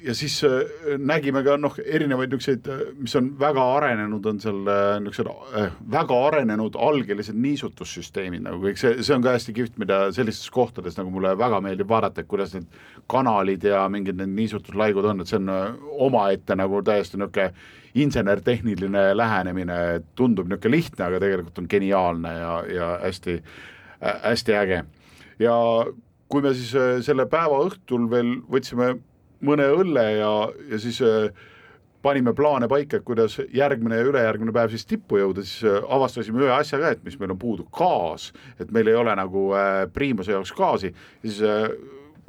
ja 0.04 0.16
siis 0.16 0.38
äh, 0.44 0.98
nägime 0.98 1.44
ka 1.44 1.58
noh, 1.60 1.76
erinevaid 1.84 2.32
niisuguseid, 2.32 2.68
äh, 2.72 2.84
mis 3.02 3.16
on 3.20 3.30
väga 3.40 3.64
arenenud, 3.78 4.26
on 4.30 4.40
seal 4.42 4.62
niisugused 5.04 5.58
äh, 5.60 5.74
väga 5.92 6.20
arenenud 6.30 6.78
algelised 6.88 7.38
niisutussüsteemid 7.44 8.46
nagu 8.46 8.62
kõik. 8.64 8.80
See, 8.80 8.96
see 9.04 9.16
on 9.16 9.26
ka 9.26 9.36
hästi 9.36 9.56
kihvt, 9.58 9.76
mida 9.82 10.06
sellistes 10.16 10.52
kohtades 10.54 11.00
nagu 11.00 11.12
mulle 11.14 11.34
väga 11.40 11.60
meeldib 11.64 11.90
vaadata, 11.92 12.24
et 12.24 12.32
kuidas 12.32 12.56
need 12.56 12.70
kanalid 13.12 13.68
ja 13.68 13.84
mingid 13.92 14.20
need 14.20 14.32
niisutuslaigud 14.38 15.10
on, 15.12 15.24
et 15.24 15.32
see 15.32 15.42
on 15.42 15.52
omaette 16.08 16.56
nagu 16.60 16.82
täiesti 16.86 17.20
niisugune 17.20 17.52
insener-tehniline 17.98 19.10
lähenemine, 19.18 19.78
tundub 20.16 20.48
niisugune 20.48 20.78
lihtne, 20.78 21.04
aga 21.08 21.20
tegelikult 21.24 21.64
on 21.64 21.70
geniaalne 21.72 22.34
ja, 22.38 22.52
ja 22.72 22.90
hästi, 23.02 23.40
hästi 24.24 24.56
äge. 24.56 24.84
ja 25.42 25.56
kui 26.28 26.44
me 26.44 26.52
siis 26.54 26.72
selle 27.08 27.26
päeva 27.32 27.60
õhtul 27.66 28.10
veel 28.12 28.36
võtsime 28.52 28.92
mõne 29.46 29.68
õlle 29.74 30.04
ja, 30.18 30.32
ja 30.72 30.80
siis 30.82 31.00
äh, 31.06 31.30
panime 32.02 32.34
plaane 32.34 32.68
paika, 32.68 33.00
kuidas 33.06 33.40
järgmine 33.54 34.00
ja 34.00 34.08
ülejärgmine 34.08 34.54
päev 34.56 34.72
siis 34.74 34.86
tippu 34.88 35.20
jõuda, 35.22 35.44
siis 35.46 35.66
äh, 35.68 35.82
avastasime 35.94 36.44
ühe 36.46 36.54
asja 36.54 36.80
ka, 36.82 36.94
et 36.96 37.04
mis 37.06 37.18
meil 37.20 37.34
on 37.34 37.42
puudu, 37.42 37.68
gaas, 37.76 38.32
et 38.62 38.72
meil 38.76 38.90
ei 38.92 38.98
ole 38.98 39.16
nagu 39.18 39.50
äh, 39.58 39.84
Priimuse 39.94 40.36
jaoks 40.36 40.54
gaasi, 40.58 40.94
siis 41.26 41.42
äh, 41.46 41.68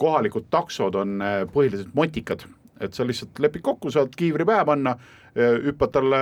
kohalikud 0.01 0.49
taksod 0.51 0.99
on 0.99 1.23
äh, 1.23 1.41
põhiliselt 1.53 1.95
motikad, 1.99 2.45
et 2.81 2.95
sa 2.95 3.07
lihtsalt 3.07 3.41
lepid 3.43 3.65
kokku, 3.67 3.93
saad 3.95 4.15
kiivri 4.19 4.47
pähe 4.49 4.67
panna, 4.69 4.97
äh, 5.35 5.59
hüppad 5.69 5.95
talle 5.97 6.21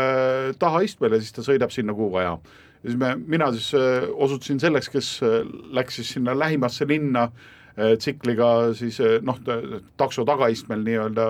taha 0.61 0.84
istmele, 0.87 1.20
siis 1.22 1.37
ta 1.37 1.47
sõidab 1.47 1.74
sinna, 1.74 1.97
kuhu 1.97 2.12
vaja. 2.18 2.39
ja 2.82 2.91
siis 2.91 3.01
me, 3.01 3.14
mina 3.26 3.53
siis 3.57 3.72
osutusin 4.12 4.61
selleks, 4.61 4.91
kes 4.93 5.12
läks 5.74 6.01
siis 6.01 6.16
sinna 6.16 6.37
lähimasse 6.39 6.89
linna 6.89 7.30
äh, 7.30 7.30
Äh, 7.30 7.55
tsikliga 7.77 8.72
siis 8.77 9.01
äh, 9.05 9.18
noh, 9.24 9.39
takso 10.01 10.24
tagaistmel 10.24 10.81
nii-öelda 10.87 11.27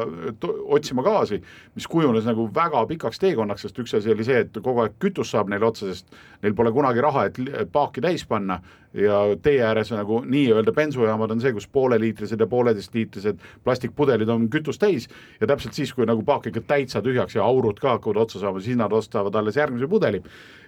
otsima 0.76 1.02
gaasi, 1.06 1.40
mis 1.74 1.88
kujunes 1.90 2.26
nagu 2.28 2.46
väga 2.54 2.84
pikaks 2.86 3.18
teekonnaks, 3.22 3.66
sest 3.66 3.80
üks 3.82 3.96
asi 3.98 4.12
oli 4.14 4.26
see, 4.26 4.44
et 4.46 4.60
kogu 4.62 4.84
aeg 4.84 4.94
kütust 5.02 5.34
saab 5.34 5.50
neile 5.50 5.66
otsa, 5.66 5.90
sest 5.90 6.20
neil 6.44 6.54
pole 6.54 6.72
kunagi 6.74 7.02
raha, 7.02 7.26
et 7.26 7.40
paaki 7.72 8.04
täis 8.04 8.26
panna 8.28 8.60
ja 8.96 9.20
tee 9.42 9.60
ääres 9.64 9.90
nagu 9.92 10.22
nii-öelda 10.24 10.72
bensujaamad 10.72 11.30
on 11.34 11.40
see, 11.42 11.52
kus 11.52 11.68
pooleliitrised 11.72 12.40
ja 12.40 12.46
pooleteistliitrised 12.50 13.40
plastikpudelid 13.64 14.28
on 14.32 14.48
kütust 14.52 14.80
täis. 14.80 15.08
Ja 15.40 15.46
täpselt 15.50 15.76
siis, 15.76 15.92
kui 15.94 16.06
nagu 16.08 16.24
paak 16.24 16.48
ikka 16.50 16.64
täitsa 16.66 17.02
tühjaks 17.04 17.36
ja 17.36 17.44
aurud 17.44 17.80
ka 17.82 17.96
hakkavad 17.96 18.22
otsa 18.24 18.40
saama, 18.40 18.62
siis 18.64 18.78
nad 18.80 18.92
ostavad 18.92 19.34
alles 19.36 19.58
järgmise 19.60 19.88
pudeli. 19.90 20.22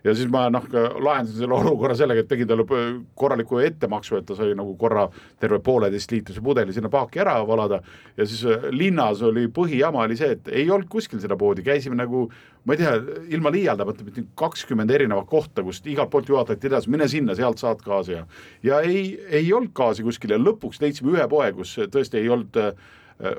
Ja 0.04 0.14
siis 0.14 0.28
ma 0.30 0.44
noh, 0.52 0.64
lahendasin 0.72 1.42
selle 1.42 1.56
olukorra 1.56 1.96
sellega, 1.98 2.22
et 2.22 2.28
tegin 2.30 2.48
talle 2.48 2.66
korraliku 3.18 3.62
ettemaksu, 3.64 4.20
et 4.20 4.28
ta 4.28 4.36
sai 4.38 4.52
nagu 4.58 4.76
korra 4.78 5.08
terve 5.40 5.58
pooleteistliitrise 5.64 6.44
pudeli 6.44 6.76
sinna 6.76 6.92
paaki 6.92 7.24
ära 7.24 7.38
valada. 7.48 7.80
Ja 8.16 8.26
siis 8.26 8.44
äh, 8.46 8.68
linnas 8.70 9.22
oli 9.26 9.48
põhijama 9.48 10.04
oli 10.04 10.18
see, 10.20 10.36
et 10.36 10.52
ei 10.52 10.68
olnud 10.70 10.90
kuskil 10.92 11.20
seda 11.22 11.36
poodi, 11.40 11.64
käisime 11.66 11.98
nagu 11.98 12.28
ma 12.68 12.76
ei 12.76 12.82
tea, 12.82 12.94
ilma 13.32 13.50
liialdamata 13.52 14.04
kakskümmend 14.38 14.90
erinevat 14.92 15.28
kohta, 15.30 15.62
kust 15.64 15.86
igalt 15.88 16.10
poolt 16.12 16.28
juhatati 16.28 16.68
edasi, 16.68 16.90
mine 16.92 17.08
sinna, 17.08 17.34
sealt 17.38 17.62
saad 17.62 17.80
gaasi. 17.84 18.17
ja 18.17 18.17
ja 18.62 18.80
ei, 18.80 19.18
ei 19.28 19.52
olnud 19.52 19.74
gaasi 19.76 20.06
kuskil 20.06 20.34
ja 20.34 20.40
lõpuks 20.40 20.80
leidsime 20.82 21.14
ühe 21.16 21.28
poe, 21.30 21.50
kus 21.56 21.76
tõesti 21.92 22.22
ei 22.22 22.32
olnud 22.32 22.56
äh,, 22.62 22.72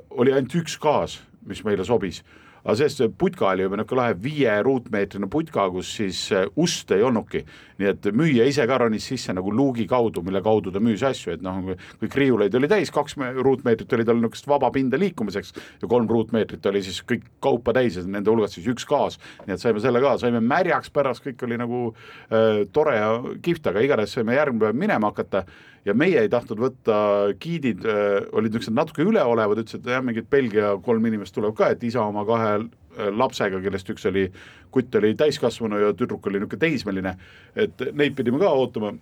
oli 0.09 0.33
ainult 0.35 0.55
üks 0.59 0.77
gaas, 0.81 1.19
mis 1.47 1.63
meile 1.63 1.85
sobis 1.87 2.23
aga 2.63 2.75
sellest 2.75 3.17
putka 3.19 3.49
oli 3.49 3.65
juba 3.65 3.79
niisugune 3.79 4.01
lahe 4.01 4.15
viie 4.23 4.55
ruutmeetrine 4.65 5.29
putka, 5.31 5.67
kus 5.73 5.91
siis 5.99 6.21
äh, 6.35 6.47
ust 6.59 6.91
ei 6.91 7.03
olnudki. 7.05 7.43
nii 7.79 7.87
et 7.87 8.07
müüja 8.11 8.43
ise 8.43 8.65
ka 8.67 8.77
ronis 8.81 9.05
sisse 9.07 9.31
nagu 9.31 9.53
luugi 9.55 9.85
kaudu, 9.87 10.19
mille 10.25 10.41
kaudu 10.43 10.71
ta 10.75 10.81
müüs 10.83 11.03
asju, 11.07 11.37
et 11.37 11.43
noh, 11.45 11.61
kõik 12.01 12.17
riiuleid 12.19 12.55
oli 12.59 12.67
täis, 12.67 12.91
kaks 12.91 13.15
ruutmeetrit 13.39 13.95
oli 13.95 14.05
tal 14.07 14.19
niisugust 14.19 14.49
vaba 14.51 14.67
pinda 14.75 14.99
liikumiseks 14.99 15.53
ja 15.81 15.87
kolm 15.87 16.09
ruutmeetrit 16.11 16.65
oli 16.71 16.83
siis 16.83 16.99
kõik 17.07 17.23
kaupa 17.39 17.73
täis 17.77 17.95
ja 17.95 18.03
nende 18.03 18.31
hulgas 18.31 18.57
siis 18.57 18.67
üks 18.67 18.87
gaas. 18.89 19.19
nii 19.45 19.55
et 19.55 19.63
saime 19.63 19.79
selle 19.79 20.03
ka, 20.03 20.17
saime 20.19 20.43
märjaks 20.43 20.91
pärast, 20.91 21.23
kõik 21.23 21.47
oli 21.47 21.59
nagu 21.61 21.85
äh, 21.93 22.65
tore 22.75 22.97
ja 22.99 23.09
kihvt, 23.41 23.71
aga 23.71 23.87
igatahes 23.87 24.17
saime 24.19 24.35
järgmine 24.35 24.67
päev 24.67 24.83
minema 24.83 25.13
hakata 25.13 25.45
ja 25.87 25.95
meie 25.97 26.23
ei 26.23 26.29
tahtnud 26.31 26.61
võtta, 26.61 26.99
giidid 27.41 27.85
äh, 27.87 28.19
olid 28.35 28.53
niisugused 28.53 28.75
natuke 28.75 29.05
üleolevad, 29.07 29.63
ütlesid, 29.63 29.83
et 29.85 29.93
jah, 29.95 30.05
mingid 30.05 30.29
Belgia 30.31 30.73
kolm 30.85 31.05
inimest 31.09 31.35
tuleb 31.35 31.55
ka, 31.57 31.71
et 31.73 31.83
isa 31.87 32.03
oma 32.05 32.25
kahe 32.27 32.55
äh, 32.57 33.11
lapsega, 33.15 33.61
kellest 33.63 33.91
üks 33.93 34.07
oli, 34.09 34.27
kutt 34.73 34.95
oli 34.99 35.15
täiskasvanu 35.19 35.81
ja 35.81 35.93
tüdruk 35.97 36.27
oli 36.29 36.41
niisugune 36.41 36.65
teismeline, 36.65 37.15
et 37.55 37.85
neid 37.93 38.17
pidime 38.17 38.41
ka 38.41 38.51
ootama. 38.55 38.95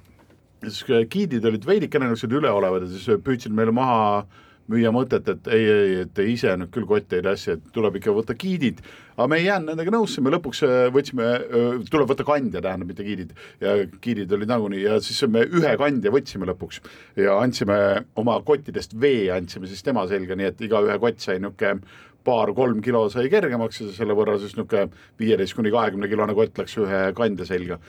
siis 0.64 0.84
äh, 0.90 1.06
giidid 1.10 1.46
olid 1.46 1.66
veidikene 1.66 2.10
niisugused 2.10 2.40
üleolevad 2.42 2.86
ja 2.86 2.92
siis 2.94 3.24
püüdsid 3.24 3.54
meile 3.54 3.72
maha 3.76 4.02
äh, 4.20 4.44
müüa 4.72 4.92
mõtet, 4.96 5.28
et 5.32 5.50
ei, 5.54 5.66
ei, 5.72 5.92
et 6.04 6.22
ise 6.28 6.54
nüüd 6.60 6.72
küll 6.74 6.88
kotti 6.88 7.20
ei 7.20 7.26
tassi, 7.26 7.54
et 7.56 7.70
tuleb 7.76 8.00
ikka 8.00 8.14
võtta 8.16 8.36
giidid, 8.40 8.82
aga 9.16 9.28
me 9.32 9.40
ei 9.40 9.48
jäänud 9.48 9.72
nendega 9.72 9.94
nõusse, 9.96 10.24
me 10.24 10.34
lõpuks 10.34 10.64
äh, 10.68 10.76
võtsime, 10.94 11.28
äh, 11.44 11.68
tuleb 11.92 12.12
võtta 12.12 12.26
kandja, 12.28 12.62
tähendab, 12.64 12.92
mitte 12.92 13.06
giidid, 13.08 13.32
ja 13.64 13.78
giidid 14.04 14.34
olid 14.36 14.52
nagunii 14.52 14.84
ja 14.84 14.98
siis 15.04 15.24
me 15.32 15.46
ühe 15.48 15.76
kandja 15.80 16.12
võtsime 16.14 16.50
lõpuks. 16.52 16.82
Ja 17.20 17.38
andsime 17.42 17.78
oma 18.20 18.40
kottidest 18.48 18.98
vee, 19.00 19.30
andsime 19.34 19.72
siis 19.72 19.86
tema 19.86 20.04
selga, 20.12 20.36
nii 20.38 20.52
et 20.52 20.68
igaühe 20.68 21.00
kott 21.04 21.24
sai 21.24 21.40
niisugune 21.40 21.80
paar-kolm 22.28 22.82
kilo 22.84 23.06
sai 23.08 23.30
kergemaks 23.32 23.82
ja 23.82 23.94
selle 23.96 24.16
võrra 24.18 24.36
siis 24.42 24.58
niisugune 24.58 24.92
viieteist 25.20 25.56
kuni 25.56 25.72
kahekümne 25.72 26.12
kilone 26.12 26.36
kott 26.36 26.60
läks 26.60 26.76
ühe 26.84 27.02
kandja 27.16 27.48
selga 27.48 27.80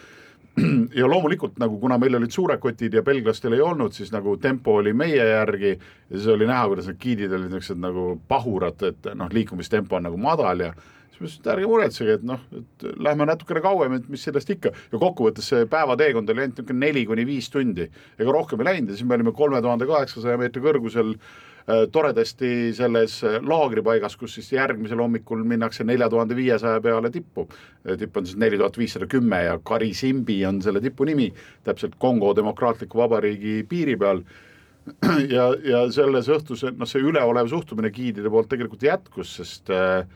ja 1.01 1.09
loomulikult 1.09 1.59
nagu 1.63 1.79
kuna 1.81 1.99
meil 1.99 2.19
olid 2.19 2.35
suured 2.35 2.61
kotid 2.63 2.95
ja 2.95 3.03
belglastel 3.07 3.57
ei 3.57 3.65
olnud, 3.65 3.95
siis 3.95 4.13
nagu 4.15 4.37
tempo 4.43 4.79
oli 4.81 4.93
meie 4.97 5.25
järgi 5.31 5.73
ja 5.75 6.13
siis 6.15 6.29
oli 6.35 6.47
näha, 6.49 6.67
kuidas 6.71 6.89
need 6.91 7.01
giidid 7.03 7.33
olid 7.33 7.53
niisugused 7.53 7.83
nagu 7.83 8.11
pahurad, 8.29 8.83
et 8.89 9.11
noh, 9.15 9.31
liikumistempo 9.33 9.99
on 9.99 10.09
nagu 10.09 10.21
madal 10.21 10.65
ja 10.67 10.73
siis 10.75 11.21
ma 11.21 11.27
ütlesin, 11.27 11.43
et 11.43 11.51
ärge 11.55 11.69
muretsege, 11.71 12.17
et 12.19 12.25
noh, 12.27 12.47
et 12.59 12.89
lähme 13.09 13.27
natukene 13.29 13.63
kauem, 13.65 13.99
et 13.99 14.09
mis 14.09 14.25
sellest 14.29 14.51
ikka. 14.55 14.73
ja 14.93 15.03
kokkuvõttes 15.03 15.51
see 15.53 15.67
päevateekond 15.71 16.31
oli 16.31 16.47
ainult 16.47 16.63
niisugune 16.63 16.87
neli 16.87 17.05
kuni 17.07 17.27
viis 17.29 17.51
tundi, 17.55 17.91
ega 18.19 18.35
rohkem 18.35 18.65
ei 18.65 18.73
läinud 18.73 18.95
ja 18.95 18.99
siis 18.99 19.09
me 19.09 19.19
olime 19.19 19.35
kolme 19.37 19.63
tuhande 19.63 19.87
kaheksasaja 19.87 20.41
meetri 20.41 20.65
kõrgusel 20.65 21.15
Äh, 21.15 21.48
toredasti 21.93 22.73
selles 22.73 23.19
äh, 23.27 23.37
laagripaigas, 23.45 24.17
kus 24.17 24.39
siis 24.39 24.53
järgmisel 24.55 25.03
hommikul 25.03 25.43
minnakse 25.45 25.85
nelja 25.85 26.09
tuhande 26.09 26.37
viiesaja 26.37 26.81
peale 26.81 27.11
tippu. 27.13 27.45
Äh, 27.85 27.99
tipp 28.01 28.17
on 28.17 28.27
siis 28.27 28.39
neli 28.41 28.57
tuhat 28.57 28.79
viissada 28.79 29.07
kümme 29.07 29.43
ja 29.45 29.59
Karisimbi 29.59 30.41
on 30.49 30.63
selle 30.65 30.81
tipu 30.81 31.05
nimi, 31.05 31.29
täpselt 31.69 31.99
Kongo 32.01 32.33
Demokraatliku 32.37 33.03
Vabariigi 33.03 33.67
piiri 33.69 33.99
peal 34.01 34.25
ja, 35.37 35.51
ja 35.65 35.85
selles 35.93 36.31
õhtus, 36.33 36.65
noh, 36.73 36.89
see 36.89 37.05
üleolev 37.05 37.51
suhtumine 37.53 37.93
giidide 37.93 38.33
poolt 38.33 38.49
tegelikult 38.49 38.89
jätkus, 38.89 39.37
sest 39.43 39.69
äh, 39.69 40.09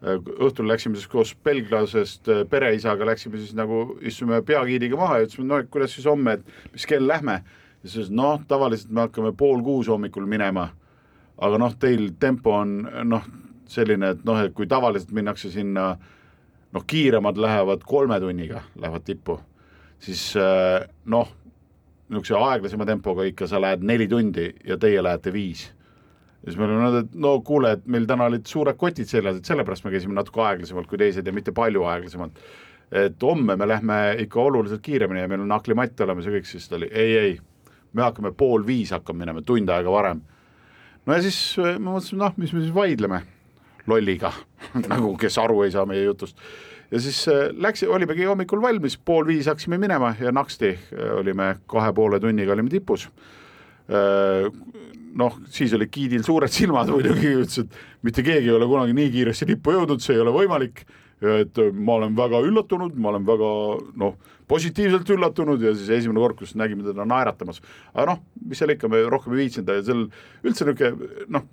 õhtul 0.00 0.70
läksime 0.70 0.96
siis 0.96 1.10
koos 1.10 1.34
belglasest 1.44 2.30
pereisaga, 2.48 3.04
läksime 3.10 3.42
siis 3.42 3.56
nagu, 3.58 3.98
istusime 3.98 4.38
peagiidiga 4.46 4.96
maha 4.96 5.18
ja 5.18 5.26
ütlesime, 5.26 5.50
no 5.50 5.58
kuidas 5.74 5.98
siis 5.98 6.06
homme, 6.08 6.38
et 6.38 6.76
mis 6.76 6.86
kell 6.86 7.10
lähme. 7.10 7.42
ja 7.82 7.88
siis 7.88 8.06
ütles, 8.06 8.14
noh, 8.14 8.38
tavaliselt 8.48 8.94
me 8.94 9.08
hakkame 9.08 9.34
pool 9.36 9.58
kuus 9.66 9.90
hommikul 9.90 10.30
minema 10.30 10.70
aga 11.40 11.58
noh, 11.60 11.74
teil 11.80 12.10
tempo 12.20 12.54
on 12.58 12.78
noh, 13.08 13.26
selline, 13.70 14.14
et 14.14 14.24
noh, 14.26 14.40
et 14.44 14.54
kui 14.54 14.68
tavaliselt 14.70 15.12
minnakse 15.16 15.50
sinna 15.52 15.92
noh, 15.96 16.86
kiiremad 16.86 17.38
lähevad 17.40 17.84
kolme 17.88 18.20
tunniga, 18.20 18.64
lähevad 18.80 19.06
tippu, 19.06 19.38
siis 20.02 20.30
eh, 20.38 20.86
noh, 21.10 21.34
niisuguse 22.10 22.38
aeglasema 22.38 22.86
tempoga 22.88 23.26
ikka 23.28 23.46
sa 23.46 23.60
lähed 23.62 23.84
neli 23.86 24.08
tundi 24.10 24.48
ja 24.66 24.78
teie 24.80 25.02
lähete 25.02 25.32
viis. 25.32 25.68
ja 26.42 26.50
siis 26.50 26.58
me 26.58 26.64
olime 26.64 26.80
öelnud, 26.80 27.04
et 27.04 27.14
no 27.14 27.36
kuule, 27.46 27.76
et 27.76 27.86
meil 27.86 28.06
täna 28.08 28.26
olid 28.30 28.46
suured 28.46 28.76
kotid 28.76 29.06
seljas, 29.06 29.38
et 29.38 29.46
sellepärast 29.46 29.84
me 29.84 29.92
käisime 29.94 30.16
natuke 30.16 30.42
aeglasemalt 30.42 30.88
kui 30.90 30.98
teised 30.98 31.26
ja 31.26 31.32
mitte 31.32 31.52
palju 31.52 31.84
aeglasemalt 31.86 32.40
et 32.90 33.22
homme 33.22 33.56
me 33.56 33.68
lähme 33.68 34.16
ikka 34.18 34.40
oluliselt 34.40 34.82
kiiremini 34.82 35.20
ja 35.20 35.28
meil 35.28 35.44
on 35.44 35.52
aklimatt 35.52 36.00
olemas 36.00 36.26
ja 36.26 36.32
kõik, 36.34 36.48
siis 36.48 36.66
ta 36.68 36.76
oli 36.76 36.88
ei, 36.90 37.16
ei, 37.18 37.36
me 37.92 38.02
hakkame 38.02 38.32
pool 38.36 38.66
viis 38.66 38.90
hakkame 38.94 39.24
minema, 39.24 39.42
tund 39.46 39.70
aega 39.70 39.92
varem. 39.92 40.22
No 41.06 41.16
ja 41.16 41.22
siis 41.24 41.38
äh, 41.58 41.76
ma 41.78 41.94
mõtlesin, 41.96 42.20
noh, 42.20 42.34
mis 42.40 42.54
me 42.56 42.64
siis 42.64 42.74
vaidleme 42.74 43.22
lolliga 43.90 44.32
nagu 44.92 45.14
kes 45.20 45.38
aru 45.42 45.64
ei 45.66 45.74
saa 45.74 45.86
meie 45.88 46.04
jutust. 46.04 46.38
ja 46.90 47.02
siis 47.02 47.22
äh, 47.32 47.48
läks, 47.56 47.84
olimegi 47.88 48.28
hommikul 48.28 48.62
valmis, 48.62 48.98
pool 48.98 49.28
viis 49.30 49.48
hakkasime 49.50 49.80
minema 49.80 50.14
ja 50.20 50.32
naksti 50.34 50.74
äh, 50.74 51.14
olime 51.20 51.54
kahe 51.70 51.92
poole 51.96 52.20
tunniga 52.20 52.56
olime 52.56 52.72
tipus 52.72 53.08
noh, 55.18 55.38
siis 55.50 55.72
olid 55.74 55.90
giidil 55.90 56.22
suured 56.22 56.52
silmad 56.52 56.90
muidugi, 56.92 57.32
ütles, 57.42 57.64
et 57.64 58.04
mitte 58.06 58.22
keegi 58.22 58.46
ei 58.46 58.54
ole 58.54 58.68
kunagi 58.70 58.94
nii 58.94 59.08
kiiresti 59.10 59.48
tippu 59.48 59.74
jõudnud, 59.74 60.02
see 60.04 60.14
ei 60.14 60.22
ole 60.22 60.30
võimalik. 60.34 60.84
Et 61.20 61.58
ma 61.76 61.98
olen 61.98 62.16
väga 62.16 62.40
üllatunud, 62.48 62.96
ma 62.96 63.12
olen 63.12 63.26
väga 63.28 63.50
noh, 64.00 64.14
positiivselt 64.50 65.10
üllatunud 65.14 65.62
ja 65.62 65.74
siis 65.76 65.90
esimene 66.00 66.22
kord, 66.22 66.38
kus 66.40 66.54
nägime 66.58 66.86
teda 66.86 67.04
naeratamas. 67.08 67.60
aga 67.92 68.14
noh, 68.14 68.22
mis 68.46 68.60
seal 68.60 68.74
ikka, 68.74 68.88
me 68.88 69.02
rohkem 69.12 69.36
ei 69.36 69.44
viitsinud 69.44 69.72
ja 69.74 69.82
seal 69.84 70.06
üldse 70.44 70.68
niisugune 70.68 71.26
noh, 71.36 71.46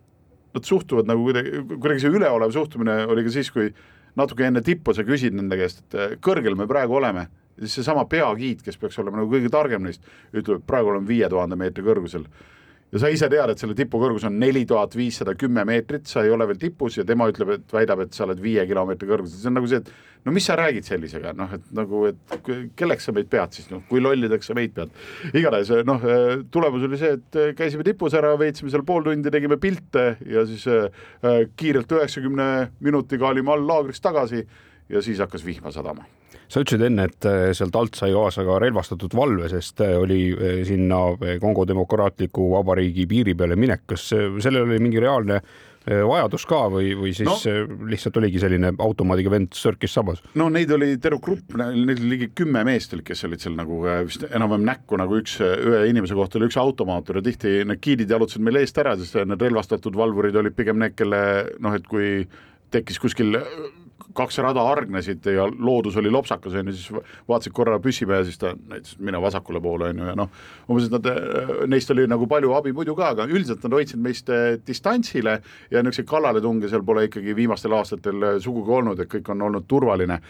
nad 0.56 0.70
suhtuvad 0.72 1.10
nagu 1.10 1.28
kuidagi, 1.28 1.64
kuidagi 1.76 2.06
see 2.06 2.16
üleolev 2.16 2.54
suhtumine 2.56 3.04
oli 3.12 3.26
ka 3.28 3.34
siis, 3.36 3.52
kui 3.54 3.74
natuke 4.18 4.48
enne 4.48 4.64
tippu 4.66 4.96
sa 4.96 5.06
küsid 5.06 5.36
nende 5.38 5.60
käest, 5.60 5.84
et 5.86 6.18
kõrgel 6.24 6.58
me 6.58 6.68
praegu 6.70 6.98
oleme 6.98 7.28
siis 7.58 7.80
seesama 7.80 8.06
peagiid, 8.10 8.62
kes 8.66 8.78
peaks 8.80 9.00
olema 9.02 9.20
nagu 9.20 9.32
kõige 9.32 9.50
targem 9.54 9.84
neist, 9.86 10.06
ütleb, 10.34 10.64
praegu 10.68 10.94
olen 10.94 11.08
viie 11.08 11.28
tuhande 11.30 11.58
meetri 11.60 11.86
kõrgusel 11.86 12.28
ja 12.92 13.02
sa 13.02 13.10
ise 13.12 13.28
tead, 13.32 13.52
et 13.52 13.62
selle 13.62 13.76
tipu 13.78 14.00
kõrgus 14.02 14.26
on 14.28 14.38
neli 14.40 14.64
tuhat 14.68 14.96
viissada 14.96 15.34
kümme 15.40 15.66
meetrit, 15.68 16.08
sa 16.08 16.24
ei 16.24 16.32
ole 16.34 16.48
veel 16.48 16.60
tipus 16.62 16.98
ja 17.00 17.06
tema 17.08 17.28
ütleb, 17.30 17.58
et 17.58 17.74
väidab, 17.74 18.06
et 18.06 18.16
sa 18.16 18.24
oled 18.28 18.40
viie 18.42 18.64
kilomeetri 18.70 19.10
kõrgusel, 19.10 19.42
see 19.42 19.52
on 19.52 19.58
nagu 19.60 19.70
see, 19.72 19.82
et 19.84 20.26
no 20.28 20.34
mis 20.36 20.48
sa 20.48 20.56
räägid 20.60 20.88
sellisega, 20.88 21.34
noh, 21.38 21.52
et 21.58 21.66
nagu, 21.76 22.06
et 22.12 22.38
kelleks 22.80 23.10
sa 23.10 23.16
meid 23.16 23.30
pead 23.32 23.58
siis, 23.58 23.68
noh, 23.74 23.84
kui 23.90 24.04
lollideks 24.04 24.52
sa 24.52 24.56
meid 24.58 24.76
pead. 24.78 24.94
igatahes 25.34 25.74
noh, 25.88 26.08
tulemus 26.54 26.88
oli 26.88 27.02
see, 27.02 27.18
et 27.20 27.40
käisime 27.60 27.86
tipus 27.88 28.16
ära, 28.18 28.34
veetsime 28.40 28.72
seal 28.74 28.86
pool 28.88 29.04
tundi, 29.08 29.34
tegime 29.34 29.60
pilte 29.62 30.10
ja 30.28 30.46
siis 30.48 30.68
äh, 30.72 31.44
kiirelt 31.60 31.92
üheksakümne 31.92 32.50
minutiga 32.84 33.34
olime 33.34 33.56
all 33.56 33.68
laagris 33.68 34.04
tagasi 34.04 34.46
ja 34.88 35.04
siis 35.04 35.20
hakkas 35.24 35.44
vihma 35.46 35.76
sadama 35.76 36.08
sa 36.48 36.64
ütlesid 36.64 36.84
enne, 36.88 37.08
et 37.10 37.28
äh, 37.28 37.52
sealt 37.58 37.76
alt 37.80 37.98
sai 38.00 38.14
kaasa 38.16 38.46
ka 38.48 38.58
relvastatud 38.64 39.16
valve, 39.18 39.50
sest 39.52 39.84
äh, 39.84 39.96
oli 40.00 40.22
äh, 40.34 40.60
sinna 40.68 41.02
Kongo 41.44 41.68
Demokraatliku 41.68 42.52
Vabariigi 42.56 43.08
piiri 43.10 43.36
peale 43.38 43.58
minek. 43.60 43.88
kas 43.88 44.10
sellel 44.12 44.64
oli 44.66 44.80
mingi 44.84 45.02
reaalne 45.04 45.42
vajadus 45.88 46.44
ka 46.44 46.58
või, 46.68 46.90
või 47.00 47.14
siis 47.16 47.30
no, 47.46 47.76
lihtsalt 47.88 48.18
oligi 48.20 48.42
selline 48.44 48.74
automaadiga 48.84 49.32
vend 49.32 49.54
sörkis 49.56 49.94
sabas? 49.96 50.20
no 50.36 50.50
neid 50.52 50.74
oli 50.76 50.90
terve 51.00 51.22
grupp, 51.24 51.54
neid 51.56 52.02
oli 52.02 52.10
ligi 52.12 52.28
kümme 52.36 52.66
meest 52.68 52.92
olid, 52.92 53.06
kes 53.08 53.24
olid 53.24 53.40
seal 53.40 53.56
nagu 53.56 53.78
vist 54.04 54.26
enam-vähem 54.28 54.66
näkku 54.68 55.00
nagu 55.00 55.16
üks, 55.22 55.38
ühe 55.40 55.86
inimese 55.88 56.18
kohta 56.20 56.42
oli 56.42 56.50
üks 56.50 56.60
automaator 56.60 57.22
ja 57.22 57.24
tihti 57.30 57.62
need 57.70 57.80
giidid 57.86 58.12
jalutasid 58.12 58.44
meil 58.44 58.60
eest 58.60 58.84
ära, 58.84 58.98
sest 59.00 59.16
need 59.24 59.48
relvastatud 59.48 59.96
valvurid 59.96 60.36
olid 60.44 60.60
pigem 60.60 60.84
need, 60.84 60.98
kelle 61.00 61.22
noh, 61.64 61.80
et 61.80 61.88
kui 61.88 62.28
tekkis 62.76 63.00
kuskil 63.00 63.40
kaks 64.16 64.40
rada 64.44 64.64
hargnesid 64.64 65.26
ja 65.32 65.46
loodus 65.48 65.98
oli 66.00 66.12
lopsakas, 66.14 66.56
on 66.56 66.72
ju, 66.72 66.76
siis 66.78 66.92
vaatasid 67.30 67.54
korra 67.56 67.80
püssi 67.84 68.08
peale, 68.08 68.26
siis 68.28 68.40
ta 68.42 68.54
näitas 68.56 68.96
mine 69.04 69.20
vasakule 69.22 69.62
poole, 69.64 69.92
on 69.92 70.02
ju, 70.02 70.08
ja 70.10 70.16
noh, 70.18 70.32
umbes, 70.70 70.88
et 70.88 70.96
nad, 70.96 71.10
neist 71.72 71.92
oli 71.94 72.08
nagu 72.10 72.28
palju 72.30 72.54
abi 72.58 72.74
muidu 72.76 72.96
ka, 72.98 73.12
aga 73.16 73.28
üldiselt 73.28 73.64
nad 73.66 73.78
hoidsid 73.78 74.02
meist 74.04 74.32
eh, 74.34 74.58
distantsile 74.68 75.38
ja 75.72 75.84
niisuguseid 75.84 76.10
kallaletunge 76.10 76.72
seal 76.72 76.86
pole 76.88 77.08
ikkagi 77.10 77.36
viimastel 77.38 77.76
aastatel 77.78 78.28
eh, 78.32 78.38
sugugi 78.44 78.76
olnud, 78.80 79.04
et 79.04 79.12
kõik 79.12 79.32
on 79.34 79.48
olnud 79.50 79.68
turvaline. 79.68 80.22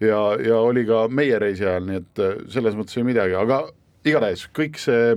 ja, 0.00 0.20
ja 0.42 0.60
oli 0.60 0.86
ka 0.88 1.06
meie 1.08 1.38
reisi 1.38 1.66
ajal, 1.66 1.86
nii 1.88 2.02
et 2.02 2.24
selles 2.52 2.76
mõttes 2.78 2.96
ei 2.96 3.06
midagi, 3.06 3.36
aga 3.36 3.64
igatahes 4.06 4.46
kõik 4.54 4.80
see 4.80 5.16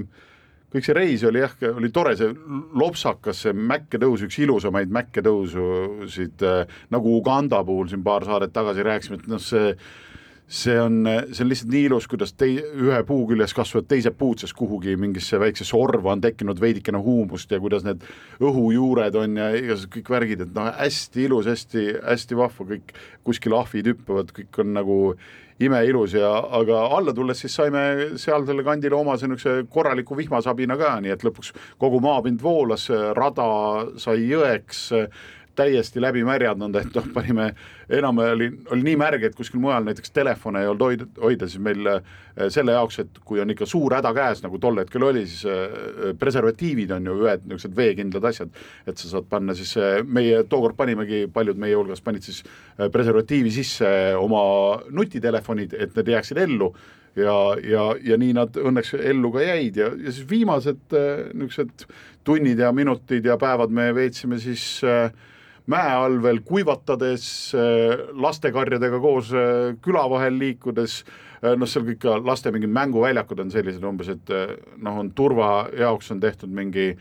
kõik 0.74 0.86
see 0.86 0.97
reis 0.97 1.24
oli 1.28 1.41
jah, 1.41 1.55
oli 1.74 1.89
tore, 1.93 2.15
see 2.20 2.34
lopsakas, 2.78 3.45
see 3.45 3.55
mäkketõus, 3.55 4.26
üks 4.28 4.38
ilusamaid 4.43 4.91
mäkketõususid 4.93 6.45
äh, 6.45 6.78
nagu 6.93 7.17
Uganda 7.17 7.63
puhul 7.65 7.89
siin 7.91 8.05
paar 8.05 8.28
saadet 8.28 8.53
tagasi 8.55 8.86
rääkisime, 8.86 9.20
et 9.22 9.32
noh, 9.32 9.41
see 9.43 9.74
see 10.49 10.80
on, 10.82 11.03
see 11.30 11.43
on 11.43 11.49
lihtsalt 11.51 11.70
nii 11.70 11.84
ilus, 11.86 12.07
kuidas 12.09 12.32
tei-, 12.34 12.57
ühe 12.57 12.99
puu 13.05 13.28
küljes 13.30 13.53
kasvavad 13.53 13.86
teised 13.91 14.15
puud, 14.17 14.41
sest 14.41 14.55
kuhugi 14.57 14.95
mingisse 14.97 15.38
väiksesse 15.41 15.78
orva 15.78 16.15
on 16.15 16.24
tekkinud 16.24 16.61
veidikene 16.61 16.97
huumust 17.05 17.53
ja 17.53 17.59
kuidas 17.61 17.86
need 17.86 18.01
õhujuured 18.41 19.17
on 19.22 19.38
ja 19.38 19.51
igasugused 19.53 19.93
kõik 19.93 20.09
värgid, 20.15 20.41
et 20.47 20.55
noh, 20.57 20.72
hästi 20.80 21.28
ilus, 21.28 21.49
hästi, 21.53 21.86
hästi 22.01 22.39
vahva, 22.39 22.65
kõik 22.74 22.95
kuskil 23.30 23.57
ahvid 23.59 23.93
hüppavad, 23.93 24.34
kõik 24.34 24.61
on 24.63 24.74
nagu 24.80 24.97
imeilus 25.60 26.14
ja, 26.16 26.32
aga 26.60 26.86
alla 26.97 27.14
tulles 27.16 27.41
siis 27.43 27.55
saime 27.60 27.84
sealsele 28.20 28.64
kandile 28.64 28.95
omase 28.95 29.28
niisuguse 29.28 29.68
korraliku 29.72 30.18
vihmasabina 30.20 30.78
ka, 30.80 30.95
nii 31.03 31.16
et 31.16 31.26
lõpuks 31.28 31.51
kogu 31.82 31.99
maapind 32.03 32.41
voolas, 32.43 32.88
rada 33.18 33.49
sai 33.99 34.24
jõeks, 34.30 34.88
täiesti 35.60 36.01
läbi 36.01 36.24
märjanud, 36.28 36.76
et 36.80 36.95
noh, 36.95 37.07
panime, 37.14 37.49
enam 37.99 38.22
oli, 38.24 38.49
oli 38.74 38.86
nii 38.88 38.97
märg, 38.99 39.26
et 39.28 39.38
kuskil 39.38 39.62
mujal 39.62 39.86
näiteks 39.88 40.14
telefone 40.16 40.64
ei 40.64 40.70
olnud 40.72 40.86
hoida, 40.86 41.07
hoida, 41.22 41.49
siis 41.49 41.62
meil 41.64 41.89
eh, 41.91 42.12
selle 42.53 42.76
jaoks, 42.76 43.01
et 43.03 43.20
kui 43.28 43.41
on 43.43 43.53
ikka 43.53 43.68
suur 43.70 43.95
häda 43.97 44.14
käes, 44.16 44.43
nagu 44.45 44.60
tol 44.62 44.80
hetkel 44.82 45.07
oli, 45.10 45.26
siis 45.30 45.45
eh, 45.49 46.14
preservatiivid 46.20 46.93
on 46.97 47.10
ju 47.10 47.18
ühed 47.26 47.47
niisugused 47.47 47.76
veekindlad 47.78 48.30
asjad, 48.32 48.62
et 48.88 49.01
sa 49.01 49.12
saad 49.16 49.28
panna 49.32 49.55
siis, 49.57 49.76
meie 50.05 50.43
tookord 50.49 50.78
panimegi, 50.80 51.26
paljud 51.34 51.60
meie 51.60 51.78
hulgas 51.78 52.03
panid 52.05 52.26
siis 52.26 52.43
preservatiivi 52.93 53.51
sisse 53.53 53.89
oma 54.20 54.41
nutitelefonid, 54.95 55.76
et 55.76 55.97
need 55.97 56.16
jääksid 56.16 56.39
ellu 56.45 56.72
ja, 57.18 57.36
ja, 57.66 57.89
ja 58.05 58.18
nii 58.22 58.36
nad 58.38 58.55
õnneks 58.60 58.93
ellu 58.99 59.32
ka 59.34 59.43
jäid 59.43 59.80
ja, 59.82 59.89
ja 59.97 60.14
siis 60.14 60.28
viimased 60.30 60.95
niisugused 61.34 61.89
tunnid 62.30 62.60
ja 62.60 62.72
minutid 62.76 63.26
ja 63.26 63.38
päevad 63.41 63.74
me 63.74 63.89
veetsime 63.95 64.39
siis 64.41 64.64
äh, 64.86 65.10
mäe 65.70 65.93
all 65.95 66.17
veel 66.24 66.41
kuivatades, 66.45 67.26
äh, 67.57 68.01
lastekarjadega 68.17 68.99
koos 69.01 69.32
äh, 69.36 69.76
küla 69.84 70.05
vahel 70.11 70.39
liikudes, 70.39 71.03
äh, 71.43 71.55
noh, 71.59 71.70
seal 71.70 71.86
kõik 71.88 72.01
ka 72.05 72.17
laste 72.24 72.51
mingid 72.55 72.72
mänguväljakud 72.74 73.43
on 73.43 73.53
sellised 73.53 73.86
umbes, 73.86 74.11
et 74.15 74.34
noh, 74.78 74.99
on 75.03 75.13
turva 75.17 75.70
jaoks 75.78 76.11
on 76.15 76.22
tehtud 76.24 76.53
mingi 76.53 76.91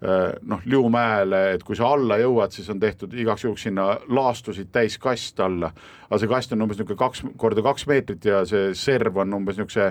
noh, 0.00 0.62
Liumäele, 0.64 1.42
et 1.52 1.62
kui 1.66 1.76
sa 1.76 1.90
alla 1.92 2.16
jõuad, 2.16 2.54
siis 2.56 2.70
on 2.72 2.78
tehtud 2.80 3.12
igaks 3.20 3.42
juhuks 3.44 3.66
sinna 3.66 3.98
laastusid 4.08 4.70
täis 4.72 4.96
kast 4.96 5.42
alla, 5.44 5.68
aga 6.08 6.20
see 6.22 6.30
kast 6.30 6.54
on 6.56 6.64
umbes 6.64 6.80
niisugune 6.80 7.02
kaks 7.02 7.20
korda 7.36 7.64
kaks 7.66 7.84
meetrit 7.90 8.24
ja 8.24 8.40
see 8.48 8.70
serv 8.80 9.20
on 9.20 9.36
umbes 9.36 9.60
niisuguse 9.60 9.90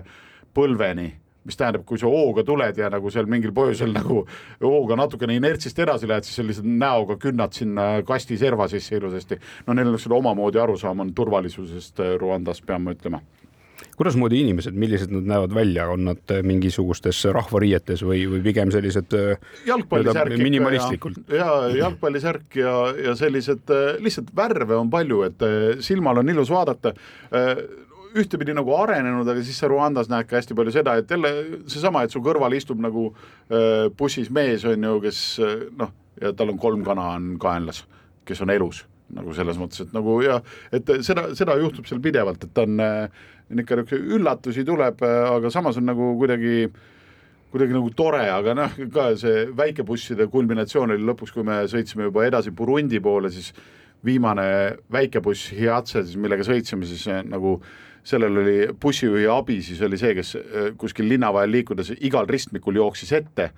põlveni 0.57 1.11
mis 1.47 1.57
tähendab, 1.57 1.85
kui 1.87 1.99
sa 1.99 2.09
hooga 2.11 2.43
tuled 2.47 2.77
ja 2.77 2.89
nagu 2.91 3.11
seal 3.13 3.29
mingil 3.31 3.53
põhjusel 3.55 3.93
nagu 3.95 4.23
hooga 4.63 4.97
natukene 4.99 5.37
inertsist 5.39 5.79
edasi 5.79 6.09
lähed, 6.09 6.27
siis 6.27 6.43
lihtsalt 6.45 6.69
näoga 6.69 7.19
künnad 7.21 7.55
sinna 7.55 7.89
kasti 8.07 8.37
serva 8.39 8.67
sisse 8.71 8.99
ilusasti. 8.99 9.39
no 9.67 9.75
neil 9.77 9.93
on 9.93 9.99
seda 9.99 10.19
omamoodi 10.19 10.59
arusaam 10.59 11.05
on 11.05 11.13
turvalisusest 11.15 12.03
äh, 12.03 12.15
Rwandas, 12.19 12.61
pean 12.65 12.83
ma 12.85 12.95
ütlema 12.97 13.23
kuidasmoodi 13.99 14.37
inimesed, 14.43 14.75
millised 14.79 15.11
nad 15.11 15.27
näevad 15.27 15.53
välja, 15.55 15.85
on 15.91 16.05
nad 16.07 16.31
äh, 16.31 16.41
mingisugustes 16.43 17.21
rahvariietes 17.35 18.03
või, 18.03 18.25
või 18.31 18.43
pigem 18.43 18.71
sellised 18.75 19.15
äh, 19.15 19.51
jalgpallisärk 19.67 20.35
minimalistlikult? 20.39 21.21
ja, 21.31 21.49
ja 21.69 21.75
jalgpallisärk 21.85 22.59
ja, 22.59 22.75
ja 23.07 23.15
sellised 23.19 23.71
lihtsalt 24.03 24.35
värve 24.35 24.75
on 24.75 24.91
palju, 24.91 25.23
et 25.31 25.47
silmal 25.83 26.19
on 26.19 26.35
ilus 26.35 26.51
vaadata 26.51 26.93
ühtepidi 28.17 28.53
nagu 28.57 28.73
arenenud, 28.77 29.27
aga 29.29 29.41
siis 29.45 29.59
sa 29.61 29.69
Rwandas 29.69 30.09
näed 30.11 30.27
ka 30.29 30.37
hästi 30.39 30.55
palju 30.57 30.73
seda, 30.73 30.95
et 30.99 31.11
jälle 31.11 31.31
seesama, 31.69 32.03
et 32.03 32.13
su 32.13 32.21
kõrval 32.25 32.55
istub 32.57 32.81
nagu 32.81 33.09
äh, 33.11 33.89
bussis 33.97 34.31
mees, 34.33 34.65
on 34.67 34.85
ju, 34.87 34.99
kes 35.03 35.23
äh, 35.45 35.65
noh, 35.79 35.91
ja 36.21 36.33
tal 36.37 36.53
on 36.53 36.61
kolm 36.61 36.85
kana 36.87 37.11
on 37.15 37.33
kaenlas, 37.41 37.83
kes 38.27 38.41
on 38.45 38.53
elus 38.53 38.85
nagu 39.15 39.33
selles 39.33 39.57
mõttes, 39.57 39.81
et 39.81 39.93
nagu 39.95 40.19
ja 40.21 40.37
et 40.75 40.89
seda, 41.05 41.31
seda 41.37 41.55
juhtub 41.57 41.87
seal 41.89 42.01
pidevalt, 42.03 42.45
et 42.45 42.61
on 42.61 42.77
äh, 42.83 43.25
niisugune 43.49 44.13
üllatusi 44.19 44.61
tuleb, 44.65 45.01
aga 45.01 45.49
samas 45.53 45.79
on 45.81 45.87
nagu 45.89 46.13
kuidagi 46.19 46.69
kuidagi 47.49 47.73
nagu 47.73 47.89
tore, 47.97 48.27
aga 48.29 48.53
noh, 48.53 48.75
ka 48.93 49.09
see 49.17 49.47
väikebusside 49.57 50.29
kulminatsioon 50.29 50.93
oli 50.93 51.05
lõpuks, 51.07 51.33
kui 51.33 51.45
me 51.47 51.63
sõitsime 51.69 52.05
juba 52.05 52.27
edasi 52.27 52.53
Burundi 52.53 53.01
poole, 53.01 53.31
siis 53.33 53.49
viimane 54.05 54.45
väikebuss 54.93 55.49
Hiatse 55.57 56.03
siis, 56.03 56.19
millega 56.21 56.45
sõitsime, 56.45 56.85
siis 56.87 57.07
nagu 57.25 57.57
äh, 57.57 57.88
sellel 58.09 58.37
oli 58.41 58.57
bussijuhi 58.81 59.27
abi, 59.29 59.59
siis 59.65 59.81
oli 59.85 59.97
see, 60.01 60.15
kes 60.17 60.35
äh, 60.39 60.69
kuskil 60.79 61.09
linna 61.09 61.31
vahel 61.33 61.51
liikudes 61.53 61.91
igal 61.99 62.27
ristmikul 62.29 62.79
jooksis 62.79 63.11
ette, 63.19 63.49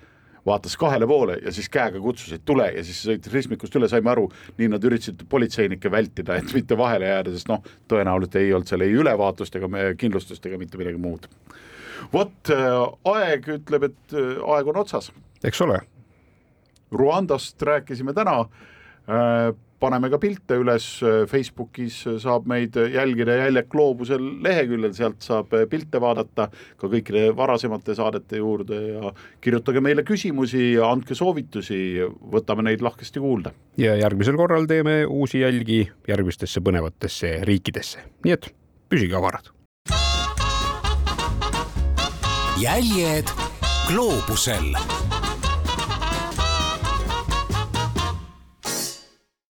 vaatas 0.46 0.76
kahele 0.78 1.08
poole 1.08 1.38
ja 1.46 1.54
siis 1.54 1.70
käega 1.70 2.00
kutsus, 2.02 2.34
et 2.34 2.44
tule 2.46 2.66
ja 2.74 2.84
siis 2.86 3.04
sõitis 3.06 3.34
ristmikust 3.34 3.76
üle, 3.78 3.90
saime 3.92 4.10
aru, 4.12 4.26
nii 4.58 4.72
nad 4.74 4.84
üritasid 4.88 5.22
politseinikke 5.30 5.92
vältida, 5.94 6.40
et 6.42 6.54
mitte 6.58 6.78
vahele 6.78 7.12
jääda, 7.12 7.34
sest 7.36 7.52
noh, 7.52 7.62
tõenäoliselt 7.92 8.40
ei 8.42 8.54
olnud 8.58 8.72
seal 8.72 8.86
ei 8.86 8.96
ülevaatust 8.98 9.58
ega 9.60 9.70
kindlustust 10.02 10.46
ega 10.50 10.60
mitte 10.62 10.82
midagi 10.82 11.02
muud. 11.02 11.30
vot 12.14 12.54
äh, 12.54 12.78
aeg 13.14 13.52
ütleb, 13.60 13.90
et 13.92 14.18
äh, 14.18 14.38
aeg 14.56 14.74
on 14.74 14.82
otsas. 14.84 15.12
eks 15.44 15.62
ole. 15.62 15.80
Rwandast 16.92 17.62
rääkisime 17.64 18.12
täna 18.14 18.42
paneme 19.82 20.10
ka 20.14 20.20
pilte 20.22 20.58
üles 20.62 20.86
Facebookis, 21.32 22.04
saab 22.22 22.48
meid 22.50 22.78
jälgida 22.94 23.38
Jäljed 23.40 23.70
gloobusel 23.72 24.24
leheküljel, 24.46 24.94
sealt 24.98 25.22
saab 25.26 25.54
pilte 25.72 26.02
vaadata 26.02 26.48
ka 26.52 26.90
kõikide 26.92 27.30
varasemate 27.38 27.96
saadete 27.98 28.42
juurde 28.42 28.82
ja 28.92 29.14
kirjutage 29.42 29.84
meile 29.84 30.06
küsimusi 30.08 30.76
ja 30.76 30.92
andke 30.92 31.18
soovitusi, 31.18 31.82
võtame 32.34 32.68
neid 32.70 32.84
lahkesti 32.86 33.24
kuulda. 33.24 33.54
ja 33.78 33.96
järgmisel 33.98 34.38
korral 34.38 34.68
teeme 34.70 35.06
uusi 35.06 35.42
jälgi 35.42 35.84
järgmistesse 36.08 36.62
põnevatesse 36.62 37.40
riikidesse, 37.48 38.06
nii 38.26 38.38
et 38.38 38.52
püsige 38.90 39.18
avarad. 39.18 39.50
jäljed 42.62 43.32
gloobusel 43.88 44.76